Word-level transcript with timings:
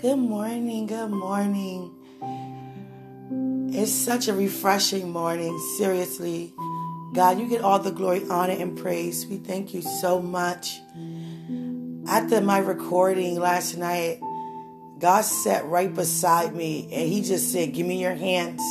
Good 0.00 0.16
morning, 0.16 0.86
good 0.86 1.10
morning. 1.10 1.92
It's 3.74 3.90
such 3.90 4.28
a 4.28 4.32
refreshing 4.32 5.10
morning, 5.10 5.58
seriously. 5.76 6.54
God, 7.14 7.40
you 7.40 7.48
get 7.48 7.62
all 7.62 7.80
the 7.80 7.90
glory, 7.90 8.22
honor, 8.30 8.52
and 8.52 8.78
praise. 8.78 9.26
We 9.26 9.38
thank 9.38 9.74
you 9.74 9.82
so 9.82 10.22
much. 10.22 10.78
After 12.06 12.40
my 12.40 12.58
recording 12.58 13.40
last 13.40 13.76
night, 13.76 14.20
God 15.00 15.22
sat 15.22 15.64
right 15.66 15.92
beside 15.92 16.54
me 16.54 16.88
and 16.92 17.08
He 17.08 17.20
just 17.20 17.50
said, 17.50 17.74
Give 17.74 17.84
me 17.84 18.00
your 18.00 18.14
hands. 18.14 18.62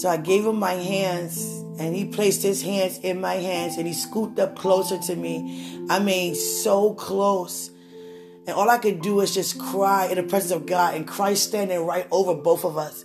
So 0.00 0.08
I 0.08 0.16
gave 0.16 0.44
him 0.44 0.58
my 0.58 0.74
hands 0.74 1.40
and 1.78 1.94
he 1.94 2.04
placed 2.04 2.42
his 2.42 2.62
hands 2.62 2.98
in 2.98 3.20
my 3.20 3.34
hands 3.34 3.76
and 3.76 3.86
he 3.86 3.92
scooped 3.94 4.40
up 4.40 4.56
closer 4.56 4.98
to 4.98 5.14
me. 5.14 5.86
I 5.88 6.00
mean, 6.00 6.34
so 6.34 6.94
close. 6.94 7.70
And 8.48 8.56
all 8.56 8.70
I 8.70 8.78
could 8.78 9.02
do 9.02 9.20
is 9.20 9.34
just 9.34 9.58
cry 9.58 10.06
in 10.06 10.16
the 10.16 10.22
presence 10.22 10.52
of 10.52 10.64
God 10.64 10.94
and 10.94 11.06
Christ 11.06 11.44
standing 11.44 11.84
right 11.84 12.08
over 12.10 12.34
both 12.34 12.64
of 12.64 12.78
us. 12.78 13.04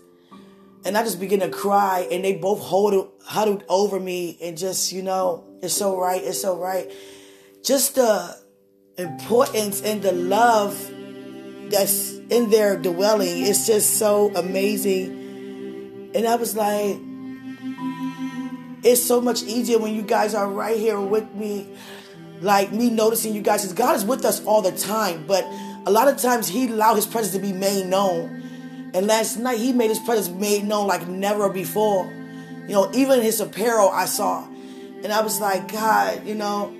And 0.85 0.97
I 0.97 1.03
just 1.03 1.19
begin 1.19 1.41
to 1.41 1.49
cry 1.49 2.07
and 2.09 2.23
they 2.23 2.37
both 2.37 2.61
hold, 2.61 3.11
huddled 3.25 3.65
over 3.67 3.99
me 3.99 4.37
and 4.41 4.57
just, 4.57 4.93
you 4.93 5.03
know, 5.03 5.43
it's 5.61 5.73
so 5.73 5.99
right, 5.99 6.23
it's 6.23 6.41
so 6.41 6.57
right. 6.57 6.89
Just 7.61 7.95
the 7.95 8.37
importance 8.97 9.81
and 9.81 10.01
the 10.01 10.13
love 10.13 10.79
that's 11.69 12.13
in 12.29 12.49
their 12.49 12.77
dwelling 12.77 13.41
is 13.43 13.67
just 13.67 13.97
so 13.97 14.33
amazing. 14.37 16.11
And 16.15 16.25
I 16.25 16.37
was 16.37 16.55
like, 16.55 16.95
it's 18.81 19.03
so 19.03 19.19
much 19.19 19.43
easier 19.43 19.77
when 19.77 19.93
you 19.93 20.03
guys 20.03 20.35
are 20.35 20.49
right 20.49 20.79
here 20.79 21.01
with 21.01 21.35
me 21.35 21.67
like 22.43 22.71
me 22.71 22.89
noticing 22.89 23.33
you 23.33 23.41
guys 23.41 23.61
because 23.61 23.73
God 23.73 23.95
is 23.95 24.05
with 24.05 24.25
us 24.25 24.43
all 24.45 24.61
the 24.61 24.71
time, 24.71 25.25
but 25.25 25.45
a 25.85 25.91
lot 25.91 26.07
of 26.07 26.17
times 26.17 26.47
He 26.47 26.67
allowed 26.67 26.95
His 26.95 27.07
presence 27.07 27.33
to 27.33 27.41
be 27.41 27.53
made 27.53 27.87
known. 27.87 28.91
And 28.93 29.07
last 29.07 29.37
night 29.37 29.57
He 29.57 29.71
made 29.71 29.89
His 29.89 29.99
presence 29.99 30.29
made 30.29 30.65
known 30.65 30.87
like 30.87 31.07
never 31.07 31.49
before. 31.49 32.05
You 32.67 32.73
know, 32.73 32.91
even 32.93 33.21
His 33.21 33.39
apparel 33.39 33.89
I 33.89 34.05
saw, 34.05 34.45
and 34.45 35.07
I 35.11 35.21
was 35.21 35.39
like, 35.39 35.71
God, 35.71 36.25
you 36.25 36.35
know. 36.35 36.75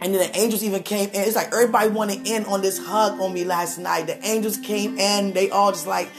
And 0.00 0.12
then 0.12 0.28
the 0.28 0.36
angels 0.36 0.64
even 0.64 0.82
came 0.82 1.10
in. 1.10 1.20
It's 1.20 1.36
like 1.36 1.52
everybody 1.52 1.88
wanted 1.88 2.26
in 2.26 2.44
on 2.46 2.60
this 2.60 2.76
hug 2.76 3.20
on 3.20 3.32
me 3.32 3.44
last 3.44 3.78
night. 3.78 4.08
The 4.08 4.20
angels 4.26 4.56
came 4.56 4.98
in. 4.98 5.32
They 5.32 5.50
all 5.50 5.70
just 5.70 5.86
like, 5.86 6.10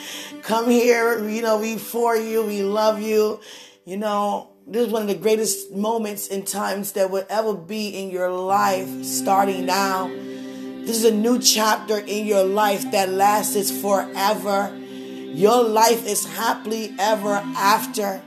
come 0.42 0.70
here. 0.70 1.28
You 1.28 1.42
know, 1.42 1.60
we 1.60 1.78
for 1.78 2.16
you. 2.16 2.44
We 2.44 2.64
love 2.64 3.02
you. 3.02 3.42
You 3.84 3.98
know, 3.98 4.53
this 4.66 4.88
is 4.88 4.94
one 4.94 5.02
of 5.02 5.08
the 5.10 5.16
greatest 5.16 5.72
moments 5.72 6.30
and 6.30 6.48
times 6.48 6.94
that 6.94 7.12
will 7.12 7.26
ever 7.30 7.54
be 7.54 7.90
in 7.90 8.10
your 8.10 8.32
life 8.32 9.04
starting 9.04 9.66
now. 9.66 10.08
This 10.08 10.98
is 10.98 11.06
a 11.06 11.14
new 11.14 11.40
chapter 11.40 11.98
in 11.98 12.26
your 12.26 12.44
life 12.44 12.90
that 12.92 13.10
lasts 13.10 13.72
forever. 13.82 14.74
Your 14.78 15.64
life 15.64 16.08
is 16.08 16.26
happily 16.26 16.96
ever 16.98 17.42
after. 17.58 18.22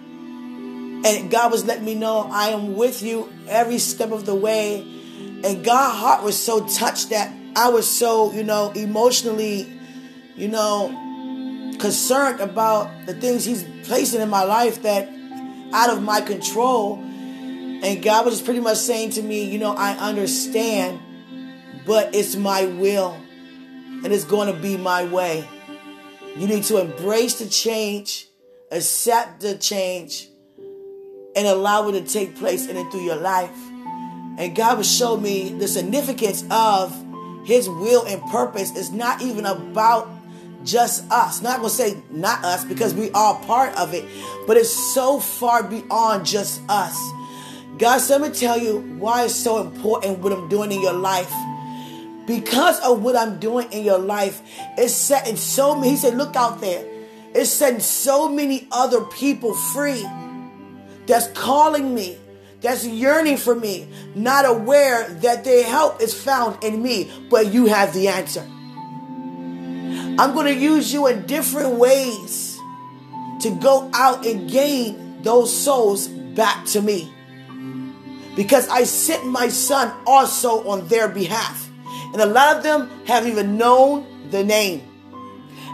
And 1.07 1.31
God 1.31 1.53
was 1.53 1.65
letting 1.65 1.85
me 1.85 1.95
know 1.95 2.29
I 2.31 2.49
am 2.49 2.77
with 2.77 3.03
you 3.03 3.33
every 3.49 3.79
step 3.79 4.13
of 4.13 4.27
the 4.27 4.35
way. 4.35 4.81
And 5.43 5.65
God's 5.65 5.99
heart 5.99 6.23
was 6.23 6.37
so 6.37 6.67
touched 6.67 7.11
that 7.11 7.33
I 7.55 7.71
was 7.71 7.89
so, 7.89 8.33
you 8.33 8.45
know, 8.45 8.73
emotionally, 8.73 9.73
you 10.37 10.49
know, 10.49 10.89
concerned 11.79 12.41
about 12.41 13.07
the 13.07 13.15
things 13.15 13.45
He's 13.45 13.65
placing 13.85 14.21
in 14.21 14.29
my 14.29 14.45
life 14.45 14.83
that 14.83 15.16
out 15.73 15.91
of 15.91 16.03
my 16.03 16.21
control. 16.21 16.97
And 17.03 18.03
God 18.03 18.25
was 18.25 18.41
pretty 18.41 18.61
much 18.61 18.79
saying 18.79 19.11
to 19.11 19.23
me, 19.23 19.45
you 19.45 19.59
know, 19.59 19.75
I 19.75 19.93
understand, 19.97 21.01
but 21.85 22.15
it's 22.15 22.37
my 22.37 22.65
will 22.65 23.17
and 24.05 24.13
it's 24.13 24.25
going 24.25 24.53
to 24.53 24.61
be 24.61 24.77
my 24.77 25.05
way. 25.05 25.47
You 26.37 26.47
need 26.47 26.65
to 26.65 26.79
embrace 26.79 27.39
the 27.39 27.47
change, 27.47 28.29
accept 28.71 29.41
the 29.41 29.57
change, 29.57 30.29
and 31.35 31.47
allow 31.47 31.89
it 31.89 31.93
to 31.93 32.03
take 32.03 32.37
place 32.37 32.67
in 32.67 32.77
and 32.77 32.91
through 32.91 33.05
your 33.05 33.17
life. 33.17 33.57
And 34.39 34.55
God 34.55 34.79
would 34.79 34.87
show 34.87 35.17
me 35.17 35.51
the 35.51 35.69
significance 35.69 36.45
of 36.51 36.95
His 37.47 37.69
will 37.69 38.05
and 38.05 38.23
purpose 38.31 38.77
is 38.77 38.91
not 38.91 39.23
even 39.23 39.47
about 39.47 40.09
just 40.67 41.11
us. 41.11 41.41
Not 41.41 41.59
gonna 41.59 41.71
say 41.71 42.03
not 42.11 42.45
us 42.45 42.65
because 42.65 42.93
we 42.95 43.11
are 43.13 43.39
part 43.45 43.75
of 43.77 43.95
it, 43.95 44.05
but 44.47 44.57
it's 44.57 44.71
so 44.95 45.21
far 45.21 45.63
beyond 45.63 46.27
just 46.27 46.61
us. 46.69 46.97
God, 47.79 48.01
let 48.09 48.21
me 48.21 48.31
tell 48.31 48.59
you 48.59 48.81
why 48.99 49.25
it's 49.25 49.35
so 49.35 49.61
important 49.61 50.19
what 50.21 50.33
I'm 50.33 50.49
doing 50.49 50.73
in 50.73 50.81
your 50.81 50.95
life. 50.95 51.33
Because 52.27 52.81
of 52.81 53.03
what 53.03 53.17
I'm 53.17 53.39
doing 53.39 53.71
in 53.71 53.85
your 53.85 53.99
life, 53.99 54.43
it's 54.77 54.95
setting 54.95 55.37
so 55.37 55.77
many, 55.77 55.91
he 55.91 55.97
said, 55.97 56.17
look 56.17 56.35
out 56.35 56.61
there. 56.61 56.85
It's 57.35 57.51
setting 57.51 57.81
so 57.81 58.29
many 58.29 58.67
other 58.73 59.03
people 59.05 59.55
free 59.55 60.05
that's 61.07 61.29
calling 61.29 61.95
me, 61.95 62.17
that's 62.63 62.85
yearning 62.85 63.37
for 63.37 63.55
me, 63.55 63.87
not 64.15 64.45
aware 64.47 65.09
that 65.09 65.45
their 65.45 65.63
help 65.63 66.01
is 66.01 66.15
found 66.15 66.65
in 66.65 66.83
me, 66.83 67.13
but 67.31 67.53
you 67.53 67.67
have 67.67 67.93
the 67.93 68.09
answer. 68.09 68.45
I'm 70.19 70.35
going 70.35 70.47
to 70.47 70.61
use 70.61 70.93
you 70.93 71.07
in 71.09 71.27
different 71.27 71.75
ways 71.75 72.59
to 73.41 73.51
go 73.61 73.91
out 73.93 74.25
and 74.27 74.51
gain 74.51 75.23
those 75.23 75.55
souls 75.55 76.09
back 76.09 76.65
to 76.67 76.81
me. 76.81 77.13
Because 78.35 78.69
I 78.69 78.85
sent 78.85 79.27
my 79.27 79.49
son 79.49 79.93
also 80.07 80.69
on 80.69 80.89
their 80.89 81.09
behalf. 81.09 81.69
And 82.13 82.21
a 82.21 82.27
lot 82.27 82.57
of 82.57 82.63
them 82.63 82.91
haven't 83.07 83.31
even 83.31 83.59
known 83.59 84.31
the 84.31 84.45
name, 84.45 84.83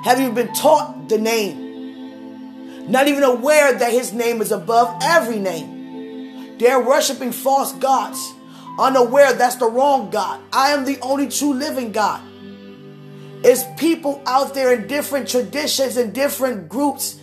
haven't 0.04 0.24
even 0.24 0.34
been 0.34 0.52
taught 0.54 1.08
the 1.08 1.18
name, 1.18 2.90
not 2.90 3.06
even 3.06 3.22
aware 3.22 3.78
that 3.78 3.92
his 3.92 4.12
name 4.12 4.40
is 4.40 4.50
above 4.50 4.98
every 5.02 5.38
name. 5.38 6.58
They're 6.58 6.80
worshiping 6.80 7.32
false 7.32 7.72
gods, 7.72 8.32
unaware 8.78 9.32
that's 9.34 9.56
the 9.56 9.66
wrong 9.66 10.10
God. 10.10 10.40
I 10.52 10.70
am 10.70 10.84
the 10.84 10.98
only 11.00 11.28
true 11.28 11.54
living 11.54 11.92
God. 11.92 12.20
It's 13.44 13.64
people 13.76 14.22
out 14.26 14.54
there 14.54 14.72
in 14.72 14.86
different 14.86 15.28
traditions 15.28 15.96
and 15.96 16.12
different 16.12 16.68
groups 16.68 17.18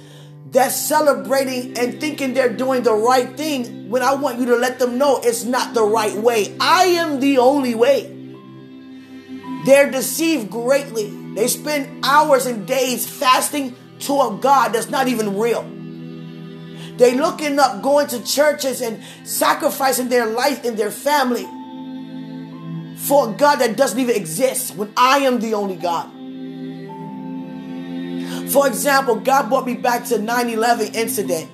that's 0.51 0.75
celebrating 0.75 1.77
and 1.77 1.99
thinking 2.01 2.33
they're 2.33 2.51
doing 2.51 2.83
the 2.83 2.93
right 2.93 3.37
thing 3.37 3.89
when 3.89 4.01
I 4.01 4.15
want 4.15 4.39
you 4.39 4.47
to 4.47 4.55
let 4.55 4.79
them 4.79 4.97
know 4.97 5.19
it's 5.23 5.43
not 5.43 5.73
the 5.73 5.83
right 5.83 6.15
way. 6.15 6.55
I 6.59 6.85
am 6.85 7.19
the 7.19 7.37
only 7.37 7.75
way. 7.75 8.15
They're 9.65 9.91
deceived 9.91 10.49
greatly. 10.49 11.09
They 11.35 11.47
spend 11.47 12.03
hours 12.03 12.45
and 12.45 12.67
days 12.67 13.07
fasting 13.07 13.75
to 13.99 14.13
a 14.21 14.39
God 14.41 14.69
that's 14.69 14.89
not 14.89 15.07
even 15.07 15.37
real. 15.37 15.63
They 16.97 17.15
looking 17.15 17.59
up 17.59 17.81
going 17.81 18.07
to 18.07 18.23
churches 18.23 18.81
and 18.81 19.01
sacrificing 19.23 20.09
their 20.09 20.25
life 20.25 20.65
and 20.65 20.77
their 20.77 20.91
family 20.91 21.47
for 23.09 23.27
a 23.27 23.33
God 23.33 23.55
that 23.55 23.75
doesn't 23.75 23.99
even 23.99 24.15
exist 24.15 24.75
when 24.75 24.93
I 24.95 25.17
am 25.19 25.39
the 25.39 25.55
only 25.55 25.75
God. 25.75 26.05
For 28.51 28.67
example, 28.67 29.15
God 29.15 29.49
brought 29.49 29.65
me 29.65 29.73
back 29.73 30.05
to 30.05 30.19
9 30.19 30.49
11 30.49 30.93
incident. 30.93 31.49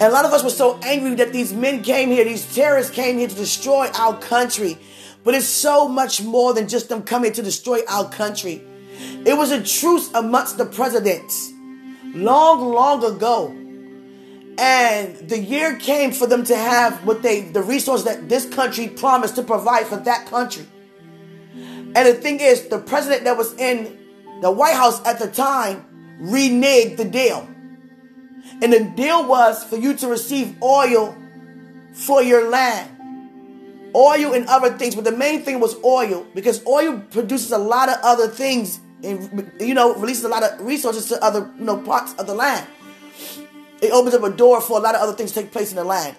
And 0.00 0.02
a 0.02 0.10
lot 0.10 0.24
of 0.24 0.32
us 0.32 0.44
were 0.44 0.50
so 0.50 0.78
angry 0.84 1.16
that 1.16 1.32
these 1.32 1.52
men 1.52 1.82
came 1.82 2.10
here, 2.10 2.24
these 2.24 2.54
terrorists 2.54 2.92
came 2.94 3.18
here 3.18 3.26
to 3.26 3.34
destroy 3.34 3.88
our 3.88 4.16
country. 4.20 4.78
But 5.24 5.34
it's 5.34 5.46
so 5.46 5.88
much 5.88 6.22
more 6.22 6.54
than 6.54 6.68
just 6.68 6.88
them 6.88 7.02
coming 7.02 7.32
to 7.32 7.42
destroy 7.42 7.80
our 7.88 8.08
country. 8.08 8.62
It 9.26 9.36
was 9.36 9.50
a 9.50 9.60
truce 9.60 10.12
amongst 10.14 10.58
the 10.58 10.66
presidents 10.66 11.52
long, 12.14 12.72
long 12.72 13.04
ago 13.04 13.52
and 14.58 15.16
the 15.28 15.38
year 15.38 15.76
came 15.76 16.10
for 16.10 16.26
them 16.26 16.42
to 16.44 16.56
have 16.56 17.06
what 17.06 17.22
they, 17.22 17.42
the 17.42 17.62
resource 17.62 18.02
that 18.02 18.28
this 18.28 18.44
country 18.44 18.88
promised 18.88 19.36
to 19.36 19.44
provide 19.44 19.86
for 19.86 19.96
that 19.98 20.26
country. 20.26 20.66
And 21.52 21.94
the 21.94 22.14
thing 22.14 22.40
is, 22.40 22.66
the 22.68 22.80
president 22.80 23.24
that 23.24 23.36
was 23.36 23.54
in 23.54 23.96
the 24.42 24.50
White 24.50 24.74
House 24.74 25.04
at 25.06 25.20
the 25.20 25.28
time 25.28 26.18
reneged 26.20 26.96
the 26.96 27.04
deal. 27.04 27.48
And 28.60 28.72
the 28.72 28.92
deal 28.96 29.26
was 29.26 29.62
for 29.62 29.76
you 29.76 29.94
to 29.94 30.08
receive 30.08 30.60
oil 30.60 31.16
for 31.92 32.20
your 32.22 32.48
land. 32.48 32.90
Oil 33.94 34.34
and 34.34 34.46
other 34.48 34.76
things, 34.76 34.96
but 34.96 35.04
the 35.04 35.12
main 35.12 35.42
thing 35.42 35.60
was 35.60 35.76
oil 35.84 36.26
because 36.34 36.66
oil 36.66 36.98
produces 37.10 37.52
a 37.52 37.58
lot 37.58 37.88
of 37.88 37.96
other 38.02 38.28
things 38.28 38.80
and 39.02 39.52
you 39.60 39.72
know 39.72 39.94
releases 39.94 40.24
a 40.24 40.28
lot 40.28 40.42
of 40.42 40.60
resources 40.60 41.06
to 41.06 41.24
other 41.24 41.50
you 41.56 41.64
know 41.64 41.78
parts 41.78 42.12
of 42.14 42.26
the 42.26 42.34
land. 42.34 42.66
It 43.80 43.92
opens 43.92 44.14
up 44.14 44.22
a 44.22 44.30
door 44.30 44.60
for 44.60 44.78
a 44.78 44.80
lot 44.80 44.94
of 44.94 45.00
other 45.00 45.12
things 45.12 45.32
to 45.32 45.42
take 45.42 45.52
place 45.52 45.70
in 45.70 45.76
the 45.76 45.84
land. 45.84 46.16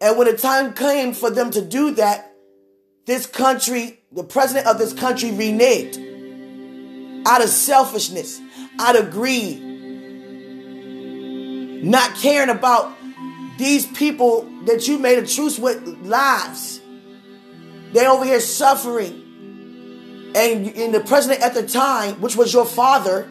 And 0.00 0.16
when 0.16 0.26
the 0.28 0.36
time 0.36 0.74
came 0.74 1.12
for 1.12 1.30
them 1.30 1.50
to 1.52 1.62
do 1.62 1.92
that, 1.92 2.34
this 3.06 3.26
country, 3.26 4.00
the 4.12 4.22
president 4.22 4.66
of 4.66 4.78
this 4.78 4.92
country 4.92 5.30
reneged 5.30 5.98
out 7.26 7.42
of 7.42 7.48
selfishness, 7.48 8.40
out 8.78 8.96
of 8.96 9.10
greed, 9.10 9.62
not 11.82 12.14
caring 12.16 12.50
about 12.50 12.94
these 13.58 13.86
people 13.86 14.42
that 14.66 14.86
you 14.86 14.98
made 14.98 15.18
a 15.18 15.26
truce 15.26 15.58
with 15.58 15.84
lives. 16.02 16.80
They 17.92 18.06
over 18.06 18.24
here 18.24 18.40
suffering. 18.40 19.24
And, 20.34 20.66
and 20.76 20.94
the 20.94 21.00
president 21.00 21.42
at 21.42 21.54
the 21.54 21.66
time, 21.66 22.20
which 22.20 22.36
was 22.36 22.52
your 22.52 22.66
father, 22.66 23.28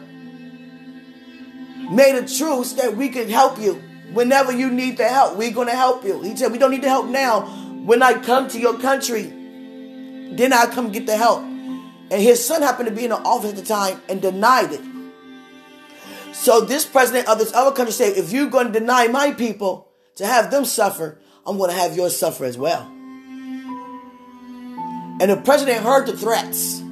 made 1.90 2.14
a 2.14 2.26
truce 2.26 2.74
that 2.74 2.96
we 2.96 3.08
could 3.08 3.28
help 3.28 3.58
you 3.58 3.82
whenever 4.12 4.52
you 4.52 4.70
need 4.70 4.96
the 4.96 5.08
help. 5.08 5.36
We're 5.36 5.52
going 5.52 5.68
to 5.68 5.76
help 5.76 6.04
you. 6.04 6.20
He 6.22 6.36
said, 6.36 6.52
We 6.52 6.58
don't 6.58 6.70
need 6.70 6.82
the 6.82 6.88
help 6.88 7.06
now. 7.06 7.46
When 7.84 8.02
I 8.02 8.14
come 8.14 8.48
to 8.48 8.58
your 8.58 8.78
country, 8.78 9.22
then 9.22 10.52
I'll 10.52 10.68
come 10.68 10.92
get 10.92 11.06
the 11.06 11.16
help. 11.16 11.40
And 11.40 12.22
his 12.22 12.44
son 12.44 12.62
happened 12.62 12.88
to 12.88 12.94
be 12.94 13.04
in 13.04 13.10
the 13.10 13.16
office 13.18 13.50
at 13.50 13.56
the 13.56 13.62
time 13.62 14.00
and 14.08 14.20
denied 14.22 14.72
it. 14.72 14.80
So 16.34 16.60
this 16.60 16.84
president 16.84 17.28
of 17.28 17.38
this 17.38 17.52
other 17.52 17.74
country 17.74 17.92
said, 17.92 18.16
if 18.16 18.32
you're 18.32 18.48
going 18.48 18.72
to 18.72 18.78
deny 18.78 19.08
my 19.08 19.32
people 19.32 19.88
to 20.16 20.26
have 20.26 20.50
them 20.50 20.64
suffer, 20.64 21.18
I'm 21.46 21.58
going 21.58 21.70
to 21.70 21.76
have 21.76 21.96
yours 21.96 22.16
suffer 22.16 22.44
as 22.44 22.56
well. 22.56 22.82
And 25.20 25.30
the 25.30 25.36
president 25.36 25.84
heard 25.84 26.06
the 26.06 26.16
threats. 26.16 26.82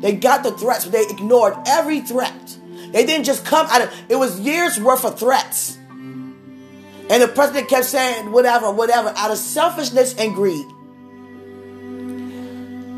They 0.00 0.14
got 0.14 0.44
the 0.44 0.52
threats, 0.52 0.84
but 0.84 0.92
they 0.92 1.04
ignored 1.10 1.56
every 1.66 2.00
threat. 2.00 2.56
They 2.92 3.04
didn't 3.04 3.24
just 3.24 3.44
come 3.44 3.66
out 3.66 3.82
of 3.82 3.94
it 4.08 4.16
was 4.16 4.40
years 4.40 4.80
worth 4.80 5.04
of 5.04 5.18
threats. 5.18 5.76
And 7.10 7.22
the 7.22 7.28
president 7.28 7.68
kept 7.68 7.86
saying 7.86 8.32
whatever, 8.32 8.70
whatever, 8.70 9.12
out 9.16 9.30
of 9.30 9.38
selfishness 9.38 10.14
and 10.18 10.34
greed. 10.34 10.66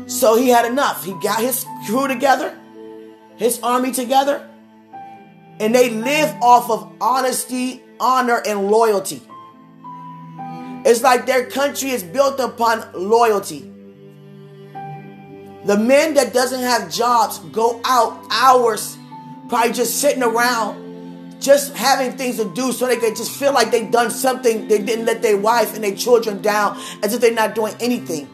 So 0.09 0.35
he 0.35 0.49
had 0.49 0.65
enough. 0.65 1.05
He 1.05 1.13
got 1.13 1.39
his 1.39 1.65
crew 1.85 2.07
together, 2.07 2.57
his 3.37 3.61
army 3.63 3.91
together, 3.91 4.47
and 5.59 5.73
they 5.73 5.89
live 5.89 6.35
off 6.41 6.69
of 6.69 6.91
honesty, 6.99 7.81
honor, 7.99 8.41
and 8.45 8.69
loyalty. 8.69 9.21
It's 10.83 11.01
like 11.01 11.25
their 11.27 11.45
country 11.45 11.91
is 11.91 12.03
built 12.03 12.39
upon 12.39 12.83
loyalty. 12.93 13.71
The 15.63 15.77
men 15.77 16.15
that 16.15 16.33
doesn't 16.33 16.61
have 16.61 16.91
jobs 16.91 17.37
go 17.51 17.79
out 17.85 18.25
hours, 18.31 18.97
probably 19.51 19.73
just 19.73 19.99
sitting 19.99 20.23
around, 20.23 21.41
just 21.41 21.75
having 21.75 22.17
things 22.17 22.37
to 22.37 22.45
do 22.53 22.71
so 22.71 22.87
they 22.87 22.95
can 22.95 23.13
just 23.13 23.37
feel 23.37 23.51
like 23.51 23.69
they've 23.69 23.91
done 23.91 24.09
something. 24.09 24.69
They 24.69 24.81
didn't 24.81 25.05
let 25.05 25.21
their 25.21 25.35
wife 25.35 25.75
and 25.75 25.83
their 25.83 25.93
children 25.93 26.41
down 26.41 26.79
as 27.03 27.13
if 27.13 27.19
they're 27.19 27.33
not 27.33 27.53
doing 27.53 27.75
anything. 27.81 28.29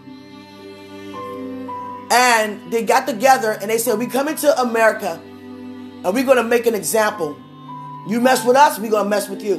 And 2.11 2.71
they 2.71 2.83
got 2.83 3.07
together 3.07 3.57
and 3.59 3.71
they 3.71 3.79
said, 3.79 3.97
We 3.97 4.05
come 4.05 4.27
into 4.27 4.55
America 4.61 5.19
and 5.19 6.13
we're 6.13 6.23
going 6.23 6.37
to 6.37 6.43
make 6.43 6.67
an 6.67 6.75
example. 6.75 7.35
You 8.07 8.21
mess 8.21 8.45
with 8.45 8.55
us, 8.55 8.77
we're 8.77 8.91
going 8.91 9.05
to 9.05 9.09
mess 9.09 9.27
with 9.27 9.41
you. 9.41 9.55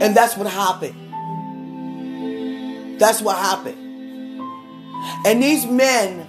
And 0.00 0.16
that's 0.16 0.36
what 0.36 0.48
happened. 0.48 0.96
That's 3.00 3.22
what 3.22 3.36
happened. 3.36 3.78
And 5.24 5.40
these 5.40 5.64
men 5.64 6.26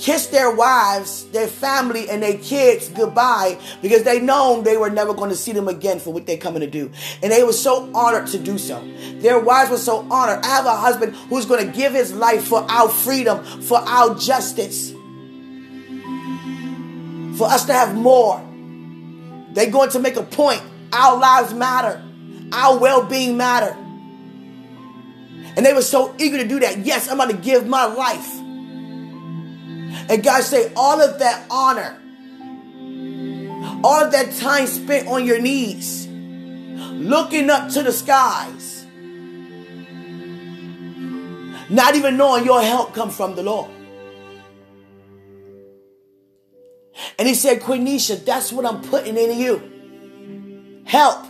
kissed 0.00 0.32
their 0.32 0.50
wives, 0.50 1.26
their 1.26 1.46
family, 1.46 2.08
and 2.08 2.22
their 2.22 2.38
kids 2.38 2.88
goodbye 2.88 3.60
because 3.82 4.02
they 4.02 4.18
known 4.18 4.64
they 4.64 4.78
were 4.78 4.88
never 4.88 5.12
going 5.12 5.28
to 5.28 5.36
see 5.36 5.52
them 5.52 5.68
again 5.68 6.00
for 6.00 6.12
what 6.12 6.26
they're 6.26 6.38
coming 6.38 6.60
to 6.60 6.66
do. 6.66 6.90
And 7.22 7.30
they 7.30 7.44
were 7.44 7.52
so 7.52 7.90
honored 7.94 8.28
to 8.28 8.38
do 8.38 8.56
so. 8.56 8.82
Their 9.16 9.38
wives 9.38 9.70
were 9.70 9.76
so 9.76 9.98
honored. 10.10 10.44
I 10.44 10.48
have 10.48 10.66
a 10.66 10.74
husband 10.74 11.14
who's 11.28 11.44
going 11.44 11.66
to 11.66 11.72
give 11.76 11.92
his 11.92 12.14
life 12.14 12.44
for 12.44 12.60
our 12.70 12.88
freedom, 12.88 13.44
for 13.62 13.78
our 13.78 14.14
justice, 14.14 14.90
for 17.36 17.46
us 17.46 17.66
to 17.66 17.74
have 17.74 17.94
more. 17.94 18.42
They're 19.52 19.70
going 19.70 19.90
to 19.90 19.98
make 19.98 20.16
a 20.16 20.22
point. 20.22 20.62
Our 20.92 21.18
lives 21.18 21.52
matter. 21.52 22.02
Our 22.52 22.78
well-being 22.78 23.36
matter. 23.36 23.76
And 25.56 25.66
they 25.66 25.74
were 25.74 25.82
so 25.82 26.14
eager 26.18 26.38
to 26.38 26.48
do 26.48 26.60
that. 26.60 26.78
Yes, 26.78 27.08
I'm 27.08 27.18
going 27.18 27.30
to 27.30 27.36
give 27.36 27.66
my 27.66 27.84
life. 27.84 28.39
And 30.10 30.24
God 30.24 30.42
say, 30.42 30.72
all 30.74 31.00
of 31.00 31.20
that 31.20 31.46
honor, 31.48 31.96
all 33.84 34.04
of 34.04 34.10
that 34.10 34.34
time 34.40 34.66
spent 34.66 35.06
on 35.06 35.24
your 35.24 35.40
knees, 35.40 36.08
looking 36.08 37.48
up 37.48 37.70
to 37.70 37.84
the 37.84 37.92
skies, 37.92 38.84
not 41.70 41.94
even 41.94 42.16
knowing 42.16 42.44
your 42.44 42.60
help 42.60 42.92
come 42.92 43.10
from 43.10 43.36
the 43.36 43.44
Lord. 43.44 43.70
And 47.16 47.28
he 47.28 47.34
said, 47.34 47.60
Quenisha, 47.60 48.24
that's 48.24 48.52
what 48.52 48.66
I'm 48.66 48.82
putting 48.82 49.16
in 49.16 49.38
you. 49.38 50.82
Help 50.86 51.24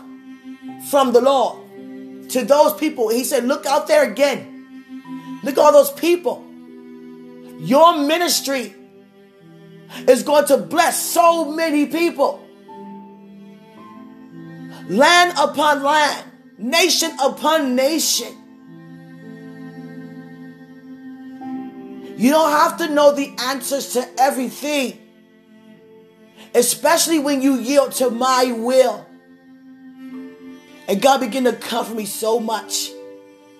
from 0.91 1.12
the 1.12 1.21
Lord 1.21 2.31
to 2.31 2.47
those 2.47 2.73
people. 2.81 3.11
He 3.11 3.25
said, 3.25 3.44
Look 3.44 3.67
out 3.67 3.88
there 3.88 4.11
again. 4.11 5.41
Look 5.44 5.59
at 5.59 5.61
all 5.61 5.73
those 5.73 5.93
people. 5.93 6.50
Your 7.61 7.99
ministry 7.99 8.75
is 10.09 10.23
going 10.23 10.47
to 10.47 10.57
bless 10.57 10.99
so 10.99 11.53
many 11.53 11.87
people. 11.87 12.47
Land 14.89 15.35
upon 15.39 15.83
land, 15.83 16.25
nation 16.57 17.11
upon 17.23 17.75
nation. 17.77 18.35
You 22.17 22.31
don't 22.31 22.51
have 22.51 22.79
to 22.79 22.89
know 22.89 23.15
the 23.15 23.35
answers 23.41 23.93
to 23.93 24.09
everything, 24.19 24.99
especially 26.55 27.19
when 27.19 27.43
you 27.43 27.56
yield 27.56 27.93
to 27.93 28.11
my 28.11 28.53
will. 28.53 29.06
And 30.89 31.01
God 31.01 31.21
began 31.21 31.45
to 31.45 31.53
cover 31.53 31.95
me 31.95 32.06
so 32.06 32.41
much. 32.41 32.91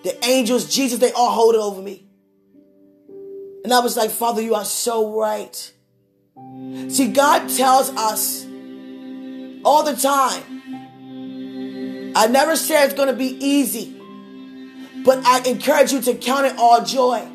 The 0.03 0.17
angels, 0.25 0.73
Jesus, 0.73 0.99
they 0.99 1.11
all 1.11 1.31
hold 1.31 1.53
it 1.53 1.59
over 1.59 1.81
me. 1.81 2.07
And 3.63 3.73
I 3.73 3.79
was 3.79 3.95
like, 3.95 4.09
Father, 4.09 4.41
you 4.41 4.55
are 4.55 4.65
so 4.65 5.19
right. 5.19 5.73
See, 6.89 7.11
God 7.11 7.49
tells 7.49 7.89
us 7.91 8.45
all 9.63 9.83
the 9.83 9.95
time. 9.95 10.43
I 12.15 12.27
never 12.27 12.55
say 12.55 12.83
it's 12.83 12.93
going 12.93 13.07
to 13.07 13.15
be 13.15 13.37
easy, 13.45 14.01
but 15.05 15.25
I 15.25 15.41
encourage 15.47 15.93
you 15.93 16.01
to 16.01 16.15
count 16.15 16.47
it 16.47 16.57
all 16.57 16.83
joy. 16.83 17.27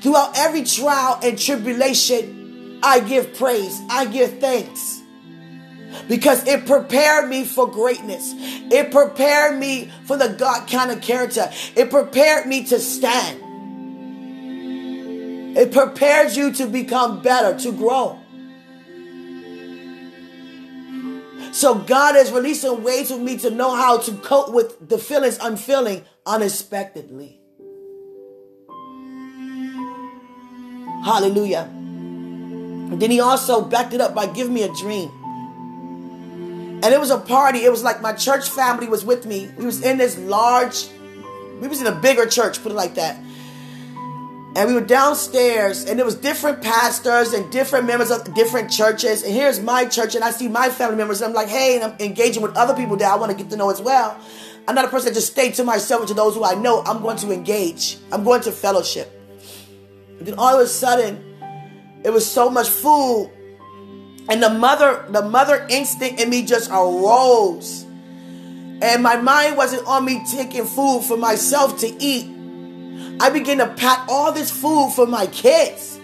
Throughout 0.00 0.36
every 0.36 0.64
trial 0.64 1.20
and 1.22 1.38
tribulation, 1.38 2.80
I 2.82 3.00
give 3.00 3.34
praise, 3.34 3.80
I 3.88 4.06
give 4.06 4.40
thanks 4.40 5.02
because 6.08 6.46
it 6.46 6.66
prepared 6.66 7.28
me 7.28 7.44
for 7.44 7.70
greatness. 7.70 8.34
It 8.36 8.90
prepared 8.90 9.58
me 9.58 9.90
for 10.04 10.16
the 10.16 10.28
God 10.28 10.68
kind 10.68 10.90
of 10.90 11.00
character. 11.00 11.50
It 11.76 11.90
prepared 11.90 12.46
me 12.46 12.64
to 12.66 12.78
stand. 12.78 13.42
It 15.58 15.72
prepares 15.72 16.36
you 16.36 16.52
to 16.52 16.66
become 16.66 17.20
better, 17.20 17.58
to 17.58 17.72
grow. 17.72 18.20
So 21.50 21.74
God 21.74 22.14
is 22.14 22.30
releasing 22.30 22.84
ways 22.84 23.10
for 23.10 23.18
me 23.18 23.36
to 23.38 23.50
know 23.50 23.74
how 23.74 23.98
to 23.98 24.12
cope 24.18 24.54
with 24.54 24.88
the 24.88 24.98
feelings 24.98 25.36
I'm 25.40 25.56
feeling 25.56 26.04
unexpectedly. 26.24 27.40
Hallelujah. 31.04 31.68
And 31.72 33.02
then 33.02 33.10
he 33.10 33.18
also 33.18 33.60
backed 33.64 33.94
it 33.94 34.00
up 34.00 34.14
by 34.14 34.26
giving 34.26 34.54
me 34.54 34.62
a 34.62 34.72
dream. 34.74 35.10
And 36.84 36.94
it 36.94 37.00
was 37.00 37.10
a 37.10 37.18
party. 37.18 37.64
It 37.64 37.70
was 37.72 37.82
like 37.82 38.00
my 38.00 38.12
church 38.12 38.48
family 38.48 38.86
was 38.86 39.04
with 39.04 39.26
me. 39.26 39.50
We 39.58 39.66
was 39.66 39.82
in 39.82 39.98
this 39.98 40.16
large, 40.18 40.86
we 41.60 41.66
was 41.66 41.80
in 41.80 41.88
a 41.88 41.96
bigger 41.96 42.26
church, 42.26 42.62
put 42.62 42.70
it 42.70 42.76
like 42.76 42.94
that. 42.94 43.18
And 44.58 44.68
we 44.68 44.74
were 44.74 44.80
downstairs, 44.80 45.84
and 45.84 45.96
there 45.96 46.04
was 46.04 46.16
different 46.16 46.60
pastors 46.60 47.32
and 47.32 47.50
different 47.52 47.86
members 47.86 48.10
of 48.10 48.34
different 48.34 48.72
churches. 48.72 49.22
And 49.22 49.32
here's 49.32 49.60
my 49.60 49.84
church, 49.84 50.16
and 50.16 50.24
I 50.24 50.32
see 50.32 50.48
my 50.48 50.68
family 50.68 50.96
members. 50.96 51.20
And 51.20 51.28
I'm 51.28 51.34
like, 51.34 51.48
hey, 51.48 51.76
and 51.76 51.84
I'm 51.84 52.00
engaging 52.00 52.42
with 52.42 52.56
other 52.56 52.74
people 52.74 52.96
that 52.96 53.10
I 53.10 53.16
want 53.16 53.30
to 53.30 53.38
get 53.38 53.50
to 53.50 53.56
know 53.56 53.70
as 53.70 53.80
well. 53.80 54.18
I'm 54.66 54.74
not 54.74 54.84
a 54.84 54.88
person 54.88 55.10
that 55.10 55.14
just 55.14 55.30
stay 55.30 55.52
to 55.52 55.62
myself 55.62 56.00
and 56.00 56.08
to 56.08 56.14
those 56.14 56.34
who 56.34 56.42
I 56.42 56.54
know. 56.56 56.82
I'm 56.84 57.02
going 57.02 57.18
to 57.18 57.30
engage. 57.30 57.98
I'm 58.10 58.24
going 58.24 58.40
to 58.42 58.52
fellowship. 58.52 59.08
And 60.18 60.26
then 60.26 60.34
all 60.36 60.56
of 60.56 60.60
a 60.60 60.66
sudden, 60.66 61.24
it 62.04 62.10
was 62.10 62.28
so 62.28 62.50
much 62.50 62.68
food 62.68 63.30
and 64.28 64.42
the 64.42 64.50
mother, 64.50 65.06
the 65.08 65.22
mother 65.22 65.66
instinct 65.70 66.20
in 66.20 66.28
me 66.28 66.44
just 66.44 66.70
arose. 66.70 67.84
And 68.80 69.02
my 69.02 69.16
mind 69.16 69.56
wasn't 69.56 69.86
on 69.86 70.04
me 70.04 70.22
taking 70.30 70.66
food 70.66 71.02
for 71.02 71.16
myself 71.16 71.78
to 71.80 71.86
eat. 71.98 72.26
I 73.20 73.30
began 73.30 73.58
to 73.58 73.68
pack 73.68 74.06
all 74.08 74.32
this 74.32 74.50
food 74.50 74.92
for 74.94 75.06
my 75.06 75.26
kids. 75.26 75.98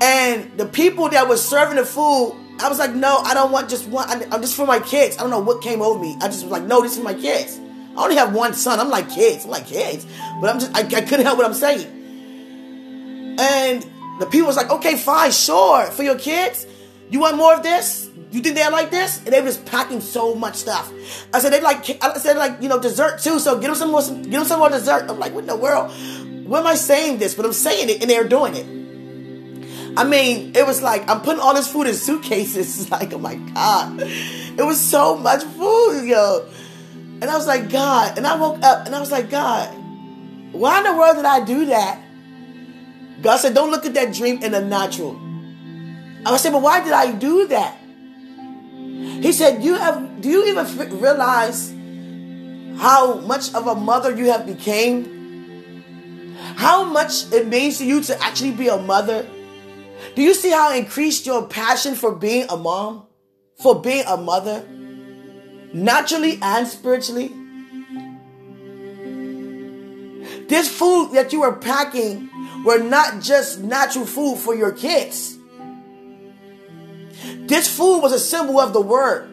And 0.00 0.56
the 0.56 0.66
people 0.66 1.08
that 1.10 1.28
was 1.28 1.46
serving 1.46 1.76
the 1.76 1.84
food, 1.84 2.36
I 2.60 2.68
was 2.68 2.78
like, 2.78 2.94
no, 2.94 3.18
I 3.18 3.34
don't 3.34 3.52
want 3.52 3.68
just 3.68 3.88
one. 3.88 4.08
I'm 4.32 4.40
just 4.40 4.56
for 4.56 4.66
my 4.66 4.80
kids. 4.80 5.16
I 5.16 5.20
don't 5.20 5.30
know 5.30 5.40
what 5.40 5.62
came 5.62 5.82
over 5.82 5.98
me. 5.98 6.16
I 6.20 6.26
just 6.28 6.42
was 6.44 6.52
like, 6.52 6.64
no, 6.64 6.82
this 6.82 6.96
is 6.96 7.02
my 7.02 7.14
kids. 7.14 7.58
I 7.96 8.04
only 8.04 8.16
have 8.16 8.34
one 8.34 8.54
son. 8.54 8.78
I'm 8.78 8.90
like 8.90 9.10
kids. 9.10 9.44
I'm 9.44 9.50
like 9.50 9.66
kids. 9.66 10.06
But 10.40 10.50
I'm 10.50 10.60
just, 10.60 10.74
I, 10.74 10.80
I 10.80 11.02
couldn't 11.02 11.26
help 11.26 11.38
what 11.38 11.46
I'm 11.46 11.54
saying. 11.54 11.86
And 13.40 13.86
the 14.18 14.26
people 14.26 14.46
was 14.46 14.56
like, 14.56 14.70
okay, 14.70 14.96
fine, 14.96 15.30
sure, 15.30 15.86
for 15.86 16.02
your 16.02 16.18
kids. 16.18 16.66
You 17.10 17.20
want 17.20 17.36
more 17.36 17.54
of 17.54 17.62
this? 17.62 18.07
You 18.30 18.40
think 18.40 18.56
they're 18.56 18.70
like 18.70 18.90
this? 18.90 19.18
And 19.18 19.28
they 19.28 19.40
were 19.40 19.46
just 19.46 19.64
packing 19.64 20.00
so 20.00 20.34
much 20.34 20.56
stuff. 20.56 20.92
I 21.32 21.38
said 21.38 21.52
they 21.52 21.60
like 21.60 22.02
I 22.02 22.18
said 22.18 22.36
like 22.36 22.60
you 22.60 22.68
know 22.68 22.78
dessert 22.78 23.20
too. 23.20 23.38
So 23.38 23.58
get 23.58 23.68
them 23.68 23.76
some 23.76 23.90
more 23.90 24.02
get 24.02 24.30
them 24.30 24.44
some 24.44 24.60
more 24.60 24.68
dessert. 24.68 25.06
I'm 25.08 25.18
like 25.18 25.32
what 25.32 25.40
in 25.40 25.46
the 25.46 25.56
world? 25.56 25.90
Why 26.46 26.60
am 26.60 26.66
I 26.66 26.74
saying 26.74 27.18
this? 27.18 27.34
But 27.34 27.46
I'm 27.46 27.52
saying 27.52 27.88
it 27.88 28.02
and 28.02 28.10
they're 28.10 28.28
doing 28.28 28.54
it. 28.54 28.66
I 29.96 30.04
mean, 30.04 30.52
it 30.54 30.66
was 30.66 30.82
like 30.82 31.08
I'm 31.08 31.22
putting 31.22 31.40
all 31.40 31.54
this 31.54 31.70
food 31.70 31.86
in 31.86 31.94
suitcases. 31.94 32.80
It's 32.82 32.90
like, 32.90 33.12
oh 33.12 33.18
my 33.18 33.36
God. 33.36 34.00
It 34.02 34.64
was 34.64 34.80
so 34.80 35.16
much 35.16 35.42
food, 35.44 36.04
yo. 36.06 36.46
And 37.20 37.24
I 37.24 37.36
was 37.36 37.46
like, 37.46 37.70
God. 37.70 38.18
And 38.18 38.26
I 38.26 38.36
woke 38.36 38.62
up 38.62 38.86
and 38.86 38.94
I 38.94 39.00
was 39.00 39.10
like, 39.10 39.30
God, 39.30 39.74
why 40.52 40.78
in 40.78 40.84
the 40.84 40.94
world 40.94 41.16
did 41.16 41.24
I 41.24 41.44
do 41.44 41.66
that? 41.66 42.00
God 43.22 43.38
said, 43.38 43.54
don't 43.54 43.70
look 43.70 43.86
at 43.86 43.94
that 43.94 44.14
dream 44.14 44.42
in 44.42 44.52
the 44.52 44.60
natural. 44.60 45.18
I 46.24 46.36
said, 46.36 46.52
but 46.52 46.62
why 46.62 46.84
did 46.84 46.92
I 46.92 47.12
do 47.12 47.48
that? 47.48 47.76
He 49.20 49.32
said, 49.32 49.64
you 49.64 49.74
have, 49.74 50.20
do 50.20 50.28
you 50.28 50.46
even 50.46 51.00
realize 51.00 51.70
how 52.80 53.14
much 53.20 53.52
of 53.54 53.66
a 53.66 53.74
mother 53.74 54.14
you 54.14 54.30
have 54.30 54.46
became? 54.46 56.36
How 56.56 56.84
much 56.84 57.32
it 57.32 57.48
means 57.48 57.78
to 57.78 57.84
you 57.84 58.00
to 58.02 58.22
actually 58.22 58.52
be 58.52 58.68
a 58.68 58.78
mother? 58.78 59.26
Do 60.14 60.22
you 60.22 60.34
see 60.34 60.50
how 60.50 60.72
increased 60.74 61.26
your 61.26 61.46
passion 61.46 61.94
for 61.94 62.14
being 62.14 62.46
a 62.48 62.56
mom? 62.56 63.06
For 63.60 63.80
being 63.80 64.04
a 64.06 64.16
mother? 64.16 64.64
Naturally 65.72 66.38
and 66.40 66.66
spiritually? 66.68 67.28
This 70.46 70.68
food 70.70 71.12
that 71.12 71.32
you 71.32 71.40
were 71.40 71.56
packing 71.56 72.30
were 72.64 72.78
not 72.78 73.20
just 73.20 73.60
natural 73.60 74.06
food 74.06 74.38
for 74.38 74.54
your 74.54 74.72
kids. 74.72 75.37
This 77.24 77.74
food 77.74 78.00
was 78.00 78.12
a 78.12 78.18
symbol 78.18 78.60
of 78.60 78.72
the 78.72 78.80
word. 78.80 79.30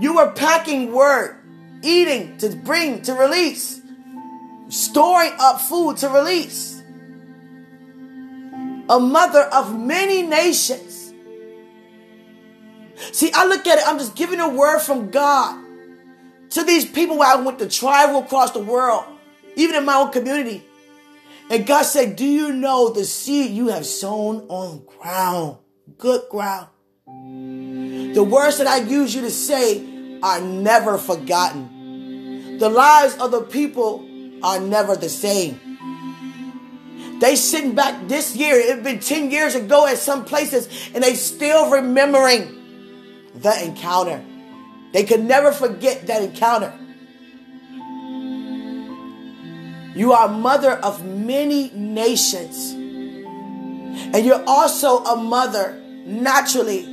You 0.00 0.16
were 0.16 0.30
packing 0.32 0.92
word, 0.92 1.36
eating 1.82 2.36
to 2.38 2.50
bring 2.50 3.02
to 3.02 3.14
release, 3.14 3.80
storing 4.68 5.32
up 5.38 5.60
food 5.60 5.96
to 5.98 6.08
release. 6.08 6.82
A 8.88 9.00
mother 9.00 9.42
of 9.42 9.78
many 9.78 10.22
nations. 10.22 11.12
See, 13.12 13.32
I 13.32 13.46
look 13.46 13.66
at 13.66 13.78
it, 13.78 13.84
I'm 13.86 13.98
just 13.98 14.14
giving 14.14 14.40
a 14.40 14.48
word 14.48 14.80
from 14.80 15.10
God 15.10 15.62
to 16.50 16.62
these 16.62 16.84
people 16.84 17.18
where 17.18 17.32
I 17.32 17.40
went 17.40 17.58
to 17.60 17.68
travel 17.68 18.20
across 18.20 18.52
the 18.52 18.60
world, 18.60 19.04
even 19.56 19.74
in 19.74 19.84
my 19.84 19.96
own 19.96 20.12
community. 20.12 20.62
And 21.50 21.66
God 21.66 21.82
said, 21.82 22.16
Do 22.16 22.24
you 22.24 22.52
know 22.52 22.90
the 22.90 23.04
seed 23.04 23.50
you 23.50 23.68
have 23.68 23.86
sown 23.86 24.46
on 24.48 24.84
ground? 24.84 25.58
Good 25.98 26.22
ground. 26.30 26.68
The 28.14 28.22
words 28.22 28.58
that 28.58 28.66
I 28.66 28.78
use 28.78 29.14
you 29.14 29.22
to 29.22 29.30
say 29.30 30.18
are 30.22 30.40
never 30.40 30.98
forgotten. 30.98 32.58
The 32.58 32.68
lives 32.68 33.16
of 33.16 33.30
the 33.30 33.40
people 33.40 34.06
are 34.42 34.60
never 34.60 34.96
the 34.96 35.08
same. 35.08 35.58
They 37.20 37.36
sitting 37.36 37.74
back 37.74 38.08
this 38.08 38.36
year, 38.36 38.56
it's 38.56 38.82
been 38.82 38.98
10 39.00 39.30
years 39.30 39.54
ago 39.54 39.86
at 39.86 39.98
some 39.98 40.24
places, 40.24 40.68
and 40.94 41.02
they 41.02 41.14
still 41.14 41.70
remembering 41.70 43.30
the 43.34 43.64
encounter. 43.64 44.22
They 44.92 45.04
could 45.04 45.24
never 45.24 45.52
forget 45.52 46.06
that 46.08 46.22
encounter. 46.22 46.72
You 49.94 50.12
are 50.12 50.28
mother 50.28 50.72
of 50.72 51.04
many 51.04 51.70
nations. 51.70 52.72
And 52.72 54.24
you're 54.26 54.44
also 54.46 55.04
a 55.04 55.16
mother 55.16 55.80
naturally 56.04 56.91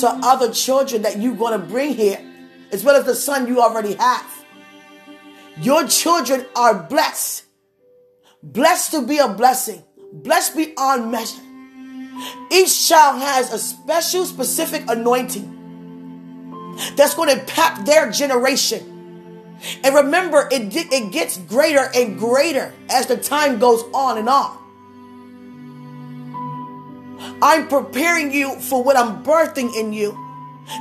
to 0.00 0.08
other 0.08 0.52
children 0.52 1.02
that 1.02 1.18
you're 1.18 1.36
going 1.36 1.58
to 1.58 1.66
bring 1.66 1.94
here, 1.94 2.20
as 2.72 2.84
well 2.84 2.96
as 2.96 3.04
the 3.04 3.14
son 3.14 3.46
you 3.46 3.60
already 3.60 3.94
have. 3.94 4.44
Your 5.60 5.86
children 5.86 6.46
are 6.54 6.74
blessed. 6.74 7.44
Blessed 8.42 8.90
to 8.92 9.06
be 9.06 9.18
a 9.18 9.28
blessing. 9.28 9.82
Blessed 10.12 10.56
beyond 10.56 11.10
measure. 11.10 11.42
Each 12.50 12.88
child 12.88 13.20
has 13.20 13.52
a 13.52 13.58
special, 13.58 14.24
specific 14.24 14.84
anointing 14.88 15.52
that's 16.96 17.14
going 17.14 17.28
to 17.30 17.40
impact 17.40 17.86
their 17.86 18.10
generation. 18.10 18.92
And 19.82 19.94
remember, 19.94 20.48
it, 20.50 20.74
it 20.74 21.12
gets 21.12 21.38
greater 21.38 21.90
and 21.94 22.18
greater 22.18 22.72
as 22.90 23.06
the 23.06 23.16
time 23.16 23.58
goes 23.58 23.82
on 23.94 24.18
and 24.18 24.28
on. 24.28 24.65
I'm 27.42 27.68
preparing 27.68 28.32
you 28.32 28.56
for 28.56 28.82
what 28.82 28.96
I'm 28.96 29.22
birthing 29.22 29.76
in 29.76 29.92
you 29.92 30.12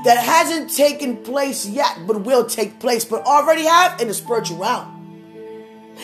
that 0.04 0.18
hasn't 0.18 0.75
taken 0.75 1.18
place 1.18 1.65
yet, 1.65 2.00
but 2.08 2.22
will 2.22 2.46
take 2.46 2.80
place, 2.80 3.06
but 3.06 3.24
already 3.25 3.63
have 3.63 4.01
in 4.01 4.08
the 4.08 4.13
spiritual 4.13 4.58
realm. 4.58 4.92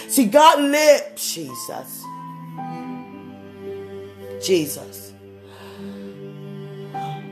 See, 0.07 0.25
God 0.25 0.61
lives, 0.61 1.33
Jesus. 1.33 2.05
Jesus. 4.45 5.13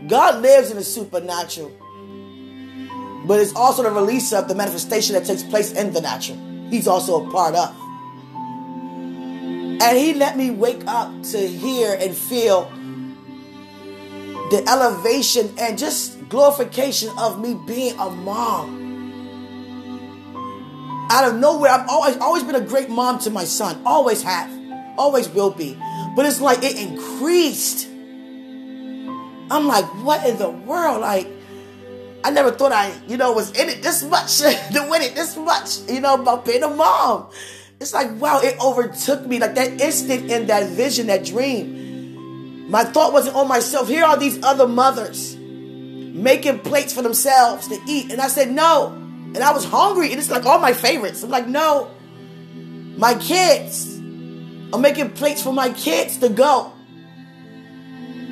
God 0.07 0.41
lives 0.41 0.71
in 0.71 0.77
the 0.77 0.83
supernatural, 0.83 1.71
but 3.25 3.39
it's 3.39 3.53
also 3.55 3.83
the 3.83 3.91
release 3.91 4.33
of 4.33 4.47
the 4.47 4.55
manifestation 4.55 5.13
that 5.13 5.25
takes 5.25 5.43
place 5.43 5.71
in 5.71 5.93
the 5.93 6.01
natural. 6.01 6.37
He's 6.69 6.87
also 6.87 7.27
a 7.27 7.31
part 7.31 7.55
of. 7.55 7.75
And 9.81 9.97
He 9.97 10.13
let 10.13 10.35
me 10.35 10.51
wake 10.51 10.85
up 10.87 11.23
to 11.23 11.37
hear 11.37 11.95
and 11.99 12.15
feel 12.15 12.71
the 14.49 14.67
elevation 14.67 15.53
and 15.59 15.77
just 15.77 16.27
glorification 16.29 17.09
of 17.17 17.39
me 17.39 17.55
being 17.67 17.97
a 17.99 18.09
mom. 18.09 18.87
Out 21.11 21.29
of 21.29 21.39
nowhere, 21.39 21.71
I've 21.71 21.89
always 21.89 22.17
always 22.17 22.43
been 22.43 22.55
a 22.55 22.61
great 22.61 22.89
mom 22.89 23.19
to 23.19 23.29
my 23.29 23.43
son. 23.43 23.81
Always 23.85 24.21
have. 24.23 24.49
Always 24.97 25.29
will 25.29 25.51
be. 25.51 25.77
But 26.15 26.25
it's 26.25 26.41
like 26.41 26.59
it 26.63 26.77
increased. 26.79 27.87
I'm 29.51 29.65
like, 29.67 29.85
what 30.03 30.27
in 30.27 30.37
the 30.37 30.49
world? 30.49 31.01
Like, 31.01 31.27
I 32.23 32.29
never 32.29 32.51
thought 32.51 32.71
I, 32.71 32.93
you 33.07 33.17
know, 33.17 33.31
was 33.31 33.49
in 33.51 33.69
it 33.69 33.81
this 33.81 34.03
much 34.03 34.37
to 34.39 34.87
win 34.89 35.01
it 35.01 35.15
this 35.15 35.35
much, 35.37 35.79
you 35.89 36.01
know, 36.01 36.15
about 36.15 36.45
being 36.45 36.63
a 36.63 36.69
mom. 36.69 37.29
It's 37.79 37.93
like, 37.93 38.19
wow, 38.19 38.41
it 38.43 38.59
overtook 38.59 39.25
me. 39.25 39.39
Like 39.39 39.55
that 39.55 39.81
instant 39.81 40.29
in 40.29 40.47
that 40.47 40.69
vision, 40.69 41.07
that 41.07 41.25
dream 41.25 41.88
my 42.69 42.83
thought 42.83 43.13
wasn't 43.13 43.35
on 43.35 43.47
myself. 43.47 43.87
Here 43.87 44.05
are 44.05 44.15
these 44.15 44.41
other 44.43 44.67
mothers 44.67 45.35
making 45.35 46.59
plates 46.59 46.93
for 46.93 47.01
themselves 47.01 47.67
to 47.67 47.79
eat. 47.87 48.11
And 48.11 48.21
I 48.21 48.27
said, 48.27 48.51
no. 48.51 48.93
And 48.93 49.39
I 49.39 49.51
was 49.51 49.65
hungry. 49.65 50.11
And 50.11 50.19
it's 50.19 50.29
like 50.29 50.45
all 50.45 50.59
my 50.59 50.73
favorites. 50.73 51.23
I'm 51.23 51.31
like, 51.31 51.47
no. 51.47 51.89
My 52.95 53.15
kids. 53.15 53.97
I'm 53.97 54.81
making 54.81 55.11
plates 55.11 55.41
for 55.41 55.51
my 55.51 55.69
kids 55.73 56.17
to 56.17 56.29
go. 56.29 56.71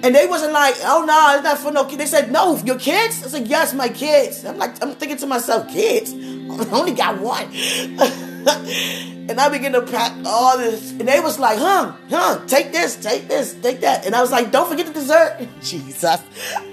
And 0.03 0.13
they 0.13 0.27
wasn't 0.27 0.53
like, 0.53 0.75
oh 0.83 1.03
no, 1.07 1.33
it's 1.35 1.43
not 1.43 1.57
for 1.57 1.71
no 1.71 1.85
kids. 1.85 1.97
They 1.97 2.05
said, 2.05 2.31
no, 2.31 2.55
your 2.57 2.77
kids? 2.77 3.23
I 3.23 3.29
said, 3.29 3.47
yes, 3.47 3.73
my 3.73 3.89
kids. 3.89 4.45
I'm 4.45 4.59
like, 4.59 4.81
I'm 4.83 4.93
thinking 4.93 5.17
to 5.17 5.25
myself, 5.25 5.67
kids? 5.69 6.13
I 6.51 6.67
only 6.71 6.93
got 6.93 7.19
one. 7.19 7.49
and 9.29 9.39
I 9.39 9.49
began 9.49 9.73
to 9.73 9.81
pack 9.81 10.13
all 10.25 10.57
this. 10.57 10.91
And 10.91 11.07
they 11.07 11.19
was 11.19 11.39
like, 11.39 11.59
huh, 11.59 11.93
huh, 12.09 12.45
take 12.47 12.71
this, 12.71 12.95
take 12.95 13.27
this, 13.27 13.53
take 13.55 13.81
that. 13.81 14.05
And 14.05 14.15
I 14.15 14.21
was 14.21 14.31
like, 14.31 14.51
don't 14.51 14.69
forget 14.69 14.87
the 14.87 14.93
dessert. 14.93 15.47
Jesus. 15.61 16.21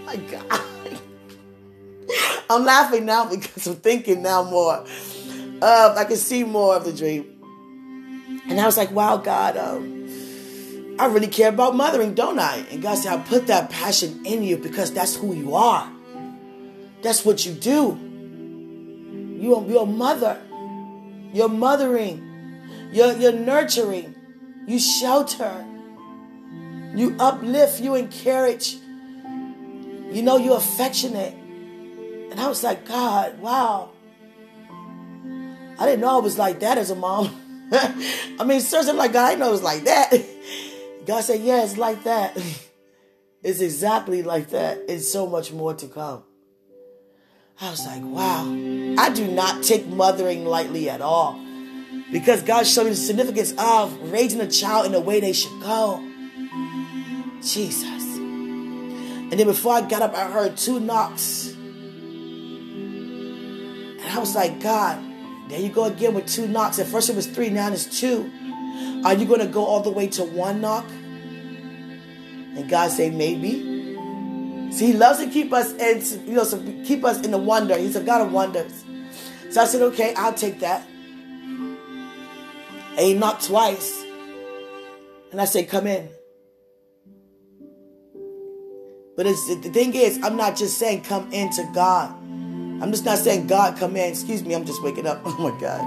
my 0.07 0.17
God. 0.17 0.61
I'm 2.49 2.65
laughing 2.65 3.05
now 3.05 3.29
because 3.29 3.67
I'm 3.67 3.77
thinking 3.77 4.23
now 4.23 4.45
more. 4.45 4.79
Um, 4.79 4.89
I 5.63 6.05
can 6.07 6.17
see 6.17 6.45
more 6.45 6.77
of 6.77 6.85
the 6.85 6.93
dream. 6.93 7.31
And 8.49 8.61
I 8.61 8.67
was 8.67 8.77
like, 8.77 8.91
wow, 8.91 9.17
God, 9.17 9.57
um, 9.57 10.97
I 10.99 11.07
really 11.07 11.27
care 11.27 11.49
about 11.49 11.75
mothering, 11.75 12.15
don't 12.15 12.39
I? 12.39 12.59
And 12.71 12.83
God 12.83 12.97
said, 12.97 13.19
I 13.19 13.23
put 13.23 13.47
that 13.49 13.71
passion 13.71 14.25
in 14.27 14.43
you 14.43 14.59
because 14.59 14.93
that's 14.93 15.17
who 15.17 15.35
you 15.35 15.55
are. 15.55 15.91
That's 17.03 17.25
what 17.25 17.45
you 17.45 17.53
do. 17.53 18.14
You, 19.35 19.65
you're 19.69 19.83
a 19.83 19.87
mother. 19.87 20.41
You're 21.33 21.49
mothering. 21.49 22.61
You're, 22.93 23.13
you're 23.17 23.33
nurturing. 23.33 24.15
You 24.67 24.79
shelter. 24.79 25.65
You 26.95 27.17
uplift. 27.19 27.81
You 27.81 27.95
encourage. 27.97 28.75
You 28.75 30.23
know, 30.23 30.37
you're 30.37 30.57
affectionate. 30.57 31.35
And 31.35 32.41
I 32.41 32.49
was 32.49 32.63
like, 32.63 32.87
God, 32.87 33.39
wow. 33.41 33.91
I 35.79 35.87
didn't 35.87 36.01
know 36.01 36.17
I 36.17 36.21
was 36.21 36.39
like 36.39 36.61
that 36.61 36.79
as 36.79 36.91
a 36.91 36.95
mom. 36.95 37.41
I 37.73 38.45
mean, 38.45 38.61
seriously, 38.61 38.95
like 38.95 39.13
God, 39.13 39.33
I 39.33 39.35
know 39.35 39.53
it's 39.53 39.63
like 39.63 39.85
that. 39.85 40.13
God 41.07 41.21
said, 41.23 41.41
Yeah, 41.41 41.65
it's 41.65 41.77
like 41.77 42.05
that. 42.05 42.37
It's 43.45 43.61
exactly 43.61 44.23
like 44.23 44.49
that. 44.51 44.79
It's 44.89 45.13
so 45.13 45.27
much 45.27 45.53
more 45.53 45.75
to 45.75 45.87
come. 45.87 46.23
I 47.61 47.71
was 47.71 47.87
like, 47.87 48.03
wow. 48.03 48.45
I 48.99 49.11
do 49.11 49.29
not 49.29 49.63
take 49.63 49.87
mothering 49.87 50.45
lightly 50.45 50.91
at 50.91 51.01
all. 51.01 51.41
Because 52.11 52.43
God 52.43 52.67
showed 52.67 52.85
me 52.85 52.91
the 52.91 52.97
significance 52.97 53.55
of 53.59 54.11
raising 54.11 54.41
a 54.41 54.49
child 54.49 54.87
in 54.87 54.93
the 54.93 55.01
way 55.01 55.21
they 55.21 55.33
should 55.33 55.63
go. 55.63 56.05
Jesus. 57.43 58.17
And 58.17 59.33
then 59.33 59.47
before 59.47 59.75
I 59.75 59.83
got 59.83 60.03
up, 60.03 60.15
I 60.15 60.31
heard 60.31 60.57
two 60.57 60.81
knocks. 60.81 61.49
And 61.49 61.61
I 64.03 64.19
was 64.19 64.35
like, 64.35 64.61
God, 64.61 64.99
there 65.49 65.61
you 65.61 65.69
go 65.69 65.85
again 65.85 66.15
with 66.15 66.27
two 66.27 66.49
knocks. 66.49 66.79
At 66.79 66.87
first 66.87 67.11
it 67.11 67.17
was 67.17 67.27
three, 67.27 67.51
now 67.51 67.73
it's 67.73 68.01
two. 68.01 68.31
Are 69.05 69.15
you 69.15 69.27
going 69.27 69.41
to 69.41 69.47
go 69.47 69.65
all 69.65 69.81
the 69.81 69.91
way 69.91 70.09
to 70.09 70.25
one 70.25 70.61
knock? 70.61 70.87
And 70.89 72.69
God 72.69 72.91
say, 72.91 73.11
maybe. 73.11 73.74
See, 74.75 74.87
He 74.87 74.93
loves 74.93 75.21
to 75.21 75.31
keep 75.31 75.53
us 75.53 75.73
in, 75.73 76.27
you 76.27 76.35
know, 76.35 76.85
keep 76.85 77.05
us 77.05 77.25
in 77.25 77.31
the 77.31 77.39
wonder. 77.39 77.77
He's 77.77 77.97
a 77.97 78.03
God 78.03 78.23
of 78.27 78.33
wonders. 78.33 78.85
So 79.55 79.63
I 79.63 79.67
said, 79.67 79.83
okay, 79.83 80.13
I'll 80.17 80.35
take 80.35 80.59
that. 80.61 80.85
And 82.97 82.99
he 82.99 83.15
knocked 83.15 83.45
twice. 83.45 84.03
And 85.31 85.41
I 85.41 85.45
said, 85.45 85.69
come 85.69 85.87
in. 85.87 86.09
But 89.17 89.27
the 89.27 89.71
thing 89.73 89.95
is, 89.95 90.19
I'm 90.25 90.37
not 90.37 90.57
just 90.57 90.77
saying 90.77 91.03
come 91.03 91.33
into 91.33 91.65
God. 91.73 92.11
I'm 92.11 92.91
just 92.91 93.05
not 93.05 93.19
saying 93.19 93.47
God 93.47 93.79
come 93.79 93.95
in. 93.95 94.11
Excuse 94.11 94.43
me, 94.43 94.57
I'm 94.57 94.65
just 94.65 94.83
waking 94.83 95.07
up. 95.07 95.23
Oh 95.25 95.39
my 95.39 95.61
God. 95.61 95.83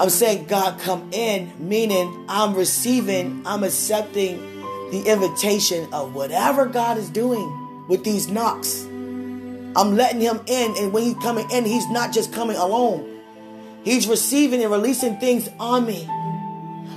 I'm 0.00 0.10
saying 0.10 0.44
God 0.44 0.78
come 0.78 1.10
in, 1.12 1.52
meaning 1.58 2.24
I'm 2.28 2.54
receiving, 2.54 3.42
I'm 3.44 3.64
accepting 3.64 4.57
the 4.90 5.02
invitation 5.06 5.92
of 5.92 6.14
whatever 6.14 6.66
God 6.66 6.98
is 6.98 7.10
doing 7.10 7.86
with 7.88 8.04
these 8.04 8.28
knocks. 8.28 8.84
I'm 8.84 9.96
letting 9.96 10.20
him 10.20 10.40
in, 10.46 10.74
and 10.76 10.92
when 10.92 11.02
he's 11.02 11.14
coming 11.16 11.50
in, 11.50 11.64
he's 11.64 11.88
not 11.90 12.12
just 12.12 12.32
coming 12.32 12.56
alone. 12.56 13.20
He's 13.84 14.06
receiving 14.08 14.62
and 14.62 14.70
releasing 14.70 15.18
things 15.18 15.48
on 15.58 15.86
me. 15.86 16.08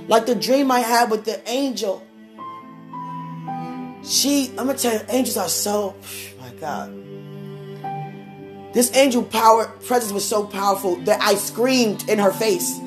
Like 0.07 0.25
the 0.25 0.35
dream 0.35 0.71
I 0.71 0.79
had 0.79 1.11
with 1.11 1.25
the 1.25 1.41
angel. 1.49 2.05
She, 4.03 4.49
I'm 4.57 4.67
gonna 4.67 4.77
tell 4.77 4.93
you, 4.93 5.01
angels 5.09 5.37
are 5.37 5.49
so, 5.49 5.95
my 6.39 6.49
God. 6.59 6.97
This 8.73 8.95
angel 8.95 9.23
power 9.23 9.67
presence 9.85 10.11
was 10.11 10.27
so 10.27 10.45
powerful 10.45 10.95
that 11.01 11.21
I 11.21 11.35
screamed 11.35 12.09
in 12.09 12.19
her 12.19 12.31
face 12.31 12.79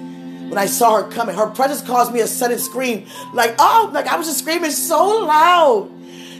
when 0.48 0.58
I 0.58 0.66
saw 0.66 1.02
her 1.02 1.08
coming. 1.10 1.34
Her 1.36 1.48
presence 1.48 1.82
caused 1.82 2.12
me 2.12 2.20
a 2.20 2.26
sudden 2.26 2.58
scream, 2.58 3.06
like, 3.32 3.54
oh, 3.58 3.90
like 3.92 4.06
I 4.06 4.16
was 4.16 4.26
just 4.26 4.40
screaming 4.40 4.70
so 4.70 5.24
loud. 5.24 5.90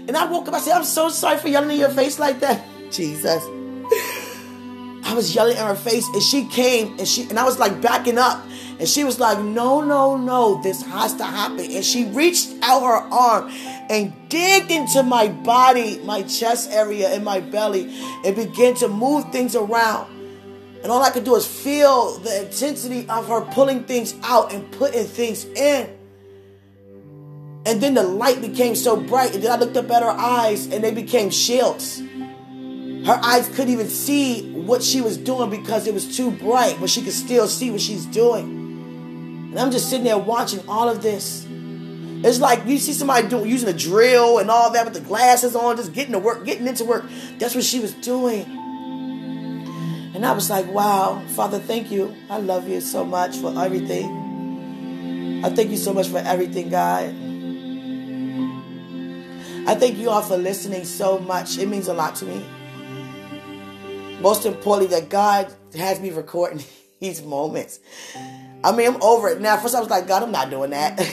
And 0.07 0.17
I 0.17 0.27
woke 0.27 0.49
up, 0.49 0.55
I 0.55 0.61
said, 0.61 0.75
I'm 0.75 0.85
so 0.85 1.09
sorry 1.09 1.39
for 1.39 1.49
yelling 1.49 1.71
in 1.71 1.79
your 1.79 1.89
face 1.89 2.19
like 2.19 2.41
that. 2.41 2.63
Jesus. 2.91 3.43
I 5.07 5.13
was 5.15 5.35
yelling 5.35 5.57
in 5.57 5.63
her 5.63 5.75
face, 5.75 6.07
and 6.09 6.23
she 6.23 6.47
came 6.47 6.99
and 6.99 7.07
she 7.07 7.23
and 7.29 7.39
I 7.39 7.45
was 7.45 7.59
like 7.59 7.81
backing 7.81 8.19
up. 8.19 8.45
And 8.79 8.89
she 8.89 9.05
was 9.05 9.21
like, 9.21 9.39
No, 9.39 9.81
no, 9.81 10.17
no, 10.17 10.61
this 10.63 10.83
has 10.83 11.15
to 11.17 11.25
happen. 11.25 11.61
And 11.61 11.85
she 11.85 12.07
reached 12.07 12.53
out 12.63 12.81
her 12.81 13.15
arm 13.15 13.51
and 13.89 14.13
digged 14.29 14.71
into 14.71 15.03
my 15.03 15.29
body, 15.29 16.01
my 16.05 16.23
chest 16.23 16.71
area, 16.73 17.11
and 17.11 17.25
my 17.25 17.41
belly, 17.41 17.95
and 18.25 18.35
began 18.35 18.75
to 18.77 18.89
move 18.89 19.31
things 19.31 19.55
around. 19.55 20.14
And 20.85 20.93
all 20.93 21.03
I 21.03 21.09
could 21.09 21.25
do 21.25 21.35
is 21.35 21.47
feel 21.47 22.19
the 22.19 22.45
intensity 22.45 23.09
of 23.09 23.27
her 23.29 23.41
pulling 23.41 23.85
things 23.85 24.15
out 24.23 24.53
and 24.53 24.71
putting 24.71 25.07
things 25.07 25.47
in. 25.47 25.89
And 27.65 27.81
then 27.81 27.95
the 27.95 28.03
light 28.03 28.43
became 28.43 28.77
so 28.77 28.95
bright, 28.95 29.35
and 29.35 29.43
then 29.43 29.51
I 29.51 29.57
looked 29.57 29.79
up 29.79 29.91
at 29.91 30.03
her 30.03 30.11
eyes, 30.11 30.67
and 30.67 30.85
they 30.85 30.91
became 30.91 31.31
shields. 31.31 32.01
Her 32.01 33.19
eyes 33.23 33.49
couldn't 33.49 33.71
even 33.71 33.89
see 33.89 34.53
what 34.53 34.83
she 34.83 35.01
was 35.01 35.17
doing 35.17 35.49
because 35.49 35.87
it 35.87 35.95
was 35.95 36.15
too 36.15 36.31
bright, 36.31 36.77
but 36.79 36.91
she 36.91 37.01
could 37.01 37.15
still 37.15 37.49
see 37.49 37.71
what 37.71 37.81
she's 37.81 38.05
doing. 38.05 38.45
And 39.53 39.59
I'm 39.59 39.71
just 39.71 39.89
sitting 39.89 40.05
there 40.05 40.19
watching 40.19 40.61
all 40.69 40.91
of 40.91 41.01
this. 41.03 41.47
It's 41.49 42.41
like 42.41 42.67
you 42.67 42.77
see 42.77 42.93
somebody 42.93 43.27
doing 43.29 43.49
using 43.49 43.71
a 43.71 43.73
drill 43.73 44.39
and 44.39 44.51
all 44.51 44.71
that 44.73 44.85
with 44.85 44.93
the 44.93 45.01
glasses 45.01 45.57
on, 45.57 45.79
just 45.79 45.95
getting 45.95 46.13
to 46.13 46.19
work, 46.19 46.45
getting 46.45 46.67
into 46.67 46.85
work. 46.85 47.07
That's 47.39 47.55
what 47.55 47.65
she 47.65 47.81
was 47.81 47.95
doing. 47.95 48.61
And 50.25 50.31
I 50.31 50.35
was 50.35 50.49
like, 50.49 50.67
wow, 50.69 51.23
Father, 51.37 51.59
thank 51.59 51.91
you. 51.91 52.17
I 52.31 52.39
love 52.39 52.67
you 52.67 52.81
so 52.81 53.05
much 53.05 53.37
for 53.37 53.53
everything. 53.61 55.43
I 55.45 55.51
thank 55.51 55.69
you 55.69 55.77
so 55.77 55.93
much 55.93 56.09
for 56.09 56.17
everything, 56.17 56.71
God. 56.71 57.11
I 59.69 59.75
thank 59.75 59.99
you 59.99 60.09
all 60.09 60.23
for 60.23 60.39
listening 60.39 60.87
so 60.87 61.19
much. 61.19 61.59
It 61.59 61.69
means 61.69 61.89
a 61.89 61.93
lot 61.93 62.15
to 62.17 62.25
me. 62.25 62.43
Most 64.23 64.47
importantly, 64.47 64.99
that 64.99 65.11
God 65.11 65.53
has 65.77 66.01
me 66.01 66.11
recording 66.11 66.65
these 67.01 67.23
moments. 67.23 67.81
I 68.65 68.75
mean, 68.75 68.95
I'm 68.95 69.03
over 69.03 69.29
it 69.29 69.43
now. 69.43 69.59
First, 69.59 69.75
I 69.75 69.81
was 69.81 69.91
like, 69.91 70.07
God, 70.09 70.23
I'm 70.23 70.33
not 70.33 70.49
doing 70.49 70.71
that. 70.71 70.99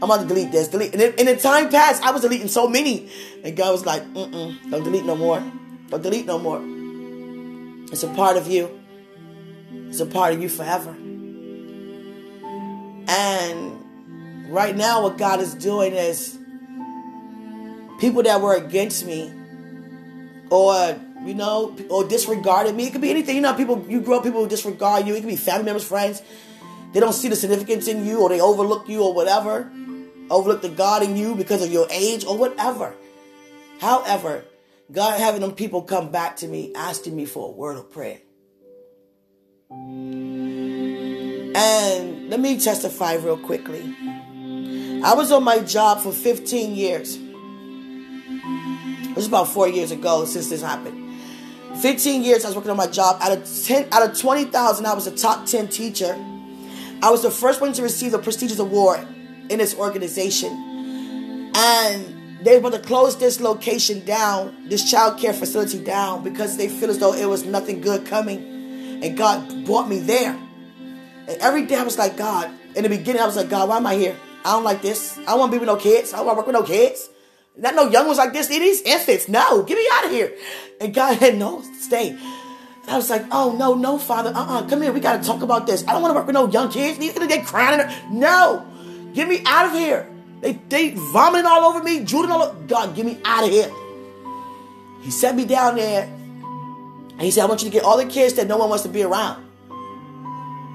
I'm 0.00 0.04
about 0.04 0.22
to 0.22 0.26
delete 0.26 0.52
this, 0.52 0.68
delete. 0.68 0.94
And 0.94 1.02
in, 1.02 1.26
the 1.26 1.36
time 1.36 1.68
past, 1.68 2.02
I 2.02 2.12
was 2.12 2.22
deleting 2.22 2.48
so 2.48 2.66
many, 2.66 3.10
and 3.44 3.54
God 3.54 3.72
was 3.72 3.84
like, 3.84 4.02
Mm-mm, 4.14 4.70
don't 4.70 4.84
delete 4.84 5.04
no 5.04 5.16
more. 5.16 5.42
Don't 5.90 6.02
delete 6.02 6.24
no 6.24 6.38
more. 6.38 6.75
It's 7.92 8.02
a 8.02 8.08
part 8.08 8.36
of 8.36 8.48
you. 8.48 8.80
It's 9.88 10.00
a 10.00 10.06
part 10.06 10.34
of 10.34 10.42
you 10.42 10.48
forever. 10.48 10.90
And 13.08 14.52
right 14.52 14.76
now, 14.76 15.02
what 15.02 15.16
God 15.16 15.40
is 15.40 15.54
doing 15.54 15.92
is 15.92 16.36
people 18.00 18.22
that 18.24 18.40
were 18.40 18.56
against 18.56 19.06
me, 19.06 19.32
or 20.50 20.98
you 21.24 21.34
know, 21.34 21.76
or 21.88 22.04
disregarded 22.04 22.74
me. 22.74 22.86
It 22.88 22.92
could 22.92 23.00
be 23.00 23.10
anything. 23.10 23.36
You 23.36 23.42
know, 23.42 23.54
people 23.54 23.84
you 23.88 24.00
grow 24.00 24.18
up, 24.18 24.24
people 24.24 24.42
who 24.42 24.48
disregard 24.48 25.06
you. 25.06 25.14
It 25.14 25.20
could 25.20 25.28
be 25.28 25.36
family 25.36 25.64
members, 25.66 25.84
friends. 25.84 26.22
They 26.92 27.00
don't 27.00 27.12
see 27.12 27.28
the 27.28 27.36
significance 27.36 27.88
in 27.88 28.04
you, 28.04 28.20
or 28.20 28.28
they 28.28 28.40
overlook 28.40 28.88
you, 28.88 29.02
or 29.02 29.14
whatever. 29.14 29.70
Overlook 30.28 30.62
the 30.62 30.68
God 30.68 31.02
in 31.02 31.16
you 31.16 31.34
because 31.36 31.62
of 31.62 31.70
your 31.70 31.86
age, 31.90 32.24
or 32.24 32.36
whatever. 32.36 32.94
However, 33.80 34.44
God 34.90 35.18
having 35.18 35.40
them 35.40 35.52
people 35.52 35.82
come 35.82 36.10
back 36.10 36.36
to 36.36 36.46
me, 36.46 36.72
asking 36.74 37.16
me 37.16 37.24
for 37.24 37.48
a 37.48 37.52
word 37.52 37.76
of 37.76 37.90
prayer. 37.90 38.20
And 41.58 42.30
let 42.30 42.38
me 42.38 42.60
testify 42.60 43.14
real 43.14 43.36
quickly. 43.36 43.82
I 45.02 45.14
was 45.14 45.32
on 45.32 45.42
my 45.42 45.60
job 45.60 46.00
for 46.00 46.12
15 46.12 46.74
years. 46.74 47.16
It 47.16 49.16
was 49.16 49.26
about 49.26 49.48
four 49.48 49.68
years 49.68 49.90
ago 49.90 50.24
since 50.24 50.50
this 50.50 50.62
happened. 50.62 51.02
15 51.80 52.22
years 52.22 52.44
I 52.44 52.48
was 52.48 52.56
working 52.56 52.70
on 52.70 52.76
my 52.76 52.86
job. 52.86 53.18
Out 53.20 53.32
of 53.32 53.64
10, 53.64 53.88
out 53.92 54.08
of 54.08 54.18
20,000, 54.18 54.86
I 54.86 54.94
was 54.94 55.06
a 55.06 55.16
top 55.16 55.46
10 55.46 55.68
teacher. 55.68 56.16
I 57.02 57.10
was 57.10 57.22
the 57.22 57.30
first 57.30 57.60
one 57.60 57.72
to 57.74 57.82
receive 57.82 58.12
the 58.12 58.18
prestigious 58.18 58.58
award 58.58 59.06
in 59.50 59.58
this 59.58 59.76
organization. 59.76 61.52
And 61.54 62.15
they 62.46 62.60
were 62.60 62.70
to 62.70 62.78
close 62.78 63.18
this 63.18 63.40
location 63.40 64.04
down, 64.04 64.68
this 64.68 64.88
child 64.88 65.18
care 65.18 65.32
facility 65.32 65.82
down, 65.82 66.22
because 66.22 66.56
they 66.56 66.68
feel 66.68 66.90
as 66.90 66.98
though 67.00 67.12
it 67.12 67.26
was 67.26 67.44
nothing 67.44 67.80
good 67.80 68.06
coming. 68.06 69.02
And 69.02 69.18
God 69.18 69.64
brought 69.64 69.88
me 69.88 69.98
there. 69.98 70.38
And 71.26 71.40
every 71.40 71.66
day 71.66 71.74
I 71.74 71.82
was 71.82 71.98
like, 71.98 72.16
God, 72.16 72.48
in 72.76 72.84
the 72.84 72.88
beginning 72.88 73.20
I 73.20 73.26
was 73.26 73.34
like, 73.34 73.48
God, 73.48 73.68
why 73.68 73.78
am 73.78 73.86
I 73.86 73.96
here? 73.96 74.16
I 74.44 74.52
don't 74.52 74.62
like 74.62 74.80
this. 74.80 75.18
I 75.18 75.24
don't 75.24 75.40
want 75.40 75.50
to 75.52 75.56
be 75.56 75.58
with 75.58 75.66
no 75.66 75.74
kids. 75.74 76.14
I 76.14 76.18
don't 76.18 76.26
want 76.26 76.36
to 76.36 76.38
work 76.38 76.46
with 76.46 76.54
no 76.54 76.62
kids. 76.62 77.10
Not 77.56 77.74
no 77.74 77.90
young 77.90 78.06
ones 78.06 78.18
like 78.18 78.32
this. 78.32 78.46
These 78.46 78.82
infants. 78.82 79.28
No, 79.28 79.64
get 79.64 79.76
me 79.76 79.88
out 79.94 80.04
of 80.04 80.12
here. 80.12 80.32
And 80.80 80.94
God 80.94 81.16
had 81.18 81.36
no, 81.36 81.62
stay. 81.80 82.10
And 82.10 82.90
I 82.90 82.96
was 82.96 83.10
like, 83.10 83.24
oh, 83.32 83.56
no, 83.58 83.74
no, 83.74 83.98
Father. 83.98 84.30
Uh-uh, 84.32 84.68
come 84.68 84.82
here. 84.82 84.92
We 84.92 85.00
got 85.00 85.20
to 85.20 85.26
talk 85.26 85.42
about 85.42 85.66
this. 85.66 85.82
I 85.88 85.92
don't 85.92 86.00
want 86.00 86.12
to 86.12 86.14
work 86.14 86.28
with 86.28 86.34
no 86.34 86.48
young 86.48 86.70
kids. 86.70 86.96
These 86.98 87.12
gonna 87.12 87.26
get 87.26 87.44
crying. 87.44 87.90
No, 88.12 88.64
get 89.14 89.26
me 89.26 89.42
out 89.46 89.66
of 89.66 89.72
here. 89.72 90.08
They, 90.46 90.52
they 90.68 90.90
vomiting 90.90 91.44
all 91.44 91.64
over 91.64 91.82
me, 91.82 92.04
drooling 92.04 92.30
all 92.30 92.40
over. 92.40 92.56
God, 92.68 92.94
get 92.94 93.04
me 93.04 93.18
out 93.24 93.42
of 93.42 93.50
here. 93.50 93.68
He 95.02 95.10
set 95.10 95.34
me 95.34 95.44
down 95.44 95.74
there. 95.74 96.04
And 96.04 97.20
he 97.20 97.32
said, 97.32 97.42
I 97.42 97.46
want 97.46 97.64
you 97.64 97.68
to 97.68 97.72
get 97.72 97.82
all 97.82 97.96
the 97.96 98.06
kids 98.06 98.34
that 98.34 98.46
no 98.46 98.56
one 98.56 98.68
wants 98.68 98.84
to 98.84 98.88
be 98.88 99.02
around. 99.02 99.44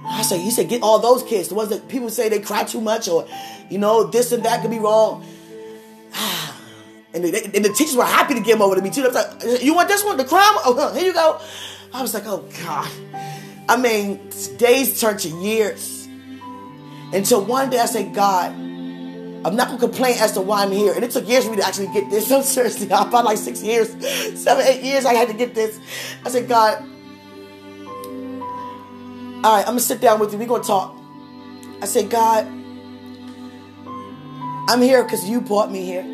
I 0.05 0.23
said, 0.23 0.41
he 0.41 0.51
said, 0.51 0.67
get 0.67 0.81
all 0.83 0.99
those 0.99 1.23
kids. 1.23 1.47
The 1.47 1.55
ones 1.55 1.69
that 1.69 1.87
people 1.87 2.09
say 2.09 2.27
they 2.27 2.41
cry 2.41 2.65
too 2.65 2.81
much 2.81 3.07
or, 3.07 3.25
you 3.69 3.77
know, 3.77 4.03
this 4.03 4.33
and 4.33 4.43
that 4.43 4.61
could 4.61 4.71
be 4.71 4.79
wrong. 4.79 5.25
And, 7.13 7.25
they, 7.25 7.43
and 7.43 7.65
the 7.65 7.73
teachers 7.73 7.97
were 7.97 8.05
happy 8.05 8.35
to 8.35 8.39
give 8.39 8.53
them 8.53 8.61
over 8.61 8.75
to 8.75 8.81
me 8.81 8.89
too. 8.89 9.03
I 9.03 9.07
was 9.07 9.15
like, 9.15 9.61
"You 9.61 9.73
want 9.73 9.89
this 9.89 10.01
one, 10.01 10.15
the 10.15 10.23
crime? 10.23 10.53
Oh, 10.63 10.93
here 10.95 11.07
you 11.07 11.13
go." 11.13 11.41
I 11.93 12.01
was 12.01 12.13
like, 12.13 12.23
"Oh 12.25 12.47
God." 12.63 12.89
I 13.67 13.75
mean, 13.75 14.29
days 14.55 14.97
turned 14.97 15.19
to 15.19 15.27
years. 15.27 16.07
Until 17.11 17.43
one 17.43 17.69
day 17.69 17.79
I 17.79 17.85
said, 17.85 18.15
God, 18.15 18.55
I'm 19.43 19.55
not 19.55 19.67
gonna 19.67 19.79
complain 19.79 20.17
as 20.19 20.33
to 20.33 20.41
why 20.41 20.63
I'm 20.63 20.71
here. 20.71 20.93
And 20.93 21.03
it 21.03 21.11
took 21.11 21.27
years 21.27 21.45
for 21.45 21.51
me 21.51 21.57
to 21.57 21.65
actually 21.65 21.87
get 21.87 22.09
this. 22.09 22.31
I'm 22.31 22.43
seriously, 22.43 22.91
I 22.91 23.07
about 23.07 23.25
like 23.25 23.37
six 23.37 23.63
years, 23.63 23.89
seven, 24.39 24.65
eight 24.65 24.83
years, 24.83 25.05
I 25.05 25.13
had 25.13 25.27
to 25.29 25.33
get 25.33 25.55
this. 25.55 25.79
I 26.23 26.29
said, 26.29 26.47
God, 26.47 26.81
all 29.43 29.55
right, 29.55 29.61
I'm 29.61 29.73
gonna 29.73 29.79
sit 29.79 30.01
down 30.01 30.19
with 30.19 30.31
you. 30.31 30.37
We're 30.37 30.47
gonna 30.47 30.63
talk. 30.63 30.95
I 31.81 31.85
said, 31.85 32.11
God, 32.11 32.45
I'm 34.69 34.81
here 34.81 35.03
because 35.03 35.27
you 35.27 35.41
brought 35.41 35.71
me 35.71 35.83
here. 35.83 36.05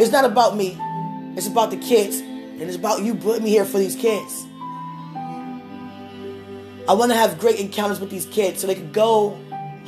It's 0.00 0.10
not 0.10 0.24
about 0.24 0.56
me. 0.56 0.78
It's 1.36 1.46
about 1.46 1.70
the 1.70 1.76
kids. 1.76 2.20
And 2.20 2.62
it's 2.62 2.76
about 2.76 3.02
you 3.02 3.14
putting 3.14 3.44
me 3.44 3.50
here 3.50 3.66
for 3.66 3.78
these 3.78 3.94
kids. 3.94 4.46
I 6.88 6.94
want 6.94 7.12
to 7.12 7.16
have 7.18 7.38
great 7.38 7.60
encounters 7.60 8.00
with 8.00 8.08
these 8.08 8.24
kids 8.26 8.62
so 8.62 8.66
they 8.66 8.74
can 8.74 8.90
go 8.90 9.38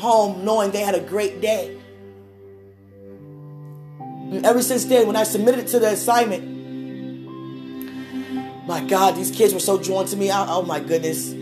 home 0.01 0.45
knowing 0.45 0.71
they 0.73 0.81
had 0.81 0.95
a 0.95 1.01
great 1.01 1.41
day. 1.41 1.79
And 3.99 4.45
ever 4.47 4.63
since 4.63 4.85
then, 4.85 5.07
when 5.07 5.17
I 5.17 5.25
submitted 5.25 5.67
to 5.69 5.79
the 5.79 5.89
assignment, 5.93 6.49
my 8.67 8.85
God, 8.85 9.17
these 9.17 9.31
kids 9.31 9.53
were 9.53 9.61
so 9.61 9.79
drawn 9.79 10.07
to 10.07 10.17
me. 10.17 10.31
Oh, 10.31 10.47
oh 10.49 10.63
my 10.63 10.81
goodness. 10.81 11.35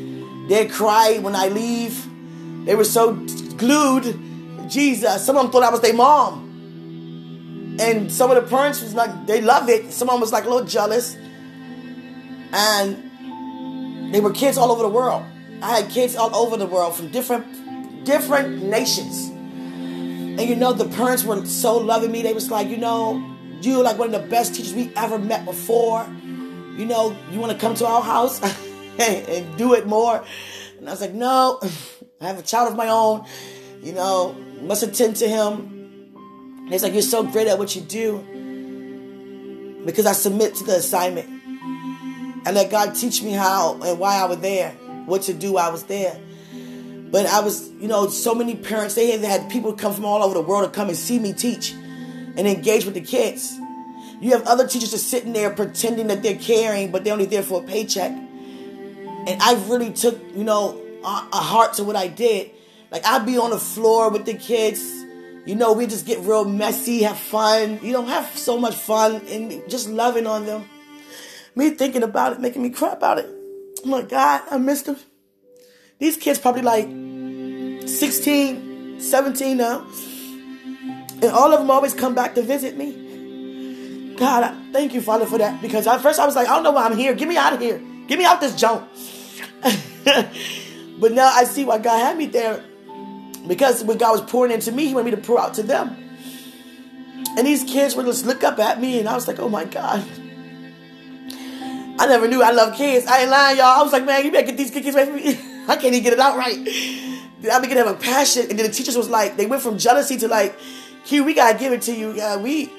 They'd 0.49 0.71
cry 0.71 1.19
when 1.21 1.37
I 1.37 1.49
leave. 1.49 2.07
They 2.65 2.75
were 2.75 2.85
so 2.85 3.13
glued 3.57 4.19
Jesus. 4.69 5.25
Some 5.25 5.37
of 5.37 5.43
them 5.43 5.53
thought 5.53 5.63
I 5.63 5.71
was 5.71 5.81
their 5.83 5.95
mom. 5.95 7.77
And 7.81 8.11
some 8.11 8.31
of 8.31 8.43
the 8.43 8.49
parents 8.49 8.81
was 8.83 8.95
like, 8.95 9.27
they 9.27 9.41
love 9.41 9.69
it. 9.69 9.93
Some 9.93 10.09
of 10.09 10.15
them 10.15 10.21
was 10.23 10.33
like 10.33 10.45
a 10.45 10.49
little 10.49 10.67
jealous. 10.67 11.17
And 12.53 14.13
they 14.13 14.21
were 14.21 14.33
kids 14.33 14.57
all 14.57 14.73
over 14.73 14.83
the 14.83 14.89
world. 14.89 15.23
I 15.63 15.81
had 15.81 15.91
kids 15.91 16.17
all 16.17 16.35
over 16.35 16.57
the 16.57 16.67
world 16.67 16.95
from 16.95 17.09
different 17.09 17.47
different 18.05 18.63
nations. 18.63 19.29
And 19.29 20.41
you 20.41 20.57
know, 20.57 20.73
the 20.73 20.89
parents 20.89 21.25
were 21.25 21.45
so 21.47 21.79
loving 21.79 22.13
me. 22.13 22.23
They 22.23 22.33
was 22.33 22.51
like, 22.51 22.69
you 22.69 22.77
know, 22.77 23.25
you're 23.61 23.83
like 23.83 23.99
one 23.99 24.15
of 24.15 24.23
the 24.23 24.29
best 24.29 24.55
teachers 24.55 24.75
we 24.75 24.93
ever 24.97 25.19
met 25.19 25.45
before. 25.45 26.07
You 26.77 26.87
know, 26.87 27.17
you 27.33 27.41
want 27.41 27.53
to 27.53 27.59
come 27.59 27.75
to 27.75 27.87
our 27.87 28.03
house 28.03 28.41
and 28.99 29.57
do 29.57 29.75
it 29.75 29.87
more? 29.87 30.25
And 30.79 30.89
I 30.89 30.93
was 30.93 31.01
like, 31.01 31.13
no, 31.13 31.61
I 32.21 32.27
have 32.27 32.39
a 32.39 32.43
child 32.43 32.71
of 32.71 32.77
my 32.77 32.89
own. 32.89 33.27
You 33.83 33.93
know, 33.93 34.37
must 34.63 34.83
attend 34.83 35.17
to 35.17 35.29
him. 35.29 35.79
And 36.69 36.73
he's 36.73 36.83
like, 36.83 36.93
You're 36.93 37.03
so 37.03 37.23
great 37.23 37.47
at 37.47 37.59
what 37.59 37.75
you 37.75 37.83
do 37.83 39.79
because 39.85 40.07
I 40.07 40.13
submit 40.13 40.55
to 40.57 40.65
the 40.65 40.77
assignment. 40.77 41.29
And 42.47 42.55
let 42.55 42.71
God 42.71 42.95
teach 42.95 43.23
me 43.23 43.33
how 43.33 43.81
and 43.83 43.99
why 43.99 44.17
I 44.17 44.25
was 44.27 44.39
there, 44.39 44.73
what 45.07 45.23
to 45.23 45.35
do 45.35 45.57
I 45.57 45.71
was 45.71 45.85
there. 45.85 46.19
But 47.11 47.27
I 47.27 47.41
was, 47.41 47.71
you 47.81 47.89
know, 47.89 48.09
so 48.09 48.35
many 48.35 48.55
parents, 48.55 48.95
they 48.95 49.11
had, 49.11 49.21
had 49.21 49.51
people 49.51 49.73
come 49.73 49.95
from 49.95 50.05
all 50.05 50.23
over 50.23 50.35
the 50.35 50.43
world 50.43 50.65
to 50.65 50.71
come 50.71 50.89
and 50.89 50.97
see 50.97 51.19
me 51.19 51.33
teach 51.33 51.73
and 51.73 52.41
engage 52.41 52.85
with 52.85 52.95
the 52.95 53.01
kids. 53.01 53.59
You 54.21 54.33
have 54.33 54.47
other 54.47 54.67
teachers 54.67 54.91
just 54.91 55.09
sitting 55.09 55.33
there 55.33 55.51
pretending 55.51 56.09
that 56.09 56.23
they're 56.23 56.37
caring, 56.37 56.91
but 56.91 57.05
they're 57.05 57.13
only 57.13 57.27
there 57.27 57.43
for 57.43 57.63
a 57.63 57.67
paycheck. 57.67 58.11
And 58.11 59.43
I 59.43 59.55
really 59.69 59.93
took, 59.93 60.21
you 60.35 60.45
know, 60.45 60.81
a, 61.05 61.29
a 61.33 61.37
heart 61.37 61.75
to 61.75 61.85
what 61.85 61.97
I 61.97 62.09
did. 62.09 62.51
Like 62.91 63.05
I'd 63.05 63.25
be 63.27 63.39
on 63.39 63.51
the 63.51 63.59
floor 63.59 64.11
with 64.11 64.27
the 64.27 64.35
kids. 64.35 64.81
You 65.47 65.55
know, 65.55 65.73
we 65.73 65.87
just 65.87 66.07
get 66.07 66.19
real 66.21 66.45
messy, 66.45 67.05
have 67.05 67.19
fun. 67.19 67.79
You 67.83 67.93
know, 67.93 68.05
have 68.05 68.27
so 68.37 68.59
much 68.59 68.75
fun 68.75 69.23
and 69.29 69.63
just 69.69 69.89
loving 69.89 70.27
on 70.27 70.47
them. 70.47 70.69
Me 71.55 71.71
thinking 71.71 72.03
about 72.03 72.33
it, 72.33 72.41
making 72.41 72.63
me 72.63 72.71
cry 72.71 72.93
about 72.93 73.19
it. 73.19 73.27
Oh 73.85 73.89
my 73.89 74.03
God, 74.03 74.43
I 74.51 74.59
missed 74.59 74.87
them. 74.87 74.97
These 75.99 76.17
kids 76.17 76.39
probably 76.39 76.63
like 76.63 76.87
16, 77.89 79.01
17 79.01 79.57
now. 79.57 79.87
And 81.21 81.25
all 81.25 81.53
of 81.53 81.59
them 81.59 81.71
always 81.71 81.95
come 81.95 82.15
back 82.15 82.35
to 82.37 82.43
visit 82.43 82.77
me. 82.77 84.15
God, 84.17 84.45
I 84.45 84.73
thank 84.73 84.95
you, 84.95 85.01
Father, 85.01 85.27
for 85.27 85.39
that. 85.39 85.61
Because 85.61 85.87
at 85.87 86.01
first 86.01 86.21
I 86.21 86.27
was 86.27 86.37
like, 86.37 86.49
I 86.49 86.55
don't 86.55 86.63
know 86.63 86.73
why 86.73 86.87
I'm 86.87 86.97
here. 86.97 87.15
Get 87.15 87.29
me 87.29 87.37
out 87.37 87.53
of 87.53 87.61
here. 87.61 87.81
Get 88.07 88.19
me 88.19 88.25
out 88.25 88.41
this 88.41 88.55
junk. 88.55 88.89
but 89.63 91.13
now 91.13 91.27
I 91.27 91.45
see 91.45 91.65
why 91.65 91.79
God 91.79 91.99
had 91.99 92.17
me 92.17 92.27
there 92.27 92.63
because 93.49 93.83
when 93.83 93.99
God 93.99 94.13
was 94.13 94.31
pouring 94.31 94.53
into 94.53 94.71
me, 94.71 94.87
He 94.87 94.95
wanted 94.95 95.11
me 95.11 95.17
to 95.17 95.27
pour 95.27 95.41
out 95.41 95.55
to 95.55 95.63
them. 95.63 95.97
And 97.37 97.47
these 97.47 97.65
kids 97.65 97.97
would 97.97 98.07
just 98.07 98.27
look 98.27 98.45
up 98.45 98.59
at 98.59 98.81
me, 98.81 99.01
and 99.01 99.09
I 99.09 99.15
was 99.15 99.27
like, 99.27 99.39
oh 99.39 99.49
my 99.49 99.65
God. 99.65 100.05
I 102.01 102.07
never 102.07 102.29
knew 102.29 102.43
I 102.43 102.51
love 102.53 102.77
kids. 102.77 103.07
I 103.07 103.23
ain't 103.23 103.31
lying, 103.31 103.59
y'all. 103.59 103.81
I 103.81 103.83
was 103.83 103.93
like, 103.93 104.05
man, 104.05 104.25
you 104.25 104.31
better 104.31 104.47
get 104.47 104.57
these 104.57 104.71
kids 104.71 104.95
away 104.95 105.07
from 105.07 105.17
me. 105.17 105.41
I 105.69 105.77
can't 105.77 105.95
even 105.95 106.03
get 106.03 106.13
it 106.15 106.19
out 106.19 106.37
right. 106.37 106.57
I 106.57 107.61
began 107.61 107.77
to 107.77 107.85
have 107.85 107.89
a 107.89 107.95
passion. 107.95 108.47
And 108.51 108.59
then 108.59 108.67
the 108.67 108.73
teachers 108.73 108.97
was 108.97 109.09
like, 109.09 109.37
they 109.37 109.47
went 109.47 109.63
from 109.63 109.79
jealousy 109.79 110.17
to 110.19 110.29
like, 110.29 110.59
Q, 111.05 111.25
we 111.25 111.35
gotta 111.35 111.59
give 111.59 111.73
it 111.73 111.83
to 111.83 111.95
you. 111.95 112.15
Yeah, 112.15 112.37
we 112.37 112.71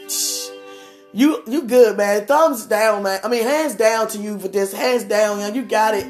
you 1.13 1.41
you 1.47 1.63
good, 1.63 1.97
man. 1.97 2.25
Thumbs 2.25 2.65
down, 2.65 3.03
man. 3.03 3.19
I 3.23 3.27
mean, 3.27 3.43
hands 3.43 3.75
down 3.75 4.07
to 4.09 4.17
you 4.17 4.37
for 4.39 4.47
this. 4.47 4.73
Hands 4.73 5.03
down, 5.03 5.37
man. 5.37 5.55
You 5.55 5.63
got 5.63 5.95
it. 5.95 6.05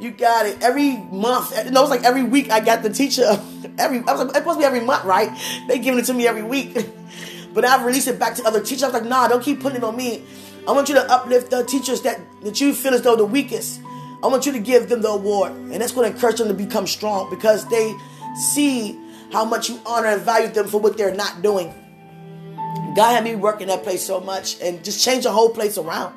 You 0.00 0.10
got 0.10 0.46
it. 0.46 0.62
Every 0.62 0.96
month, 0.96 1.52
it 1.56 1.72
was 1.72 1.90
like 1.90 2.04
every 2.04 2.22
week 2.22 2.50
I 2.50 2.60
got 2.60 2.82
the 2.82 2.90
teacher. 2.90 3.24
Every 3.78 3.98
I 3.98 4.12
was 4.12 4.20
like, 4.20 4.28
it's 4.28 4.38
supposed 4.38 4.58
to 4.58 4.60
be 4.60 4.64
every 4.64 4.80
month, 4.80 5.04
right? 5.04 5.30
They 5.68 5.78
giving 5.78 6.00
it 6.00 6.06
to 6.06 6.14
me 6.14 6.26
every 6.26 6.42
week. 6.42 6.76
but 7.54 7.64
I've 7.64 7.84
released 7.84 8.08
it 8.08 8.18
back 8.18 8.34
to 8.36 8.44
other 8.44 8.60
teachers. 8.60 8.84
I 8.84 8.86
was 8.86 8.94
like, 8.94 9.04
nah, 9.04 9.28
don't 9.28 9.42
keep 9.42 9.60
putting 9.60 9.78
it 9.78 9.84
on 9.84 9.96
me. 9.96 10.24
I 10.66 10.72
want 10.72 10.88
you 10.88 10.94
to 10.96 11.10
uplift 11.10 11.50
the 11.50 11.64
teachers 11.64 12.02
that, 12.02 12.20
that 12.42 12.60
you 12.60 12.74
feel 12.74 12.94
as 12.94 13.02
though 13.02 13.16
the 13.16 13.24
weakest. 13.24 13.80
I 14.22 14.26
want 14.26 14.46
you 14.46 14.52
to 14.52 14.58
give 14.58 14.88
them 14.88 15.02
the 15.02 15.08
award. 15.08 15.52
And 15.52 15.74
that's 15.74 15.92
going 15.92 16.08
to 16.08 16.14
encourage 16.14 16.38
them 16.38 16.48
to 16.48 16.54
become 16.54 16.86
strong 16.86 17.30
because 17.30 17.68
they 17.68 17.94
see 18.52 18.98
how 19.32 19.44
much 19.44 19.68
you 19.68 19.80
honor 19.86 20.08
and 20.08 20.22
value 20.22 20.48
them 20.48 20.66
for 20.66 20.80
what 20.80 20.96
they're 20.96 21.14
not 21.14 21.42
doing. 21.42 21.72
God 22.96 23.12
had 23.12 23.24
me 23.24 23.36
working 23.36 23.68
that 23.68 23.82
place 23.82 24.04
so 24.04 24.20
much 24.20 24.60
and 24.60 24.82
just 24.84 25.04
change 25.04 25.24
the 25.24 25.30
whole 25.30 25.50
place 25.50 25.78
around. 25.78 26.14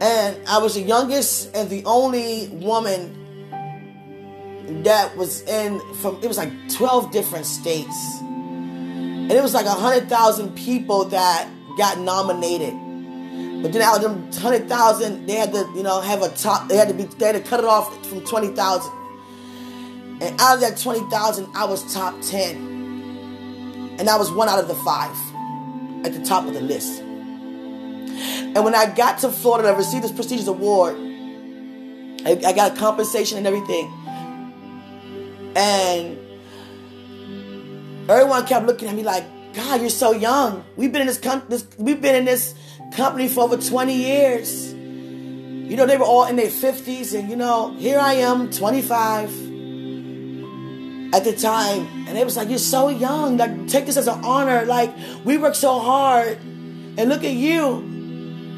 And 0.00 0.36
I 0.48 0.58
was 0.58 0.74
the 0.74 0.80
youngest 0.80 1.54
and 1.54 1.68
the 1.68 1.84
only 1.84 2.48
woman 2.48 3.16
that 4.82 5.14
was 5.16 5.42
in 5.42 5.78
from 5.96 6.16
it 6.22 6.28
was 6.28 6.38
like 6.38 6.52
12 6.70 7.10
different 7.10 7.44
states. 7.44 8.20
And 8.20 9.30
it 9.30 9.42
was 9.42 9.52
like 9.52 9.66
100,000 9.66 10.56
people 10.56 11.04
that 11.06 11.48
got 11.76 11.98
nominated. 11.98 12.72
But 13.62 13.72
then 13.72 13.82
out 13.82 13.96
of 13.96 14.02
them 14.02 14.22
100,000, 14.30 15.26
they 15.26 15.34
had 15.34 15.52
to, 15.52 15.70
you 15.74 15.82
know, 15.82 16.00
have 16.00 16.22
a 16.22 16.30
top, 16.30 16.68
they 16.68 16.76
had 16.76 16.88
to 16.88 16.94
be, 16.94 17.04
they 17.04 17.26
had 17.26 17.34
to 17.34 17.42
cut 17.42 17.60
it 17.60 17.66
off 17.66 18.06
from 18.06 18.22
20,000. 18.22 18.92
And 20.22 20.40
out 20.40 20.54
of 20.54 20.60
that 20.60 20.78
20,000, 20.78 21.46
I 21.54 21.64
was 21.64 21.92
top 21.92 22.14
10. 22.22 23.96
And 23.98 24.08
I 24.08 24.16
was 24.16 24.30
one 24.30 24.48
out 24.48 24.58
of 24.58 24.68
the 24.68 24.74
five 24.76 25.14
at 26.04 26.14
the 26.14 26.24
top 26.24 26.46
of 26.46 26.54
the 26.54 26.60
list. 26.60 27.00
And 27.00 28.64
when 28.64 28.74
I 28.74 28.86
got 28.86 29.18
to 29.18 29.30
Florida 29.30 29.68
I 29.68 29.76
received 29.76 30.04
this 30.04 30.12
prestigious 30.12 30.46
award, 30.46 30.96
I, 32.24 32.40
I 32.46 32.52
got 32.52 32.76
compensation 32.76 33.38
and 33.38 33.46
everything. 33.46 33.86
And 35.54 36.18
everyone 38.08 38.46
kept 38.46 38.66
looking 38.66 38.88
at 38.88 38.94
me 38.94 39.02
like, 39.02 39.24
God, 39.54 39.80
you're 39.80 39.90
so 39.90 40.12
young. 40.12 40.64
We've 40.76 40.92
been 40.92 41.02
in 41.02 41.06
this, 41.06 41.18
com- 41.18 41.44
this 41.48 41.66
we've 41.78 42.00
been 42.00 42.14
in 42.14 42.24
this 42.24 42.54
company 42.90 43.28
for 43.28 43.44
over 43.44 43.56
20 43.56 43.94
years. 43.94 44.72
You 44.72 45.76
know, 45.76 45.86
they 45.86 45.96
were 45.96 46.04
all 46.04 46.26
in 46.26 46.36
their 46.36 46.46
50s, 46.46 47.18
and 47.18 47.30
you 47.30 47.36
know, 47.36 47.74
here 47.76 47.98
I 47.98 48.14
am, 48.14 48.50
25 48.50 49.50
at 51.12 51.24
the 51.24 51.32
time. 51.32 51.86
And 52.08 52.16
it 52.18 52.24
was 52.24 52.36
like, 52.36 52.48
You're 52.48 52.58
so 52.58 52.88
young. 52.88 53.36
Like, 53.36 53.68
take 53.68 53.86
this 53.86 53.96
as 53.96 54.08
an 54.08 54.24
honor. 54.24 54.64
Like, 54.64 54.94
we 55.24 55.38
worked 55.38 55.56
so 55.56 55.78
hard. 55.78 56.38
And 56.98 57.08
look 57.08 57.24
at 57.24 57.32
you. 57.32 57.88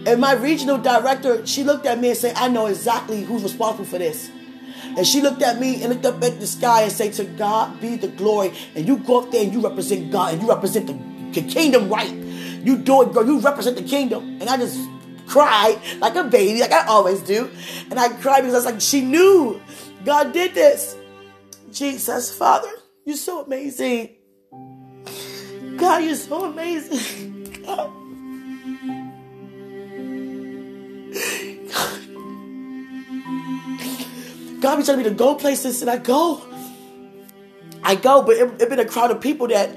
And 0.05 0.21
my 0.21 0.33
regional 0.33 0.79
director, 0.79 1.47
she 1.47 1.63
looked 1.63 1.87
at 1.87 2.01
me 2.01 2.09
and 2.09 2.17
said, 2.17 2.35
I 2.37 2.49
know 2.49 2.67
exactly 2.67 3.23
who's 3.23 3.43
responsible 3.43 3.85
for 3.85 3.99
this. 3.99 4.31
And 4.97 5.07
she 5.07 5.21
looked 5.21 5.43
at 5.43 5.61
me 5.61 5.83
and 5.83 5.93
looked 5.93 6.05
up 6.05 6.23
at 6.23 6.41
the 6.41 6.47
sky 6.47 6.83
and 6.83 6.93
said, 6.93 7.13
To 7.15 7.25
God 7.25 7.81
be 7.81 7.97
the 7.97 8.09
glory. 8.09 8.53
And 8.75 8.87
you 8.87 8.99
go 8.99 9.23
up 9.23 9.31
there 9.31 9.45
and 9.45 9.53
you 9.53 9.61
represent 9.61 10.11
God 10.11 10.35
and 10.35 10.43
you 10.43 10.49
represent 10.49 10.87
the, 10.87 11.41
the 11.41 11.49
kingdom 11.49 11.89
right. 11.89 12.13
You 12.63 12.79
do 12.79 13.03
it, 13.03 13.13
girl. 13.13 13.27
You 13.27 13.41
represent 13.41 13.77
the 13.77 13.83
kingdom. 13.83 14.39
And 14.41 14.49
I 14.49 14.57
just 14.57 14.79
cried 15.27 15.81
like 15.99 16.15
a 16.17 16.25
baby, 16.25 16.61
like 16.61 16.73
I 16.73 16.87
always 16.87 17.21
do. 17.21 17.51
And 17.91 17.99
I 17.99 18.09
cried 18.09 18.43
because 18.43 18.55
I 18.55 18.59
was 18.59 18.65
like, 18.67 18.81
She 18.81 19.01
knew 19.01 19.61
God 20.05 20.33
did 20.33 20.55
this. 20.55 20.97
Jesus, 21.71 22.37
Father, 22.37 22.71
you're 23.05 23.17
so 23.17 23.45
amazing. 23.45 24.17
God, 25.77 26.05
you're 26.05 26.15
so 26.15 26.45
amazing. 26.45 27.63
God. 27.65 27.91
God 34.61 34.77
be 34.77 34.83
telling 34.85 35.03
me 35.03 35.09
to 35.09 35.15
go 35.15 35.35
places, 35.35 35.83
and 35.83 35.91
I 35.91 35.99
go. 35.99 36.41
I 37.83 37.97
go, 37.97 38.23
but 38.23 38.37
it, 38.37 38.63
it 38.63 38.69
been 38.69 38.79
a 38.79 38.85
crowd 38.85 39.11
of 39.11 39.21
people 39.21 39.49
that 39.49 39.71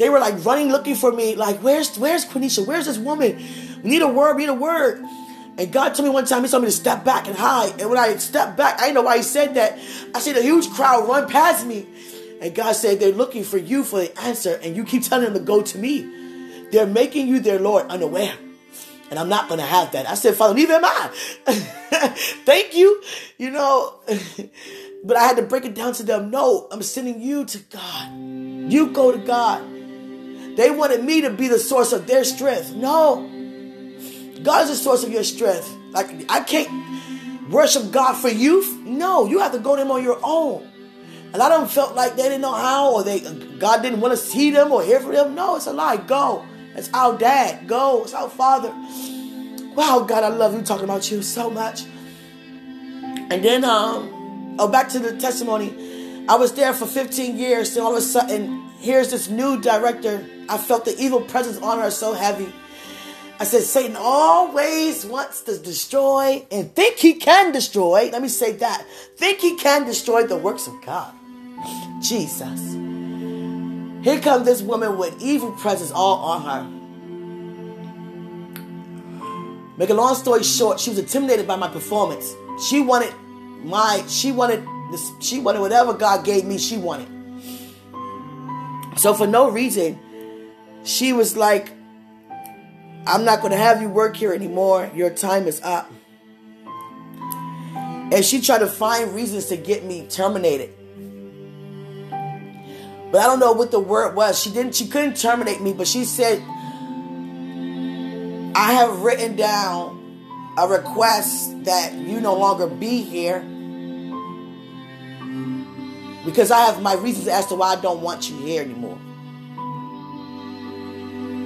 they 0.00 0.08
were 0.08 0.18
like 0.18 0.42
running, 0.46 0.70
looking 0.70 0.94
for 0.94 1.12
me. 1.12 1.34
Like, 1.34 1.58
where's 1.58 1.94
where's 1.98 2.24
Quenisha? 2.24 2.66
Where's 2.66 2.86
this 2.86 2.96
woman? 2.96 3.36
We 3.82 3.90
need 3.90 4.00
a 4.00 4.08
word. 4.08 4.36
We 4.36 4.44
need 4.44 4.48
a 4.48 4.54
word. 4.54 5.04
And 5.58 5.70
God 5.70 5.94
told 5.94 6.08
me 6.08 6.10
one 6.10 6.24
time, 6.24 6.42
He 6.42 6.48
told 6.48 6.62
me 6.62 6.68
to 6.68 6.74
step 6.74 7.04
back 7.04 7.26
and 7.26 7.36
hide. 7.36 7.78
And 7.78 7.90
when 7.90 7.98
I 7.98 8.16
stepped 8.16 8.56
back, 8.56 8.80
I 8.80 8.84
didn't 8.84 8.94
know 8.94 9.02
why 9.02 9.18
He 9.18 9.22
said 9.22 9.54
that. 9.56 9.78
I 10.14 10.20
seen 10.20 10.36
a 10.36 10.40
huge 10.40 10.70
crowd 10.70 11.06
run 11.06 11.28
past 11.28 11.66
me. 11.66 11.86
And 12.40 12.54
God 12.54 12.72
said, 12.72 12.98
They're 12.98 13.12
looking 13.12 13.44
for 13.44 13.58
you 13.58 13.84
for 13.84 13.98
the 13.98 14.18
answer. 14.22 14.58
And 14.62 14.74
you 14.74 14.84
keep 14.84 15.02
telling 15.02 15.26
them 15.26 15.34
to 15.34 15.40
go 15.40 15.60
to 15.60 15.76
me. 15.76 16.68
They're 16.72 16.86
making 16.86 17.28
you 17.28 17.40
their 17.40 17.58
Lord 17.58 17.86
unaware. 17.88 18.34
And 19.10 19.18
I'm 19.18 19.28
not 19.28 19.48
going 19.48 19.60
to 19.60 19.66
have 19.66 19.92
that. 19.92 20.08
I 20.08 20.14
said, 20.14 20.34
Father, 20.34 20.54
neither 20.54 20.74
am 20.74 20.84
I. 20.86 21.10
Thank 22.46 22.74
you. 22.74 23.02
You 23.36 23.50
know, 23.50 24.00
but 25.04 25.18
I 25.18 25.24
had 25.24 25.36
to 25.36 25.42
break 25.42 25.66
it 25.66 25.74
down 25.74 25.92
to 25.94 26.04
them. 26.04 26.30
No, 26.30 26.68
I'm 26.70 26.80
sending 26.82 27.20
you 27.20 27.44
to 27.44 27.58
God. 27.58 28.12
You 28.72 28.92
go 28.92 29.12
to 29.12 29.18
God. 29.18 29.79
They 30.56 30.70
wanted 30.70 31.04
me 31.04 31.22
to 31.22 31.30
be 31.30 31.48
the 31.48 31.58
source 31.58 31.92
of 31.92 32.06
their 32.06 32.24
strength. 32.24 32.74
No. 32.74 33.28
God 34.42 34.62
is 34.64 34.70
the 34.70 34.76
source 34.76 35.04
of 35.04 35.10
your 35.10 35.24
strength. 35.24 35.70
Like, 35.90 36.30
I 36.30 36.40
can't 36.40 37.50
worship 37.50 37.90
God 37.90 38.14
for 38.14 38.28
you. 38.28 38.78
No, 38.84 39.26
you 39.26 39.40
have 39.40 39.52
to 39.52 39.58
go 39.58 39.76
to 39.76 39.82
Him 39.82 39.90
on 39.90 40.02
your 40.02 40.18
own. 40.22 40.66
A 41.32 41.38
lot 41.38 41.52
of 41.52 41.60
them 41.60 41.68
felt 41.68 41.94
like 41.94 42.16
they 42.16 42.24
didn't 42.24 42.40
know 42.40 42.54
how, 42.54 42.92
or 42.92 43.04
they 43.04 43.20
God 43.20 43.82
didn't 43.82 44.00
want 44.00 44.12
to 44.12 44.16
see 44.16 44.50
them 44.50 44.72
or 44.72 44.82
hear 44.82 44.98
from 45.00 45.12
them. 45.12 45.34
No, 45.34 45.56
it's 45.56 45.66
a 45.66 45.72
lie. 45.72 45.96
Go. 45.96 46.44
It's 46.74 46.90
our 46.92 47.16
dad. 47.16 47.68
Go. 47.68 48.02
It's 48.02 48.14
our 48.14 48.28
father. 48.28 48.72
Wow, 49.74 50.04
God, 50.06 50.24
I 50.24 50.28
love 50.28 50.54
you 50.54 50.62
talking 50.62 50.84
about 50.84 51.10
you 51.10 51.22
so 51.22 51.48
much. 51.48 51.84
And 53.30 53.44
then, 53.44 53.64
um, 53.64 54.56
oh, 54.58 54.66
back 54.66 54.88
to 54.90 54.98
the 54.98 55.16
testimony. 55.16 56.26
I 56.28 56.34
was 56.34 56.52
there 56.54 56.72
for 56.74 56.86
15 56.86 57.38
years, 57.38 57.76
and 57.76 57.84
all 57.84 57.92
of 57.92 57.98
a 57.98 58.02
sudden, 58.02 58.70
here's 58.80 59.12
this 59.12 59.28
new 59.28 59.60
director. 59.60 60.26
I 60.50 60.58
felt 60.58 60.84
the 60.84 60.96
evil 60.98 61.20
presence 61.20 61.58
on 61.58 61.78
her 61.78 61.92
so 61.92 62.12
heavy. 62.12 62.52
I 63.38 63.44
said, 63.44 63.62
Satan 63.62 63.96
always 63.96 65.06
wants 65.06 65.42
to 65.42 65.56
destroy 65.56 66.44
and 66.50 66.74
think 66.74 66.98
he 66.98 67.14
can 67.14 67.52
destroy. 67.52 68.10
Let 68.10 68.20
me 68.20 68.28
say 68.28 68.52
that. 68.52 68.84
Think 69.16 69.38
he 69.38 69.56
can 69.56 69.86
destroy 69.86 70.24
the 70.24 70.36
works 70.36 70.66
of 70.66 70.74
God. 70.84 71.14
Jesus. 72.02 72.74
Here 74.02 74.20
comes 74.20 74.44
this 74.44 74.60
woman 74.60 74.98
with 74.98 75.22
evil 75.22 75.52
presence 75.52 75.92
all 75.92 76.16
on 76.16 76.42
her. 76.42 76.68
Make 79.78 79.90
a 79.90 79.94
long 79.94 80.16
story 80.16 80.42
short, 80.42 80.80
she 80.80 80.90
was 80.90 80.98
intimidated 80.98 81.46
by 81.46 81.56
my 81.56 81.68
performance. 81.68 82.34
She 82.68 82.80
wanted 82.80 83.14
my, 83.62 84.04
she 84.08 84.32
wanted 84.32 84.66
this, 84.90 85.10
she 85.20 85.38
wanted 85.38 85.60
whatever 85.60 85.94
God 85.94 86.24
gave 86.24 86.44
me, 86.44 86.58
she 86.58 86.76
wanted. 86.76 87.08
So 88.98 89.14
for 89.14 89.26
no 89.26 89.48
reason, 89.50 89.98
she 90.84 91.12
was 91.12 91.36
like, 91.36 91.72
I'm 93.06 93.24
not 93.24 93.40
going 93.40 93.52
to 93.52 93.58
have 93.58 93.80
you 93.80 93.88
work 93.88 94.16
here 94.16 94.32
anymore. 94.32 94.90
Your 94.94 95.10
time 95.10 95.46
is 95.46 95.60
up. 95.62 95.90
And 98.12 98.24
she 98.24 98.40
tried 98.40 98.58
to 98.58 98.66
find 98.66 99.14
reasons 99.14 99.46
to 99.46 99.56
get 99.56 99.84
me 99.84 100.06
terminated. 100.08 100.70
But 103.12 103.20
I 103.20 103.24
don't 103.24 103.40
know 103.40 103.52
what 103.52 103.70
the 103.70 103.80
word 103.80 104.14
was. 104.14 104.40
She 104.40 104.50
didn't 104.50 104.74
she 104.74 104.86
couldn't 104.86 105.16
terminate 105.16 105.60
me, 105.60 105.72
but 105.72 105.88
she 105.88 106.04
said 106.04 106.42
I 108.54 108.72
have 108.72 109.00
written 109.00 109.36
down 109.36 110.54
a 110.56 110.68
request 110.68 111.64
that 111.64 111.94
you 111.94 112.20
no 112.20 112.36
longer 112.36 112.66
be 112.66 113.02
here 113.02 113.40
because 116.24 116.50
I 116.50 116.66
have 116.66 116.82
my 116.82 116.94
reasons 116.94 117.28
as 117.28 117.46
to 117.46 117.54
why 117.54 117.74
I 117.74 117.80
don't 117.80 118.02
want 118.02 118.28
you 118.28 118.36
here 118.38 118.62
anymore. 118.62 118.89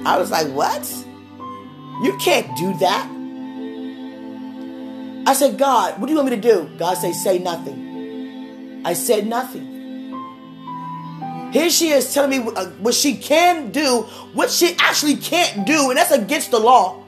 I 0.05 0.17
was 0.17 0.31
like, 0.31 0.47
What? 0.47 0.89
You 2.01 2.17
can't 2.17 2.55
do 2.57 2.77
that. 2.79 3.11
I 5.27 5.33
said, 5.33 5.57
God, 5.57 5.99
what 5.99 6.07
do 6.07 6.13
you 6.13 6.17
want 6.17 6.29
me 6.29 6.35
to 6.35 6.41
do? 6.41 6.69
God 6.77 6.95
said, 6.95 7.15
Say 7.15 7.39
nothing. 7.39 8.81
I 8.85 8.93
said 8.93 9.25
nothing. 9.25 9.73
Here 11.51 11.69
she 11.69 11.89
is 11.89 12.13
telling 12.13 12.29
me 12.29 12.51
uh, 12.55 12.67
what 12.79 12.93
she 12.93 13.17
can 13.17 13.71
do, 13.71 14.01
what 14.33 14.51
she 14.51 14.75
actually 14.77 15.15
can't 15.15 15.65
do, 15.65 15.89
and 15.89 15.97
that's 15.97 16.11
against 16.11 16.51
the 16.51 16.59
law. 16.59 17.03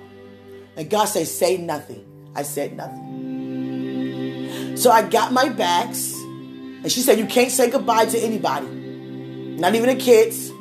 And 0.76 0.90
God 0.90 1.06
said, 1.06 1.28
Say 1.28 1.58
nothing. 1.58 2.04
I 2.34 2.44
said 2.44 2.76
nothing. 2.76 4.78
So 4.78 4.90
I 4.90 5.04
got 5.04 5.34
my 5.34 5.50
bags, 5.50 6.14
and 6.14 6.92
she 6.92 7.02
said, 7.02 7.20
You 7.20 7.28
can't 7.28 7.52
say 7.52 7.70
goodbye 7.70 8.06
to 8.06 8.18
anybody, 8.18 8.68
not 8.68 9.76
even 9.76 9.96
the 9.96 10.04
kids. 10.04 10.52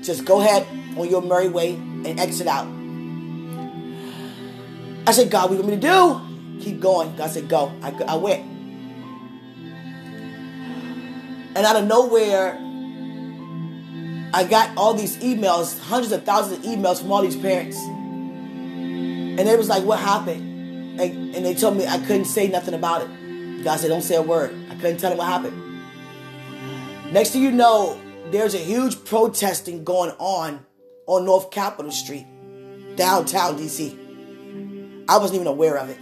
Just 0.00 0.24
go 0.24 0.40
ahead 0.40 0.66
on 0.98 1.08
your 1.08 1.22
merry 1.22 1.48
way 1.48 1.74
and 1.74 2.18
exit 2.18 2.46
out. 2.46 2.66
I 5.06 5.12
said, 5.12 5.30
God, 5.30 5.50
what 5.50 5.56
do 5.56 5.62
you 5.62 5.68
want 5.68 5.74
me 5.74 5.80
to 5.80 6.60
do? 6.60 6.64
Keep 6.64 6.80
going. 6.80 7.16
God 7.16 7.30
said, 7.30 7.48
Go. 7.48 7.72
I, 7.82 7.90
I 8.06 8.16
went. 8.16 8.44
And 11.56 11.66
out 11.66 11.76
of 11.76 11.86
nowhere, 11.86 12.56
I 14.32 14.44
got 14.44 14.76
all 14.76 14.94
these 14.94 15.16
emails, 15.18 15.80
hundreds 15.80 16.12
of 16.12 16.24
thousands 16.24 16.58
of 16.58 16.64
emails 16.64 17.00
from 17.00 17.10
all 17.10 17.22
these 17.22 17.36
parents. 17.36 17.76
And 17.78 19.38
they 19.38 19.56
was 19.56 19.68
like, 19.68 19.84
what 19.84 19.98
happened? 19.98 21.00
And, 21.00 21.34
and 21.34 21.44
they 21.44 21.54
told 21.54 21.76
me 21.76 21.86
I 21.86 21.98
couldn't 21.98 22.26
say 22.26 22.48
nothing 22.48 22.74
about 22.74 23.02
it. 23.02 23.64
God 23.64 23.80
said, 23.80 23.88
don't 23.88 24.02
say 24.02 24.16
a 24.16 24.22
word. 24.22 24.54
I 24.70 24.74
couldn't 24.74 24.98
tell 24.98 25.10
them 25.10 25.18
what 25.18 25.26
happened. 25.26 25.82
Next 27.12 27.30
thing 27.30 27.42
you 27.42 27.50
know, 27.50 27.98
there's 28.30 28.54
a 28.54 28.58
huge 28.58 29.04
protesting 29.04 29.82
going 29.82 30.12
on 30.18 30.64
on 31.08 31.24
North 31.24 31.50
Capitol 31.50 31.90
Street, 31.90 32.26
downtown 32.94 33.58
DC. 33.58 33.96
I 35.08 35.16
wasn't 35.16 35.36
even 35.36 35.46
aware 35.46 35.78
of 35.78 35.88
it. 35.88 35.98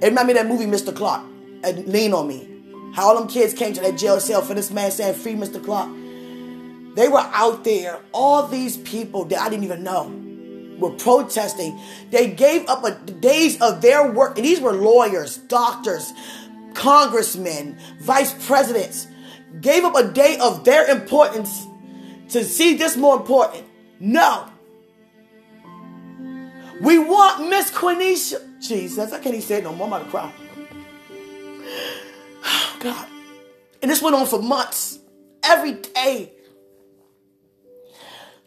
It 0.00 0.06
reminded 0.06 0.34
me 0.34 0.40
of 0.40 0.46
that 0.46 0.46
movie, 0.46 0.66
Mr. 0.66 0.94
Clark, 0.94 1.24
and 1.64 1.86
Lean 1.88 2.14
on 2.14 2.28
Me. 2.28 2.46
How 2.94 3.08
all 3.08 3.18
them 3.18 3.28
kids 3.28 3.52
came 3.52 3.72
to 3.74 3.80
that 3.80 3.98
jail 3.98 4.20
cell 4.20 4.40
for 4.40 4.54
this 4.54 4.70
man 4.70 4.92
saying, 4.92 5.14
Free 5.14 5.34
Mr. 5.34 5.62
Clark. 5.62 5.90
They 6.94 7.08
were 7.08 7.18
out 7.18 7.64
there, 7.64 8.00
all 8.12 8.46
these 8.46 8.76
people 8.78 9.24
that 9.26 9.40
I 9.40 9.48
didn't 9.48 9.64
even 9.64 9.82
know 9.82 10.04
were 10.78 10.96
protesting. 10.96 11.78
They 12.10 12.30
gave 12.30 12.68
up 12.68 12.84
a, 12.84 12.92
days 12.92 13.60
of 13.60 13.82
their 13.82 14.10
work, 14.10 14.38
and 14.38 14.46
these 14.46 14.60
were 14.60 14.72
lawyers, 14.72 15.38
doctors, 15.38 16.12
congressmen, 16.74 17.78
vice 18.00 18.46
presidents, 18.46 19.08
gave 19.60 19.84
up 19.84 19.96
a 19.96 20.08
day 20.12 20.38
of 20.40 20.64
their 20.64 20.88
importance 20.88 21.66
to 22.28 22.44
see 22.44 22.76
this 22.76 22.96
more 22.96 23.16
important. 23.16 23.64
No. 24.00 24.48
We 26.80 26.98
want 26.98 27.48
Miss 27.48 27.70
Quenisha. 27.70 28.60
Jesus, 28.60 29.12
I 29.12 29.18
can't 29.18 29.28
even 29.28 29.42
say 29.42 29.58
it 29.58 29.64
no 29.64 29.72
more. 29.72 29.86
I'm 29.86 29.92
about 29.92 30.04
to 30.04 30.10
cry. 30.10 30.32
Oh, 32.42 32.76
God. 32.80 33.06
And 33.82 33.90
this 33.90 34.00
went 34.00 34.16
on 34.16 34.26
for 34.26 34.40
months, 34.40 34.98
every 35.42 35.74
day, 35.74 36.32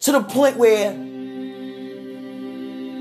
to 0.00 0.10
the 0.10 0.20
point 0.24 0.56
where 0.56 0.92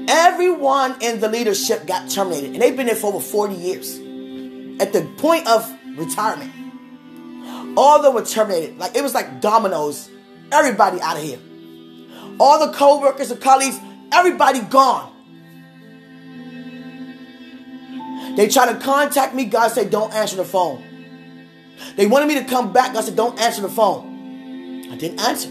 Everyone 0.07 1.01
in 1.01 1.21
the 1.21 1.29
leadership 1.29 1.87
got 1.87 2.09
terminated, 2.09 2.51
and 2.51 2.61
they've 2.61 2.75
been 2.75 2.87
there 2.87 2.95
for 2.95 3.07
over 3.07 3.19
40 3.19 3.55
years. 3.55 3.97
At 4.81 4.91
the 4.91 5.09
point 5.17 5.47
of 5.47 5.69
retirement, 5.97 6.51
all 7.77 7.97
of 7.97 8.03
them 8.03 8.13
were 8.13 8.25
terminated. 8.25 8.77
Like 8.77 8.95
it 8.95 9.01
was 9.01 9.13
like 9.13 9.39
dominoes. 9.39 10.09
Everybody 10.51 10.99
out 11.01 11.17
of 11.17 11.23
here. 11.23 11.39
All 12.39 12.65
the 12.65 12.73
co-workers 12.73 13.31
and 13.31 13.41
colleagues, 13.41 13.79
everybody 14.11 14.61
gone. 14.61 15.11
They 18.35 18.47
tried 18.47 18.73
to 18.73 18.79
contact 18.79 19.35
me. 19.35 19.45
God 19.45 19.69
said, 19.69 19.89
don't 19.91 20.13
answer 20.13 20.37
the 20.37 20.45
phone. 20.45 20.83
They 21.95 22.07
wanted 22.07 22.27
me 22.27 22.35
to 22.35 22.45
come 22.45 22.73
back. 22.73 22.93
God 22.93 23.03
said, 23.03 23.15
don't 23.15 23.39
answer 23.39 23.61
the 23.61 23.69
phone. 23.69 24.91
I 24.91 24.95
didn't 24.95 25.19
answer. 25.19 25.49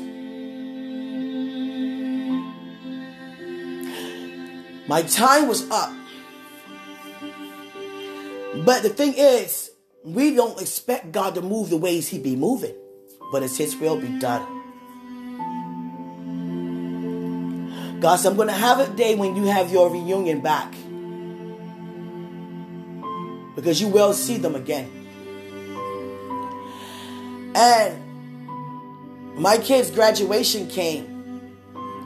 My 4.89 5.03
time 5.03 5.49
was 5.49 5.71
up. 5.71 5.93
But 8.65 8.83
the 8.83 8.91
thing 8.91 9.15
is, 9.17 9.71
we 10.05 10.35
don't 10.35 10.61
expect 10.61 11.13
God 11.13 11.37
to 11.37 11.43
move 11.43 11.71
the 11.71 11.77
ways 11.77 12.09
He 12.09 12.19
be 12.19 12.37
moving, 12.37 12.75
but 13.31 13.43
it's 13.43 13.57
His 13.57 13.77
will 13.77 13.99
be 13.99 14.19
done. 14.19 14.62
God 18.03 18.17
said, 18.17 18.31
I'm 18.31 18.37
going 18.37 18.49
to 18.49 18.55
have 18.55 18.81
a 18.81 18.89
day 18.97 19.15
when 19.15 19.37
you 19.37 19.45
have 19.45 19.71
your 19.71 19.89
reunion 19.89 20.41
back. 20.41 20.75
Because 23.55 23.81
you 23.81 23.87
will 23.87 24.13
see 24.13 24.39
them 24.39 24.57
again. 24.57 24.91
And 27.55 29.39
my 29.39 29.57
kid's 29.57 29.93
graduation 29.93 30.67
came. 30.67 31.55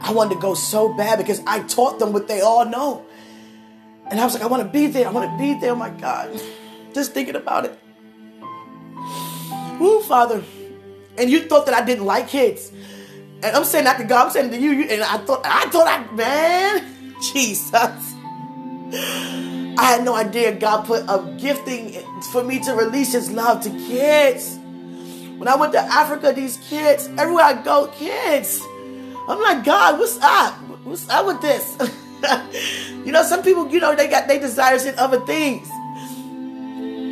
I 0.03 0.13
wanted 0.13 0.35
to 0.35 0.41
go 0.41 0.53
so 0.53 0.93
bad 0.93 1.17
because 1.17 1.41
I 1.47 1.61
taught 1.61 1.99
them 1.99 2.13
what 2.13 2.29
they 2.29 2.43
all 2.43 2.67
know. 2.67 3.07
And 4.11 4.21
I 4.21 4.25
was 4.25 4.35
like, 4.35 4.43
I 4.43 4.49
want 4.49 4.65
to 4.65 4.69
be 4.69 4.89
there. 4.89 5.09
I 5.09 5.11
want 5.11 5.31
to 5.31 5.39
be 5.43 5.59
there. 5.59 5.73
Oh 5.73 5.77
my 5.77 5.89
God. 5.89 6.39
Just 6.93 7.15
thinking 7.15 7.37
about 7.37 7.65
it. 7.65 7.79
Woo, 9.81 10.03
Father. 10.03 10.45
And 11.17 11.31
you 11.31 11.41
thought 11.41 11.65
that 11.65 11.75
I 11.75 11.83
didn't 11.87 12.05
like 12.05 12.29
kids. 12.29 12.71
And 13.47 13.55
I'm 13.55 13.65
saying 13.65 13.85
that 13.85 13.99
to 13.99 14.05
God, 14.05 14.27
I'm 14.27 14.33
saying 14.33 14.51
to 14.51 14.59
you, 14.59 14.73
you 14.73 14.89
and 14.89 15.03
I 15.05 15.19
thought, 15.19 15.43
I 15.45 15.71
thought 15.71 15.87
I, 15.87 16.13
man, 16.13 17.15
Jesus. 17.33 18.15
I 19.79 19.85
had 19.85 20.05
no 20.05 20.17
idea 20.17 20.53
God 20.53 20.85
put 20.85 21.03
a 21.03 21.33
gifting 21.39 21.93
for 22.33 22.43
me 22.43 22.59
to 22.65 22.73
release 22.73 23.13
His 23.13 23.31
love 23.31 23.63
to 23.63 23.71
kids. 23.71 24.59
When 25.39 25.47
I 25.47 25.55
went 25.55 25.75
to 25.75 25.79
Africa, 25.79 26.33
these 26.33 26.57
kids, 26.69 27.09
everywhere 27.17 27.45
I 27.45 27.63
go, 27.63 27.87
kids. 27.95 28.61
I'm 29.29 29.41
like, 29.41 29.65
God, 29.65 30.01
what's 30.01 30.19
up? 30.21 30.55
What's 30.83 31.09
up 31.09 31.27
with 31.27 31.41
this? 31.41 31.77
you 33.07 33.13
know, 33.13 33.23
some 33.23 33.45
people, 33.45 33.69
you 33.69 33.79
know, 33.79 33.95
they 33.95 34.09
got 34.09 34.27
their 34.27 34.41
desires 34.41 34.87
in 34.87 34.99
other 34.99 35.21
things. 35.21 35.69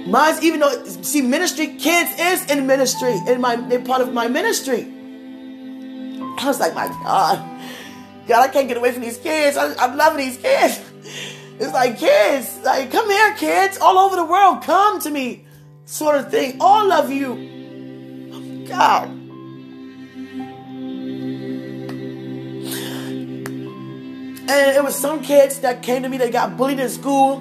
Mine's 0.08 0.42
even 0.42 0.58
though 0.58 0.84
see 0.84 1.22
ministry, 1.22 1.76
kids 1.76 2.10
is 2.18 2.50
in 2.50 2.66
ministry, 2.66 3.20
in 3.28 3.40
my 3.40 3.54
they're 3.54 3.80
part 3.80 4.02
of 4.02 4.12
my 4.12 4.26
ministry. 4.26 4.92
I 6.38 6.46
was 6.46 6.60
like, 6.60 6.74
my 6.74 6.88
God, 6.88 7.38
God, 8.26 8.48
I 8.48 8.52
can't 8.52 8.68
get 8.68 8.76
away 8.76 8.92
from 8.92 9.02
these 9.02 9.18
kids. 9.18 9.56
I, 9.56 9.74
I'm 9.76 9.96
loving 9.96 10.18
these 10.18 10.36
kids. 10.38 10.80
It's 11.58 11.72
like 11.72 11.98
kids, 11.98 12.58
like 12.64 12.90
come 12.90 13.08
here, 13.08 13.34
kids, 13.34 13.78
all 13.78 13.98
over 13.98 14.16
the 14.16 14.24
world, 14.24 14.62
come 14.62 15.00
to 15.00 15.10
me, 15.10 15.44
sort 15.84 16.16
of 16.16 16.30
thing. 16.30 16.56
All 16.60 16.90
of 16.90 17.10
you, 17.10 18.66
God. 18.66 19.08
And 24.46 24.76
it 24.76 24.84
was 24.84 24.94
some 24.94 25.22
kids 25.22 25.60
that 25.60 25.82
came 25.82 26.02
to 26.02 26.08
me, 26.08 26.18
they 26.18 26.30
got 26.30 26.56
bullied 26.56 26.80
in 26.80 26.88
school. 26.88 27.36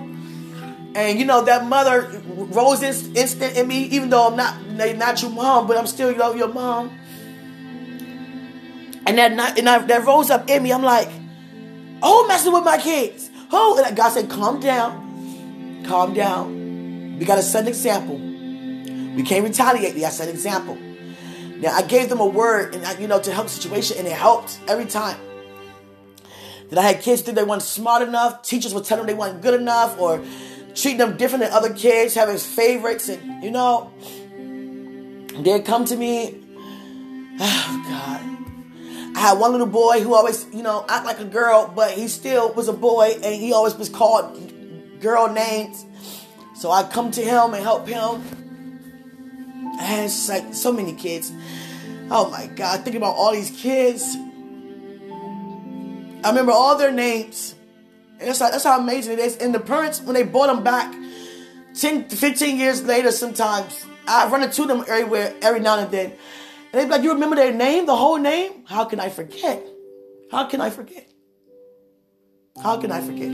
And 0.95 1.19
you 1.19 1.25
know, 1.25 1.43
that 1.43 1.65
mother 1.65 2.21
rose 2.27 2.83
instant 2.83 3.57
in 3.57 3.67
me, 3.67 3.85
even 3.85 4.09
though 4.09 4.27
I'm 4.27 4.35
not 4.35 4.61
not 4.95 5.21
your 5.21 5.31
mom, 5.31 5.67
but 5.67 5.75
I'm 5.75 5.87
still 5.87 6.11
your 6.11 6.47
mom. 6.47 6.91
And 9.05 9.17
that 9.17 9.33
night, 9.33 9.57
and 9.59 9.67
I, 9.67 9.79
that 9.79 10.05
rose 10.05 10.29
up 10.29 10.49
in 10.49 10.63
me. 10.63 10.71
I'm 10.71 10.83
like, 10.83 11.09
oh, 12.01 12.25
messing 12.27 12.53
with 12.53 12.63
my 12.63 12.77
kids. 12.77 13.29
Oh, 13.51 13.81
and 13.85 13.95
God 13.95 14.09
said, 14.09 14.29
calm 14.29 14.59
down, 14.59 15.83
calm 15.87 16.13
down. 16.13 17.19
We 17.19 17.25
got 17.25 17.35
to 17.35 17.43
set 17.43 17.63
an 17.63 17.67
example. 17.67 18.17
We 18.17 19.23
can't 19.23 19.43
retaliate. 19.43 19.93
We 19.93 20.01
got 20.01 20.09
to 20.09 20.15
set 20.15 20.27
an 20.29 20.33
example. 20.33 20.75
Now, 20.75 21.73
I 21.73 21.81
gave 21.83 22.09
them 22.09 22.19
a 22.19 22.25
word, 22.25 22.75
and 22.75 22.85
I, 22.85 22.97
you 22.97 23.07
know, 23.07 23.21
to 23.21 23.31
help 23.31 23.47
the 23.47 23.53
situation, 23.53 23.97
and 23.97 24.07
it 24.07 24.13
helped 24.13 24.59
every 24.67 24.85
time. 24.85 25.17
That 26.69 26.79
I 26.79 26.81
had 26.81 27.01
kids 27.01 27.21
think 27.21 27.37
they 27.37 27.43
weren't 27.43 27.61
smart 27.61 28.01
enough. 28.01 28.41
Teachers 28.43 28.73
would 28.73 28.85
tell 28.85 28.97
them 28.97 29.05
they 29.05 29.13
weren't 29.13 29.41
good 29.41 29.59
enough, 29.59 29.99
or 29.99 30.23
treating 30.73 30.97
them 30.97 31.17
different 31.17 31.43
than 31.43 31.53
other 31.53 31.73
kids, 31.73 32.15
having 32.15 32.37
favorites, 32.37 33.07
and 33.09 33.43
you 33.43 33.51
know, 33.51 33.93
they'd 35.43 35.65
come 35.65 35.85
to 35.85 35.95
me. 35.95 36.39
Oh 37.39 37.83
God. 37.89 38.42
I 39.15 39.19
had 39.19 39.39
one 39.39 39.51
little 39.51 39.67
boy 39.67 40.01
who 40.01 40.13
always, 40.13 40.45
you 40.53 40.63
know, 40.63 40.85
act 40.89 41.05
like 41.05 41.19
a 41.19 41.25
girl, 41.25 41.71
but 41.73 41.91
he 41.91 42.07
still 42.07 42.53
was 42.53 42.67
a 42.67 42.73
boy 42.73 43.15
and 43.23 43.35
he 43.35 43.53
always 43.53 43.75
was 43.75 43.89
called 43.89 44.39
girl 44.99 45.31
names. 45.31 45.85
So 46.55 46.71
I 46.71 46.83
come 46.83 47.11
to 47.11 47.21
him 47.21 47.53
and 47.53 47.63
help 47.63 47.87
him. 47.87 48.23
And 49.79 50.05
it's 50.05 50.29
like 50.29 50.53
so 50.53 50.71
many 50.71 50.93
kids. 50.93 51.31
Oh 52.09 52.29
my 52.29 52.47
God, 52.47 52.83
thinking 52.83 52.97
about 52.97 53.15
all 53.15 53.33
these 53.33 53.51
kids. 53.51 54.15
I 56.23 56.29
remember 56.29 56.51
all 56.51 56.77
their 56.77 56.91
names. 56.91 57.55
And 58.19 58.29
that's 58.29 58.39
how, 58.39 58.49
that's 58.49 58.63
how 58.63 58.79
amazing 58.79 59.13
it 59.13 59.19
is. 59.19 59.37
And 59.37 59.53
the 59.53 59.59
parents, 59.59 60.01
when 60.01 60.13
they 60.13 60.23
brought 60.23 60.47
them 60.47 60.63
back 60.63 60.93
10, 61.75 62.09
15 62.09 62.57
years 62.57 62.83
later, 62.83 63.11
sometimes, 63.11 63.85
I 64.07 64.27
run 64.29 64.43
into 64.43 64.65
them 64.65 64.83
everywhere, 64.87 65.33
every 65.41 65.59
now 65.59 65.79
and 65.79 65.91
then. 65.91 66.13
And 66.73 66.81
they 66.81 66.85
be 66.85 66.91
like, 66.91 67.03
You 67.03 67.13
remember 67.13 67.35
their 67.35 67.53
name, 67.53 67.85
the 67.85 67.95
whole 67.95 68.17
name? 68.17 68.65
How 68.65 68.85
can 68.85 68.99
I 68.99 69.09
forget? 69.09 69.63
How 70.31 70.45
can 70.45 70.59
I 70.59 70.71
forget? 70.71 71.07
How 72.61 72.77
can 72.77 72.91
I 72.91 73.01
forget? 73.01 73.29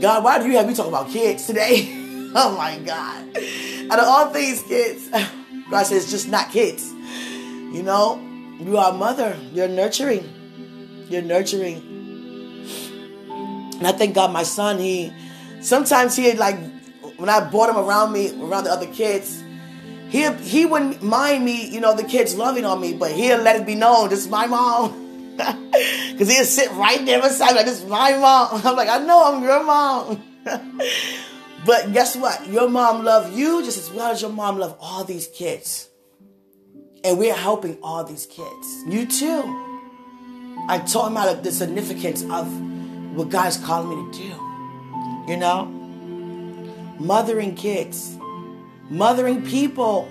God, 0.00 0.24
why 0.24 0.38
do 0.38 0.46
you 0.46 0.56
have 0.56 0.66
me 0.68 0.74
talk 0.74 0.86
about 0.86 1.08
kids 1.10 1.46
today? 1.46 1.88
oh 2.34 2.54
my 2.56 2.78
God. 2.78 3.36
Out 3.90 3.98
of 3.98 4.06
all 4.06 4.30
things, 4.30 4.62
kids, 4.62 5.08
God 5.70 5.82
says, 5.82 6.10
just 6.10 6.28
not 6.28 6.50
kids. 6.50 6.88
You 6.90 7.82
know, 7.82 8.20
you 8.60 8.76
are 8.76 8.92
a 8.92 8.96
mother. 8.96 9.36
You're 9.52 9.68
nurturing. 9.68 10.24
You're 11.08 11.22
nurturing. 11.22 11.82
And 13.78 13.86
I 13.86 13.92
thank 13.92 14.14
God 14.14 14.32
my 14.32 14.44
son, 14.44 14.78
he 14.78 15.12
sometimes 15.60 16.14
he 16.14 16.32
like 16.34 16.56
when 17.16 17.28
I 17.28 17.40
brought 17.40 17.70
him 17.70 17.78
around 17.78 18.12
me, 18.12 18.30
around 18.40 18.64
the 18.64 18.70
other 18.70 18.86
kids, 18.86 19.42
he 20.10 20.28
he 20.42 20.66
wouldn't 20.66 21.02
mind 21.02 21.44
me, 21.44 21.68
you 21.68 21.80
know, 21.80 21.94
the 21.94 22.02
kids 22.02 22.34
loving 22.34 22.64
on 22.64 22.80
me, 22.80 22.94
but 22.94 23.12
he'll 23.12 23.40
let 23.40 23.56
it 23.56 23.64
be 23.64 23.76
known 23.76 24.08
this 24.08 24.20
is 24.20 24.28
my 24.28 24.46
mom. 24.46 25.36
Because 26.10 26.36
he'll 26.36 26.44
sit 26.44 26.70
right 26.72 27.02
there 27.06 27.22
beside 27.22 27.52
me, 27.52 27.56
like, 27.56 27.66
this 27.66 27.82
is 27.82 27.88
my 27.88 28.12
mom. 28.12 28.60
I'm 28.64 28.76
like, 28.76 28.90
I 28.90 28.98
know 28.98 29.32
I'm 29.32 29.42
your 29.42 29.64
mom. 29.64 30.22
but 31.64 31.92
guess 31.94 32.14
what? 32.14 32.46
Your 32.48 32.68
mom 32.68 33.04
loved 33.04 33.34
you 33.34 33.64
just 33.64 33.78
as 33.78 33.90
well 33.90 34.10
as 34.10 34.20
your 34.20 34.30
mom 34.30 34.58
loved 34.58 34.76
all 34.80 35.02
these 35.04 35.28
kids. 35.28 35.88
And 37.04 37.18
we're 37.18 37.34
helping 37.34 37.78
all 37.82 38.04
these 38.04 38.26
kids. 38.26 38.84
You 38.86 39.06
too. 39.06 39.42
I 40.68 40.78
taught 40.86 41.06
him 41.06 41.16
about 41.16 41.42
the 41.42 41.52
significance 41.52 42.22
of 42.24 42.46
what 43.16 43.30
God's 43.30 43.56
calling 43.56 43.88
me 43.88 44.12
to 44.12 44.18
do. 44.18 45.32
You 45.32 45.38
know? 45.38 45.64
Mothering 46.98 47.54
kids 47.54 48.18
mothering 48.90 49.46
people. 49.46 50.10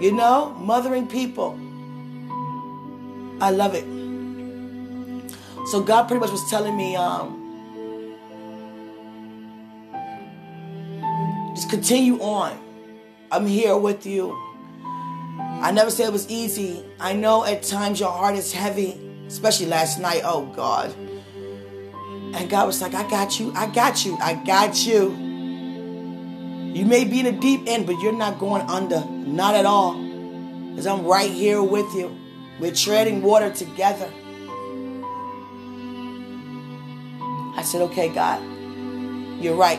You 0.00 0.12
know, 0.12 0.50
mothering 0.58 1.06
people. 1.06 1.58
I 3.40 3.50
love 3.50 3.74
it. 3.74 3.84
So 5.68 5.82
God 5.82 6.08
pretty 6.08 6.20
much 6.20 6.30
was 6.30 6.48
telling 6.50 6.76
me, 6.76 6.94
um, 6.96 7.40
just 11.54 11.70
continue 11.70 12.20
on. 12.20 12.60
I'm 13.30 13.46
here 13.46 13.76
with 13.76 14.04
you. 14.04 14.36
I 15.62 15.70
never 15.72 15.90
said 15.90 16.08
it 16.08 16.12
was 16.12 16.28
easy. 16.28 16.84
I 17.00 17.14
know 17.14 17.44
at 17.44 17.62
times 17.62 17.98
your 17.98 18.10
heart 18.10 18.34
is 18.34 18.52
heavy, 18.52 19.00
especially 19.26 19.66
last 19.66 19.98
night. 19.98 20.22
Oh 20.24 20.44
God. 20.54 20.94
And 22.34 22.50
God 22.50 22.66
was 22.66 22.82
like, 22.82 22.94
I 22.94 23.08
got 23.08 23.40
you. 23.40 23.52
I 23.54 23.66
got 23.68 24.04
you. 24.04 24.18
I 24.20 24.34
got 24.34 24.86
you. 24.86 25.23
You 26.74 26.84
may 26.84 27.04
be 27.04 27.20
in 27.20 27.26
the 27.26 27.32
deep 27.32 27.62
end, 27.68 27.86
but 27.86 28.00
you're 28.00 28.12
not 28.12 28.40
going 28.40 28.62
under. 28.62 29.04
Not 29.04 29.54
at 29.54 29.64
all. 29.64 29.94
Because 29.94 30.88
I'm 30.88 31.04
right 31.04 31.30
here 31.30 31.62
with 31.62 31.86
you. 31.94 32.14
We're 32.58 32.74
treading 32.74 33.22
water 33.22 33.52
together. 33.52 34.12
I 37.56 37.62
said, 37.62 37.80
okay, 37.82 38.08
God, 38.08 38.42
you're 39.40 39.54
right. 39.54 39.78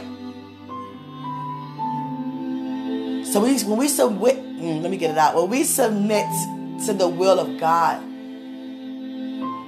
So 3.27 3.41
we, 3.41 3.59
when 3.63 3.77
we 3.77 3.89
submit, 3.89 4.37
mm, 4.37 4.81
let 4.81 4.89
me 4.89 4.95
get 4.95 5.11
it 5.11 5.17
out. 5.17 5.35
When 5.35 5.49
we 5.49 5.65
submit 5.65 6.25
to 6.85 6.93
the 6.93 7.09
will 7.09 7.41
of 7.41 7.59
God, 7.59 8.01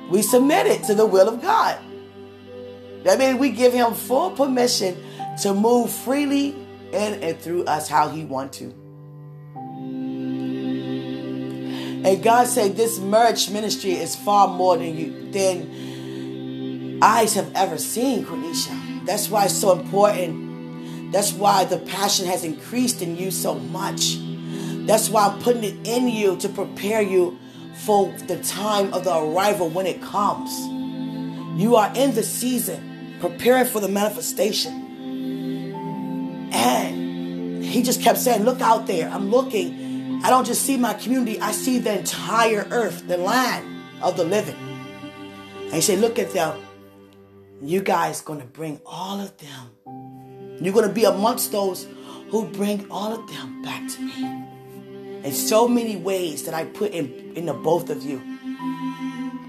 we 0.09 0.21
submit 0.21 0.67
it 0.67 0.83
to 0.85 0.95
the 0.95 1.05
will 1.05 1.27
of 1.27 1.41
God. 1.41 1.77
That 3.03 3.19
means 3.19 3.37
we 3.37 3.51
give 3.51 3.73
Him 3.73 3.93
full 3.93 4.31
permission 4.31 4.95
to 5.41 5.53
move 5.53 5.91
freely 5.91 6.66
in 6.93 7.23
and 7.23 7.39
through 7.39 7.65
us 7.65 7.87
how 7.87 8.09
He 8.09 8.25
want 8.25 8.53
to. 8.53 8.73
And 12.05 12.23
God 12.23 12.47
said, 12.47 12.77
"This 12.77 12.99
marriage 12.99 13.49
ministry 13.49 13.91
is 13.93 14.15
far 14.15 14.47
more 14.47 14.77
than 14.77 14.97
you 14.97 15.31
than 15.31 16.99
eyes 17.01 17.33
have 17.33 17.51
ever 17.55 17.77
seen, 17.77 18.25
Quenisha. 18.25 19.05
That's 19.05 19.29
why 19.29 19.45
it's 19.45 19.53
so 19.53 19.71
important. 19.77 21.11
That's 21.11 21.33
why 21.33 21.65
the 21.65 21.77
passion 21.77 22.25
has 22.25 22.43
increased 22.43 23.01
in 23.01 23.17
you 23.17 23.31
so 23.31 23.55
much. 23.55 24.17
That's 24.85 25.09
why 25.09 25.27
I'm 25.27 25.39
putting 25.41 25.63
it 25.63 25.75
in 25.87 26.07
you 26.07 26.37
to 26.37 26.49
prepare 26.49 27.01
you 27.01 27.37
for 27.85 28.11
the 28.27 28.37
time 28.41 28.93
of 28.93 29.03
the 29.03 29.15
arrival 29.15 29.69
when 29.69 29.85
it 29.85 30.01
comes. 30.01 30.51
You 31.61 31.75
are 31.75 31.91
in 31.95 32.15
the 32.15 32.23
season, 32.23 33.15
preparing 33.19 33.65
for 33.65 33.79
the 33.79 33.87
manifestation. 33.87 34.86
And 36.51 37.63
he 37.63 37.83
just 37.83 38.01
kept 38.01 38.17
saying, 38.17 38.43
Look 38.43 38.61
out 38.61 38.87
there. 38.87 39.09
I'm 39.09 39.29
looking. 39.29 40.21
I 40.23 40.29
don't 40.29 40.45
just 40.45 40.63
see 40.63 40.77
my 40.77 40.93
community, 40.93 41.39
I 41.39 41.51
see 41.51 41.79
the 41.79 41.99
entire 41.99 42.67
earth, 42.71 43.07
the 43.07 43.17
land 43.17 43.65
of 44.01 44.17
the 44.17 44.23
living. 44.23 44.55
And 45.65 45.73
he 45.73 45.81
said, 45.81 45.99
Look 45.99 46.17
at 46.17 46.31
them. 46.31 46.59
You 47.61 47.81
guys 47.81 48.21
gonna 48.21 48.45
bring 48.45 48.81
all 48.85 49.19
of 49.19 49.33
them. 49.37 50.57
You're 50.61 50.73
gonna 50.73 50.89
be 50.89 51.03
amongst 51.03 51.51
those 51.51 51.87
who 52.29 52.45
bring 52.45 52.89
all 52.89 53.13
of 53.13 53.29
them 53.29 53.61
back 53.61 53.87
to 53.89 54.01
me. 54.01 54.23
In 55.23 55.33
so 55.33 55.67
many 55.67 55.95
ways 55.95 56.43
that 56.43 56.53
I 56.53 56.65
put 56.65 56.91
in, 56.91 57.33
in 57.35 57.45
the 57.45 57.53
both 57.53 57.89
of 57.89 58.03
you 58.03 58.21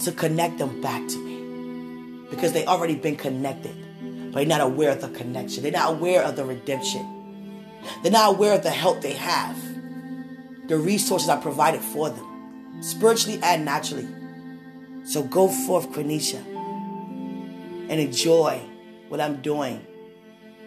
to 0.00 0.12
connect 0.12 0.58
them 0.58 0.80
back 0.80 1.06
to 1.08 1.18
me. 1.18 2.28
Because 2.30 2.52
they 2.52 2.66
already 2.66 2.94
been 2.94 3.16
connected 3.16 3.74
but 4.32 4.34
they're 4.34 4.46
not 4.46 4.60
aware 4.60 4.90
of 4.92 5.00
the 5.00 5.08
connection. 5.08 5.62
They're 5.62 5.72
not 5.72 5.90
aware 5.92 6.22
of 6.22 6.36
the 6.36 6.44
redemption. 6.44 7.04
They're 8.02 8.12
not 8.12 8.34
aware 8.34 8.54
of 8.54 8.62
the 8.62 8.70
help 8.70 9.00
they 9.00 9.14
have, 9.14 9.56
the 10.68 10.76
resources 10.76 11.28
I 11.28 11.40
provided 11.40 11.80
for 11.80 12.10
them, 12.10 12.82
spiritually 12.82 13.40
and 13.42 13.64
naturally. 13.64 14.08
So 15.04 15.22
go 15.22 15.48
forth, 15.48 15.90
Quenisha, 15.90 16.44
and 17.88 17.92
enjoy 17.92 18.60
what 19.08 19.20
I'm 19.20 19.40
doing 19.40 19.86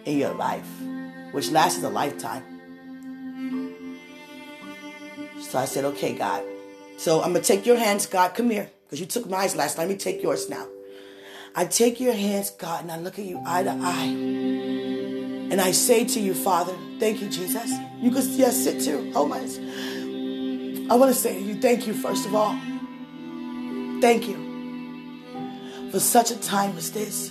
in 0.04 0.18
your 0.18 0.34
life, 0.34 0.66
which 1.30 1.50
lasts 1.50 1.82
a 1.84 1.88
lifetime. 1.88 2.42
So 5.40 5.58
I 5.58 5.66
said, 5.66 5.84
okay, 5.84 6.14
God. 6.14 6.42
So 6.96 7.22
I'm 7.22 7.32
going 7.32 7.42
to 7.42 7.46
take 7.46 7.66
your 7.66 7.76
hands, 7.76 8.06
God. 8.06 8.34
Come 8.34 8.50
here, 8.50 8.70
because 8.84 9.00
you 9.00 9.06
took 9.06 9.28
mine 9.28 9.50
last 9.56 9.76
time. 9.76 9.88
Let 9.88 9.92
me 9.92 9.98
take 9.98 10.22
yours 10.22 10.48
now. 10.48 10.66
I 11.54 11.66
take 11.66 12.00
your 12.00 12.14
hands, 12.14 12.50
God, 12.50 12.82
and 12.82 12.90
I 12.90 12.98
look 12.98 13.18
at 13.18 13.26
you 13.26 13.42
eye 13.44 13.62
to 13.62 13.70
eye. 13.70 14.06
And 15.50 15.60
I 15.60 15.72
say 15.72 16.06
to 16.06 16.20
you, 16.20 16.32
Father, 16.32 16.74
thank 16.98 17.20
you, 17.20 17.28
Jesus. 17.28 17.70
You 18.00 18.10
can 18.10 18.22
yes, 18.38 18.64
sit 18.64 18.80
too. 18.80 19.12
Oh 19.14 19.26
my. 19.26 19.38
I 20.90 20.96
want 20.96 21.14
to 21.14 21.18
say 21.18 21.34
to 21.34 21.40
you, 21.40 21.60
thank 21.60 21.86
you, 21.86 21.92
first 21.92 22.24
of 22.24 22.34
all. 22.34 22.58
Thank 24.00 24.28
you 24.28 25.90
for 25.90 26.00
such 26.00 26.30
a 26.30 26.40
time 26.40 26.74
as 26.78 26.90
this. 26.92 27.30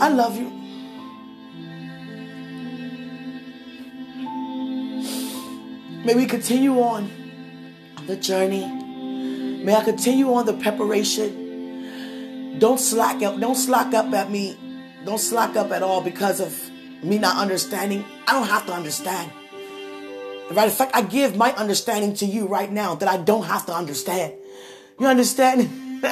I 0.00 0.08
love 0.08 0.36
you. 0.36 0.50
May 6.04 6.14
we 6.16 6.26
continue 6.26 6.80
on 6.80 7.08
the 8.08 8.16
journey. 8.16 8.66
May 9.62 9.76
I 9.76 9.84
continue 9.84 10.32
on 10.32 10.46
the 10.46 10.54
preparation 10.54 11.39
don't 12.58 12.78
slack 12.78 13.22
up. 13.22 13.38
Don't 13.40 13.54
slack 13.54 13.94
up 13.94 14.12
at 14.12 14.30
me. 14.30 14.58
Don't 15.04 15.18
slack 15.18 15.56
up 15.56 15.70
at 15.70 15.82
all 15.82 16.00
because 16.00 16.40
of 16.40 16.70
me 17.02 17.18
not 17.18 17.36
understanding, 17.36 18.04
I 18.26 18.32
don't 18.32 18.48
have 18.48 18.66
to 18.66 18.72
understand. 18.72 19.32
Right? 20.50 20.64
In 20.64 20.70
fact, 20.70 20.92
I 20.94 21.02
give 21.02 21.36
my 21.36 21.52
understanding 21.52 22.14
to 22.14 22.26
you 22.26 22.46
right 22.46 22.70
now 22.70 22.94
that 22.96 23.08
I 23.08 23.16
don't 23.16 23.44
have 23.44 23.66
to 23.66 23.72
understand. 23.72 24.34
You 24.98 25.06
understand? 25.06 25.70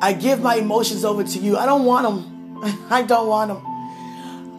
I 0.00 0.16
give 0.18 0.40
my 0.40 0.56
emotions 0.56 1.04
over 1.04 1.24
to 1.24 1.38
you. 1.38 1.56
I 1.56 1.66
don't 1.66 1.84
want 1.84 2.06
them. 2.06 2.86
I 2.90 3.02
don't 3.02 3.28
want 3.28 3.48
them. 3.48 3.66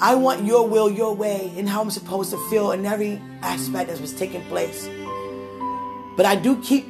I 0.02 0.16
want 0.16 0.46
your 0.46 0.68
will, 0.68 0.90
your 0.90 1.16
way, 1.16 1.54
and 1.56 1.68
how 1.68 1.82
I'm 1.82 1.92
supposed 1.92 2.32
to 2.32 2.50
feel 2.50 2.72
in 2.72 2.86
every 2.86 3.22
aspect 3.42 3.90
that 3.90 4.02
was 4.02 4.14
taking 4.14 4.42
place. 4.44 4.90
But 6.18 6.26
I 6.26 6.36
do 6.36 6.62
keep 6.62 6.86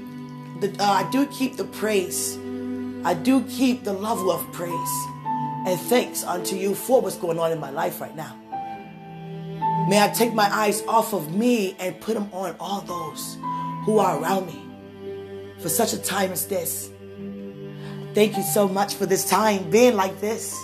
the 0.59 0.75
uh, 0.79 1.05
I 1.05 1.09
do 1.11 1.27
keep 1.27 1.57
the 1.57 1.65
praise. 1.65 2.37
I 3.05 3.13
do 3.13 3.43
keep 3.43 3.83
the 3.83 3.93
level 3.93 4.31
of 4.31 4.49
praise 4.51 5.07
and 5.65 5.79
thanks 5.79 6.23
unto 6.23 6.55
you 6.55 6.75
for 6.75 7.01
what's 7.01 7.17
going 7.17 7.39
on 7.39 7.51
in 7.51 7.59
my 7.59 7.69
life 7.69 7.99
right 8.01 8.15
now. 8.15 8.39
May 9.89 10.01
I 10.01 10.09
take 10.13 10.33
my 10.33 10.49
eyes 10.49 10.81
off 10.87 11.13
of 11.13 11.33
me 11.35 11.75
and 11.79 11.99
put 11.99 12.13
them 12.13 12.29
on 12.31 12.55
all 12.59 12.81
those 12.81 13.37
who 13.85 13.99
are 13.99 14.21
around 14.21 14.47
me 14.47 14.63
for 15.59 15.69
such 15.69 15.93
a 15.93 15.97
time 15.97 16.31
as 16.31 16.47
this. 16.47 16.89
Thank 18.13 18.37
you 18.37 18.43
so 18.43 18.67
much 18.67 18.95
for 18.95 19.05
this 19.05 19.27
time 19.27 19.69
being 19.69 19.95
like 19.95 20.21
this. 20.21 20.57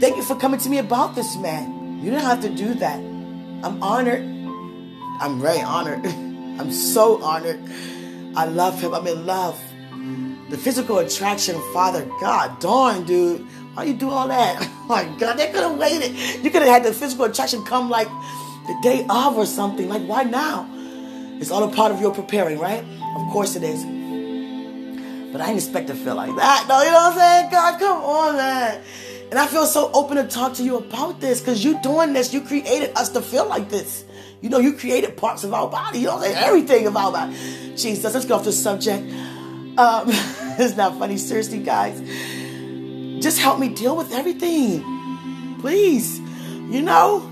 Thank 0.00 0.16
you 0.16 0.22
for 0.22 0.36
coming 0.36 0.60
to 0.60 0.70
me 0.70 0.78
about 0.78 1.14
this 1.14 1.36
man. 1.36 1.98
You 1.98 2.10
didn't 2.10 2.24
have 2.24 2.40
to 2.42 2.48
do 2.48 2.74
that. 2.74 2.98
I'm 2.98 3.82
honored. 3.82 4.22
I'm 5.20 5.40
very 5.40 5.60
honored. 5.60 6.04
I'm 6.06 6.72
so 6.72 7.22
honored. 7.22 7.60
I 8.34 8.46
love 8.46 8.80
him. 8.80 8.94
I'm 8.94 9.06
in 9.06 9.26
love. 9.26 9.60
The 10.52 10.58
physical 10.58 10.98
attraction, 10.98 11.58
Father 11.72 12.04
God, 12.20 12.60
darn, 12.60 13.04
dude. 13.04 13.40
Why 13.72 13.84
you 13.84 13.94
do 13.94 14.10
all 14.10 14.28
that? 14.28 14.68
Oh 14.82 14.86
my 14.86 15.04
God, 15.16 15.38
they 15.38 15.46
could 15.46 15.62
have 15.62 15.78
waited. 15.78 16.14
You 16.44 16.50
could 16.50 16.60
have 16.60 16.70
had 16.70 16.84
the 16.84 16.92
physical 16.92 17.24
attraction 17.24 17.64
come 17.64 17.88
like 17.88 18.08
the 18.66 18.76
day 18.82 19.06
of 19.08 19.38
or 19.38 19.46
something. 19.46 19.88
Like, 19.88 20.02
why 20.02 20.24
now? 20.24 20.68
It's 21.40 21.50
all 21.50 21.62
a 21.62 21.74
part 21.74 21.92
of 21.92 22.00
your 22.00 22.12
preparing, 22.12 22.58
right? 22.58 22.84
Of 23.16 23.32
course 23.32 23.56
it 23.56 23.62
is. 23.62 23.82
But 25.32 25.40
I 25.40 25.46
didn't 25.46 25.62
expect 25.62 25.86
to 25.86 25.94
feel 25.94 26.16
like 26.16 26.36
that. 26.36 26.66
No, 26.68 26.82
you 26.82 26.90
know 26.90 26.94
what 26.94 27.12
I'm 27.12 27.18
saying? 27.18 27.50
God, 27.52 27.78
come 27.78 28.02
on, 28.02 28.36
man. 28.36 28.82
And 29.30 29.38
I 29.38 29.46
feel 29.46 29.64
so 29.64 29.90
open 29.94 30.18
to 30.18 30.24
talk 30.24 30.52
to 30.54 30.62
you 30.62 30.76
about 30.76 31.20
this 31.20 31.40
because 31.40 31.64
you 31.64 31.80
doing 31.80 32.12
this. 32.12 32.34
You 32.34 32.42
created 32.42 32.92
us 32.98 33.08
to 33.10 33.22
feel 33.22 33.48
like 33.48 33.70
this. 33.70 34.04
You 34.42 34.50
know, 34.50 34.58
you 34.58 34.74
created 34.74 35.16
parts 35.16 35.44
of 35.44 35.54
our 35.54 35.68
body. 35.68 36.00
You 36.00 36.08
know, 36.08 36.20
everything 36.20 36.86
about 36.86 37.14
that. 37.14 37.32
Jesus, 37.78 38.12
let's 38.12 38.26
get 38.26 38.32
off 38.32 38.44
the 38.44 38.52
subject. 38.52 39.10
Um, 39.78 40.04
it's 40.58 40.76
not 40.76 40.98
funny. 40.98 41.16
Seriously, 41.16 41.58
guys. 41.60 42.00
Just 43.22 43.38
help 43.38 43.58
me 43.58 43.68
deal 43.68 43.96
with 43.96 44.12
everything. 44.12 45.58
Please. 45.60 46.18
You 46.18 46.82
know, 46.82 47.28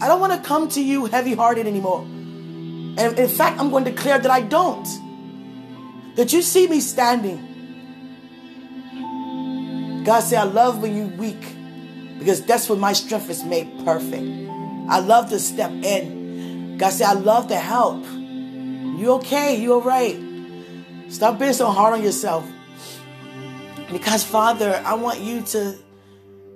I 0.00 0.08
don't 0.08 0.20
want 0.20 0.32
to 0.32 0.40
come 0.46 0.68
to 0.70 0.82
you 0.82 1.06
heavy 1.06 1.34
hearted 1.34 1.66
anymore. 1.66 2.02
And 2.02 3.18
in 3.18 3.28
fact, 3.28 3.58
I'm 3.58 3.70
going 3.70 3.84
to 3.84 3.90
declare 3.90 4.18
that 4.18 4.30
I 4.30 4.42
don't. 4.42 4.86
That 6.16 6.32
you 6.32 6.42
see 6.42 6.68
me 6.68 6.80
standing. 6.80 7.48
God 10.04 10.20
said, 10.20 10.40
I 10.40 10.44
love 10.44 10.82
when 10.82 10.94
you 10.96 11.06
weak 11.06 11.40
because 12.18 12.44
that's 12.44 12.68
when 12.68 12.78
my 12.80 12.92
strength 12.92 13.30
is 13.30 13.44
made 13.44 13.84
perfect. 13.84 14.24
I 14.88 14.98
love 14.98 15.30
to 15.30 15.38
step 15.38 15.70
in. 15.70 16.76
God 16.76 16.90
said, 16.90 17.06
I 17.06 17.14
love 17.14 17.48
to 17.48 17.56
help. 17.56 18.04
You 18.04 19.12
okay? 19.14 19.56
You 19.56 19.74
all 19.74 19.82
right? 19.82 20.16
Stop 21.12 21.38
being 21.38 21.52
so 21.52 21.70
hard 21.70 21.92
on 21.92 22.02
yourself. 22.02 22.50
Because, 23.92 24.24
Father, 24.24 24.82
I 24.86 24.94
want 24.94 25.20
you 25.20 25.42
to 25.42 25.76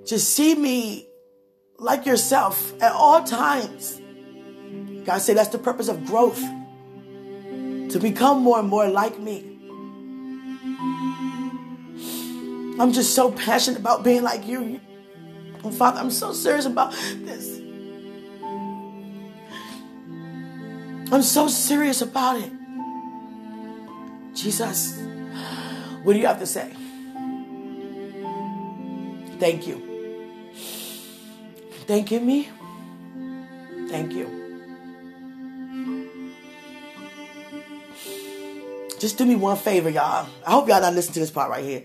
just 0.03 0.33
see 0.33 0.55
me 0.55 1.07
like 1.77 2.07
yourself 2.07 2.73
at 2.81 2.91
all 2.91 3.23
times. 3.23 4.01
God 5.05 5.19
said 5.19 5.37
that's 5.37 5.49
the 5.49 5.59
purpose 5.59 5.89
of 5.89 6.03
growth 6.07 6.39
to 6.39 7.99
become 8.01 8.41
more 8.41 8.57
and 8.57 8.67
more 8.67 8.87
like 8.89 9.19
me. 9.19 9.45
I'm 12.79 12.91
just 12.93 13.13
so 13.13 13.31
passionate 13.31 13.79
about 13.79 14.03
being 14.03 14.23
like 14.23 14.47
you. 14.47 14.81
And 15.63 15.73
Father, 15.73 15.99
I'm 15.99 16.09
so 16.09 16.33
serious 16.33 16.65
about 16.65 16.93
this. 16.93 17.59
I'm 21.11 21.21
so 21.21 21.47
serious 21.47 22.01
about 22.01 22.41
it. 22.41 22.51
Jesus, 24.37 24.99
what 26.03 26.13
do 26.13 26.19
you 26.19 26.27
have 26.27 26.39
to 26.39 26.45
say? 26.45 26.71
Thank 29.39 29.65
you. 29.65 29.81
Thanking 31.87 32.25
me? 32.25 32.49
Thank 33.89 34.13
you. 34.13 34.27
Just 38.99 39.17
do 39.17 39.25
me 39.25 39.35
one 39.35 39.57
favor, 39.57 39.89
y'all. 39.89 40.27
I 40.45 40.51
hope 40.51 40.67
y'all 40.67 40.81
not 40.81 40.93
listen 40.93 41.13
to 41.13 41.19
this 41.19 41.31
part 41.31 41.49
right 41.49 41.63
here. 41.63 41.83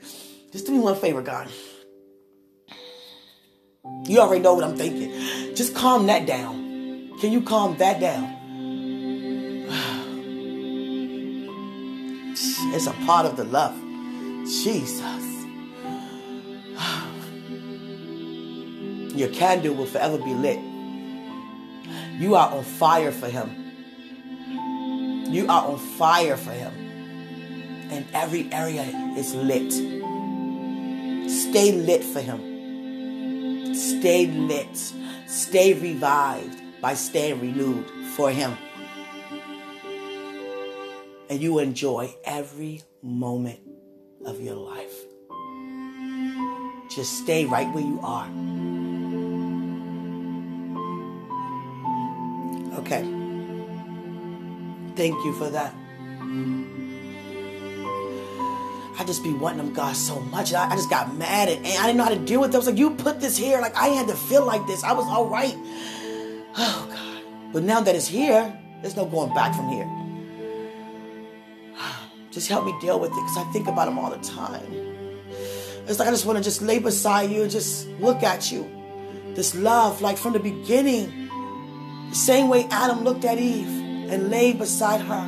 Just 0.50 0.66
do 0.66 0.72
me 0.72 0.78
one 0.78 0.96
favor, 0.96 1.22
God. 1.22 1.48
You 4.04 4.18
already 4.20 4.42
know 4.42 4.54
what 4.54 4.64
I'm 4.64 4.76
thinking. 4.76 5.54
Just 5.54 5.74
calm 5.74 6.06
that 6.06 6.26
down. 6.26 7.16
Can 7.20 7.32
you 7.32 7.40
calm 7.40 7.78
that 7.78 7.98
down? 7.98 8.41
It's 12.74 12.86
a 12.86 12.92
part 13.04 13.26
of 13.26 13.36
the 13.36 13.44
love. 13.44 13.76
Jesus. 14.46 15.02
Your 19.14 19.28
candle 19.28 19.74
will 19.74 19.86
forever 19.86 20.16
be 20.16 20.32
lit. 20.32 20.58
You 22.18 22.34
are 22.34 22.50
on 22.50 22.64
fire 22.64 23.12
for 23.12 23.28
Him. 23.28 23.50
You 25.30 25.46
are 25.48 25.66
on 25.66 25.78
fire 25.78 26.38
for 26.38 26.52
Him. 26.52 26.72
And 27.90 28.06
every 28.14 28.50
area 28.52 28.84
is 29.16 29.34
lit. 29.34 29.70
Stay 31.30 31.72
lit 31.72 32.02
for 32.02 32.20
Him. 32.20 33.74
Stay 33.74 34.28
lit. 34.28 34.92
Stay 35.26 35.74
revived 35.74 36.62
by 36.80 36.94
staying 36.94 37.40
renewed 37.40 37.84
for 38.16 38.30
Him. 38.30 38.56
And 41.32 41.40
you 41.40 41.60
enjoy 41.60 42.14
every 42.26 42.82
moment 43.02 43.58
of 44.26 44.38
your 44.42 44.54
life. 44.54 44.94
Just 46.94 47.22
stay 47.22 47.46
right 47.46 47.72
where 47.72 47.82
you 47.82 47.98
are. 48.02 48.26
Okay. 52.80 53.00
Thank 54.94 55.24
you 55.24 55.32
for 55.38 55.48
that. 55.48 55.74
I 58.98 59.04
just 59.06 59.24
be 59.24 59.32
wanting 59.32 59.64
them 59.64 59.72
God 59.72 59.96
so 59.96 60.20
much. 60.20 60.52
I, 60.52 60.68
I, 60.68 60.76
just 60.76 60.90
got 60.90 61.16
mad 61.16 61.48
and, 61.48 61.64
and 61.64 61.78
I 61.78 61.86
didn't 61.86 61.96
know 61.96 62.04
how 62.04 62.10
to 62.10 62.18
deal 62.18 62.42
with 62.42 62.50
it. 62.50 62.56
I 62.56 62.58
was 62.58 62.66
like, 62.66 62.76
you 62.76 62.90
put 62.90 63.22
this 63.22 63.38
here. 63.38 63.58
Like 63.62 63.74
I 63.74 63.86
had 63.86 64.06
to 64.08 64.14
feel 64.14 64.44
like 64.44 64.66
this. 64.66 64.84
I 64.84 64.92
was 64.92 65.06
all 65.06 65.30
right. 65.30 65.56
Oh 66.58 66.86
God. 66.90 67.54
But 67.54 67.62
now 67.62 67.80
that 67.80 67.96
it's 67.96 68.06
here, 68.06 68.54
there's 68.82 68.96
no 68.96 69.06
going 69.06 69.32
back 69.32 69.56
from 69.56 69.70
here. 69.70 69.88
Just 72.42 72.50
help 72.50 72.64
me 72.64 72.74
deal 72.80 72.98
with 72.98 73.12
it 73.12 73.14
because 73.14 73.36
I 73.36 73.44
think 73.52 73.68
about 73.68 73.86
him 73.86 74.00
all 74.00 74.10
the 74.10 74.18
time. 74.18 74.66
It's 75.86 76.00
like 76.00 76.08
I 76.08 76.10
just 76.10 76.26
want 76.26 76.38
to 76.38 76.42
just 76.42 76.60
lay 76.60 76.80
beside 76.80 77.30
you 77.30 77.46
just 77.46 77.86
look 78.00 78.24
at 78.24 78.50
you. 78.50 78.68
This 79.36 79.54
love, 79.54 80.02
like 80.02 80.18
from 80.18 80.32
the 80.32 80.40
beginning, 80.40 81.30
the 82.10 82.16
same 82.16 82.48
way 82.48 82.66
Adam 82.68 83.04
looked 83.04 83.24
at 83.24 83.38
Eve 83.38 83.68
and 84.10 84.28
lay 84.28 84.54
beside 84.54 85.02
her. 85.02 85.24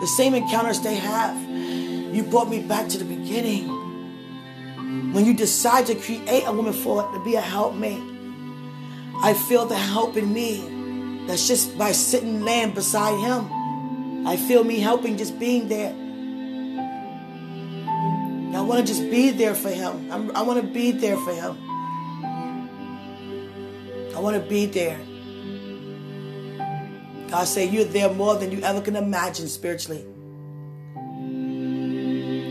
The 0.00 0.06
same 0.06 0.32
encounters 0.32 0.80
they 0.80 0.94
have. 0.94 1.36
You 1.46 2.22
brought 2.22 2.48
me 2.48 2.62
back 2.62 2.88
to 2.88 2.96
the 2.96 3.04
beginning. 3.04 3.68
When 5.12 5.26
you 5.26 5.34
decide 5.34 5.84
to 5.88 5.94
create 5.94 6.44
a 6.46 6.52
woman 6.54 6.72
for 6.72 7.02
it 7.02 7.18
to 7.18 7.22
be 7.22 7.34
a 7.34 7.42
helpmate, 7.42 8.00
I 9.20 9.34
feel 9.34 9.66
the 9.66 9.76
help 9.76 10.16
in 10.16 10.32
me. 10.32 11.26
That's 11.26 11.46
just 11.46 11.76
by 11.76 11.92
sitting 11.92 12.46
laying 12.46 12.72
beside 12.72 13.20
him. 13.20 13.57
I 14.28 14.36
feel 14.36 14.62
me 14.62 14.78
helping 14.78 15.16
just 15.16 15.38
being 15.38 15.68
there. 15.68 15.88
I 18.54 18.60
want 18.60 18.86
to 18.86 18.86
just 18.86 19.10
be 19.10 19.30
there 19.30 19.54
for 19.54 19.70
him. 19.70 20.12
I'm, 20.12 20.36
i 20.36 20.42
want 20.42 20.60
to 20.60 20.66
be 20.66 20.90
there 20.90 21.16
for 21.16 21.32
him. 21.32 21.56
I 24.14 24.20
want 24.20 24.36
to 24.36 24.42
be 24.46 24.66
there. 24.66 25.00
God 27.30 27.44
say 27.44 27.70
you're 27.70 27.84
there 27.84 28.12
more 28.12 28.36
than 28.36 28.52
you 28.52 28.60
ever 28.60 28.82
can 28.82 28.96
imagine 28.96 29.48
spiritually. 29.48 30.04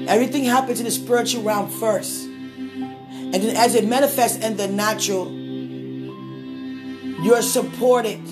Everything 0.07 0.45
happens 0.45 0.80
in 0.80 0.86
the 0.86 0.91
spiritual 0.91 1.43
realm 1.43 1.69
first. 1.69 2.23
And 2.23 3.36
then 3.36 3.55
as 3.55 3.75
it 3.75 3.86
manifests 3.86 4.43
in 4.43 4.57
the 4.57 4.67
natural, 4.67 5.32
you're 7.23 7.43
supported, 7.43 8.28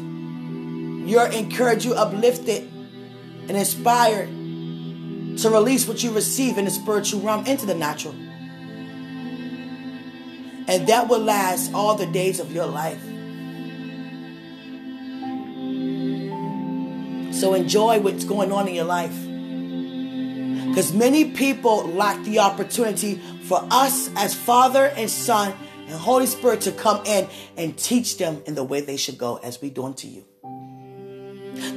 you're 1.08 1.28
encouraged, 1.28 1.86
you're 1.86 1.96
uplifted 1.96 2.72
and 3.48 3.58
inspired 3.58 4.28
to 5.39 5.50
release 5.50 5.88
what 5.88 6.04
you 6.04 6.12
receive 6.12 6.58
in 6.58 6.66
the 6.66 6.72
spiritual 6.72 7.22
realm 7.22 7.46
into 7.46 7.66
the 7.66 7.76
natural. 7.76 8.14
And 10.68 10.88
that 10.88 11.08
will 11.10 11.20
last 11.20 11.74
all 11.74 11.96
the 11.96 12.08
days 12.08 12.39
of 12.39 12.52
your 12.52 12.66
life. 12.66 13.02
So 17.36 17.54
enjoy 17.54 18.00
what's 18.00 18.24
going 18.24 18.52
on 18.52 18.68
in 18.68 18.76
your 18.76 18.86
life. 18.86 19.14
Because 20.70 20.93
many 20.93 21.32
people 21.32 21.86
lack 21.88 22.24
the 22.24 22.39
opportunity 22.39 23.22
for 23.43 23.66
us 23.70 24.10
as 24.16 24.34
Father 24.34 24.86
and 24.86 25.10
Son 25.10 25.54
and 25.88 25.91
Holy 25.91 26.26
Spirit 26.26 26.62
to 26.62 26.72
come 26.72 27.06
in 27.06 27.28
and 27.56 27.78
teach 27.78 28.18
them 28.18 28.41
in 28.46 28.56
the 28.56 28.64
way 28.64 28.82
they 28.82 28.98
should 28.98 29.18
go 29.18 29.38
as 29.38 29.62
we 29.62 29.70
do 29.70 29.84
unto 29.84 30.08
you. 30.08 30.26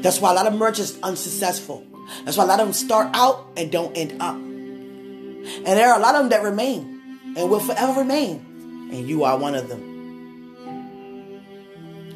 That's 0.03 0.21
why 0.21 0.33
a 0.33 0.35
lot 0.35 0.47
of 0.47 0.55
merchants 0.55 0.99
unsuccessful. 1.03 1.85
That's 2.25 2.37
why 2.37 2.45
a 2.45 2.47
lot 2.47 2.61
of 2.61 2.67
them 2.67 2.73
start 2.73 3.11
out 3.15 3.49
and 3.57 3.71
don't 3.71 3.97
end 3.97 4.21
up. 4.21 4.35
And 4.35 5.67
there 5.67 5.91
are 5.91 5.99
a 5.99 6.03
lot 6.03 6.15
of 6.15 6.23
them 6.23 6.31
that 6.31 6.43
remain 6.43 7.21
and 7.37 7.51
will 7.51 7.61
forever 7.61 8.01
remain. 8.01 8.91
And 8.93 9.09
you 9.09 9.25
are 9.25 9.39
one 9.39 9.55
of 9.55 9.69
them. 9.69 9.97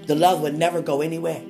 The 0.07 0.15
love 0.15 0.41
would 0.41 0.55
never 0.57 0.83
go 0.83 1.01
anywhere. 1.01 1.43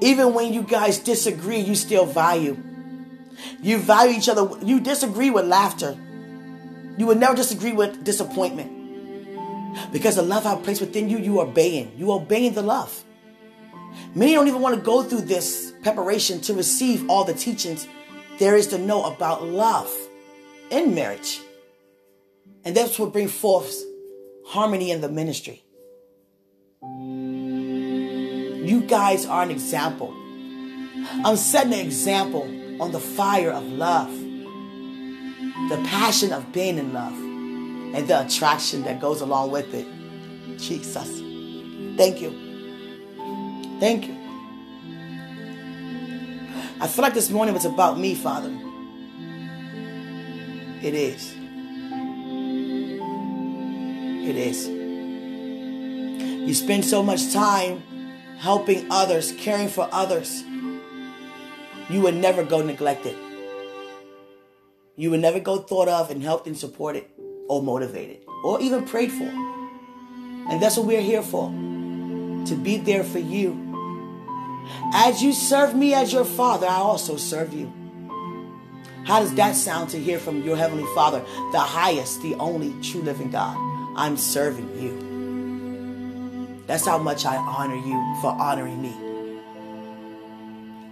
Even 0.00 0.34
when 0.34 0.52
you 0.52 0.62
guys 0.62 0.98
disagree, 0.98 1.60
you 1.60 1.74
still 1.74 2.06
value. 2.06 2.56
You 3.62 3.78
value 3.78 4.16
each 4.16 4.28
other. 4.28 4.48
You 4.64 4.80
disagree 4.80 5.30
with 5.30 5.46
laughter. 5.46 5.96
You 6.96 7.06
would 7.06 7.18
never 7.18 7.34
disagree 7.34 7.72
with 7.72 8.04
disappointment. 8.04 8.78
Because 9.92 10.16
the 10.16 10.22
love 10.22 10.46
I 10.46 10.56
place 10.56 10.80
within 10.80 11.08
you, 11.08 11.18
you 11.18 11.38
are 11.40 11.46
obeying. 11.46 11.92
You 11.96 12.12
obeying 12.12 12.54
the 12.54 12.62
love. 12.62 13.04
Many 14.14 14.34
don't 14.34 14.48
even 14.48 14.60
want 14.60 14.76
to 14.76 14.80
go 14.80 15.02
through 15.02 15.22
this 15.22 15.72
preparation 15.82 16.40
to 16.42 16.54
receive 16.54 17.08
all 17.08 17.24
the 17.24 17.34
teachings 17.34 17.86
there 18.40 18.56
is 18.56 18.68
to 18.68 18.78
know 18.78 19.04
about 19.04 19.44
love 19.44 19.94
in 20.70 20.94
marriage. 20.94 21.40
And 22.64 22.74
that's 22.74 22.98
what 22.98 23.12
brings 23.12 23.32
forth 23.32 23.84
harmony 24.46 24.90
in 24.90 25.02
the 25.02 25.08
ministry. 25.08 25.62
You 26.82 28.80
guys 28.86 29.26
are 29.26 29.42
an 29.42 29.50
example. 29.50 30.14
I'm 31.24 31.36
setting 31.36 31.74
an 31.74 31.80
example 31.80 32.42
on 32.82 32.92
the 32.92 33.00
fire 33.00 33.50
of 33.50 33.62
love, 33.64 34.10
the 35.68 35.80
passion 35.84 36.32
of 36.32 36.50
being 36.52 36.78
in 36.78 36.92
love, 36.92 37.12
and 37.12 38.08
the 38.08 38.24
attraction 38.24 38.82
that 38.84 39.00
goes 39.00 39.20
along 39.20 39.50
with 39.50 39.74
it. 39.74 39.86
Jesus. 40.58 41.20
Thank 41.96 42.20
you. 42.20 42.49
Thank 43.80 44.08
you. 44.08 44.16
I 46.82 46.86
feel 46.86 47.02
like 47.02 47.14
this 47.14 47.30
morning 47.30 47.54
was 47.54 47.64
about 47.64 47.98
me, 47.98 48.14
Father. 48.14 48.54
It 50.82 50.94
is. 50.94 51.34
It 54.28 54.36
is. 54.36 54.68
You 54.68 56.54
spend 56.54 56.84
so 56.84 57.02
much 57.02 57.32
time 57.32 57.82
helping 58.38 58.86
others, 58.90 59.32
caring 59.32 59.68
for 59.68 59.88
others. 59.92 60.42
You 61.88 62.02
would 62.02 62.14
never 62.16 62.44
go 62.44 62.60
neglected. 62.62 63.16
You 64.96 65.10
would 65.10 65.20
never 65.20 65.40
go 65.40 65.56
thought 65.56 65.88
of 65.88 66.10
and 66.10 66.22
helped 66.22 66.46
and 66.46 66.56
supported 66.56 67.06
or 67.48 67.62
motivated 67.62 68.18
or 68.44 68.60
even 68.60 68.84
prayed 68.84 69.10
for. 69.10 69.24
And 70.50 70.62
that's 70.62 70.76
what 70.76 70.86
we're 70.86 71.00
here 71.00 71.22
for 71.22 71.48
to 71.48 72.54
be 72.56 72.76
there 72.78 73.04
for 73.04 73.18
you 73.18 73.69
as 74.92 75.22
you 75.22 75.32
serve 75.32 75.74
me 75.74 75.94
as 75.94 76.12
your 76.12 76.24
Father, 76.24 76.66
I 76.66 76.76
also 76.76 77.16
serve 77.16 77.52
you. 77.52 77.72
How 79.04 79.20
does 79.20 79.34
that 79.34 79.56
sound 79.56 79.90
to 79.90 79.98
hear 79.98 80.18
from 80.18 80.42
your 80.42 80.56
Heavenly 80.56 80.86
Father, 80.94 81.20
the 81.52 81.58
highest, 81.58 82.22
the 82.22 82.34
only 82.36 82.74
true 82.82 83.02
living 83.02 83.30
God? 83.30 83.56
I'm 83.96 84.16
serving 84.16 84.80
you. 84.80 86.62
That's 86.66 86.86
how 86.86 86.98
much 86.98 87.26
I 87.26 87.36
honor 87.36 87.74
you 87.74 88.16
for 88.20 88.30
honoring 88.30 88.80
me. 88.80 88.94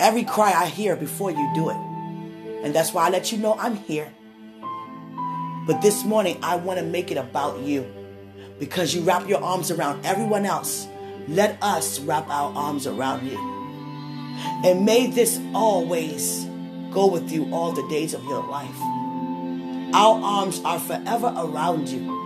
Every 0.01 0.24
cry 0.24 0.53
I 0.53 0.66
hear 0.66 0.97
before 0.97 1.31
you 1.31 1.51
do 1.55 1.70
it. 1.70 1.76
And 2.64 2.74
that's 2.74 2.93
why 2.93 3.07
I 3.07 3.11
let 3.11 3.31
you 3.31 3.39
know 3.39 3.55
I'm 3.59 3.76
here. 3.76 4.12
But 5.66 5.81
this 5.83 6.05
morning, 6.05 6.39
I 6.43 6.57
want 6.57 6.81
to 6.81 6.85
make 6.85 7.11
it 7.11 7.18
about 7.18 7.61
you 7.61 7.87
because 8.59 8.95
you 8.95 9.03
wrap 9.03 9.29
your 9.29 9.43
arms 9.43 9.70
around 9.70 10.05
everyone 10.05 10.47
else. 10.47 10.89
Let 11.29 11.62
us 11.62 12.01
wrap 12.01 12.29
our 12.29 12.53
arms 12.55 12.87
around 12.87 13.26
you. 13.26 13.58
And 14.64 14.84
may 14.84 15.07
this 15.07 15.41
always 15.55 16.45
go 16.91 17.07
with 17.07 17.30
you 17.30 17.53
all 17.53 17.72
the 17.72 17.86
days 17.89 18.14
of 18.14 18.24
your 18.24 18.45
life. 18.47 18.78
Our 19.95 20.20
arms 20.22 20.61
are 20.64 20.78
forever 20.78 21.32
around 21.36 21.89
you. 21.89 22.16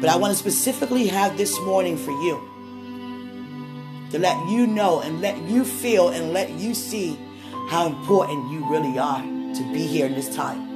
But 0.00 0.10
I 0.10 0.16
want 0.16 0.32
to 0.32 0.38
specifically 0.38 1.06
have 1.06 1.36
this 1.36 1.58
morning 1.60 1.96
for 1.96 2.10
you 2.10 2.48
to 4.10 4.18
let 4.18 4.36
you 4.48 4.66
know 4.66 5.00
and 5.00 5.20
let 5.20 5.38
you 5.42 5.64
feel 5.64 6.08
and 6.08 6.32
let 6.32 6.50
you 6.50 6.74
see 6.74 7.18
how 7.68 7.86
important 7.86 8.50
you 8.50 8.68
really 8.68 8.98
are 8.98 9.22
to 9.22 9.72
be 9.72 9.86
here 9.86 10.06
in 10.06 10.14
this 10.14 10.34
time. 10.34 10.68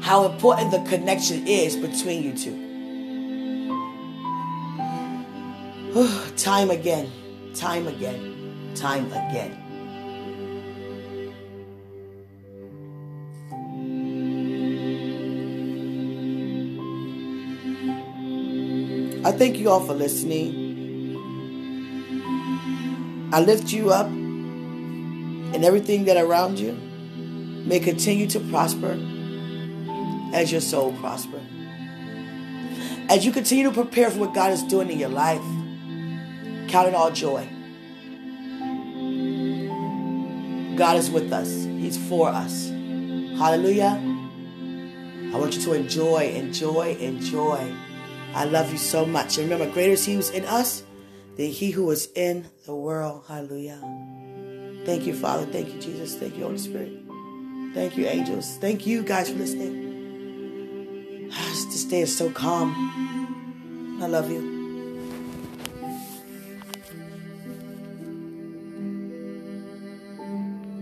How 0.00 0.24
important 0.24 0.70
the 0.70 0.82
connection 0.88 1.46
is 1.46 1.76
between 1.76 2.22
you 2.22 2.32
two. 2.36 2.60
time 6.36 6.70
again, 6.70 7.10
time 7.54 7.86
again 7.86 8.33
time 8.74 9.06
again. 9.06 9.60
I 19.24 19.32
thank 19.32 19.56
you 19.56 19.70
all 19.70 19.80
for 19.80 19.94
listening. 19.94 20.62
I 23.32 23.40
lift 23.40 23.72
you 23.72 23.90
up 23.90 24.06
and 24.06 25.64
everything 25.64 26.04
that 26.04 26.16
around 26.16 26.58
you 26.58 26.72
may 27.64 27.80
continue 27.80 28.26
to 28.28 28.40
prosper 28.40 28.98
as 30.34 30.52
your 30.52 30.60
soul 30.60 30.92
prosper. 30.94 31.40
As 33.08 33.24
you 33.24 33.32
continue 33.32 33.64
to 33.64 33.72
prepare 33.72 34.10
for 34.10 34.18
what 34.18 34.34
God 34.34 34.52
is 34.52 34.62
doing 34.62 34.90
in 34.90 34.98
your 34.98 35.08
life, 35.08 35.42
count 36.68 36.88
it 36.88 36.94
all 36.94 37.10
joy. 37.10 37.48
God 40.76 40.96
is 40.96 41.10
with 41.10 41.32
us. 41.32 41.64
He's 41.64 41.96
for 42.08 42.28
us. 42.28 42.68
Hallelujah. 43.38 44.00
I 45.32 45.36
want 45.36 45.56
you 45.56 45.62
to 45.62 45.72
enjoy, 45.72 46.32
enjoy, 46.34 46.96
enjoy. 47.00 47.74
I 48.34 48.44
love 48.44 48.70
you 48.70 48.78
so 48.78 49.04
much. 49.04 49.38
And 49.38 49.50
remember, 49.50 49.72
greater 49.72 49.92
is 49.92 50.04
He 50.04 50.14
who's 50.14 50.30
in 50.30 50.44
us 50.44 50.82
than 51.36 51.46
He 51.46 51.70
who 51.70 51.90
is 51.90 52.08
in 52.14 52.46
the 52.66 52.74
world. 52.74 53.24
Hallelujah. 53.28 53.80
Thank 54.84 55.06
you, 55.06 55.14
Father. 55.14 55.46
Thank 55.46 55.72
you, 55.72 55.80
Jesus. 55.80 56.16
Thank 56.16 56.36
you, 56.36 56.44
Holy 56.44 56.58
Spirit. 56.58 56.92
Thank 57.74 57.96
you, 57.96 58.06
angels. 58.06 58.56
Thank 58.58 58.86
you, 58.86 59.02
guys, 59.02 59.30
for 59.30 59.36
listening. 59.36 59.82
This 61.74 61.84
day 61.84 62.02
is 62.02 62.16
so 62.16 62.30
calm. 62.30 63.98
I 64.00 64.06
love 64.06 64.30
you. 64.30 64.53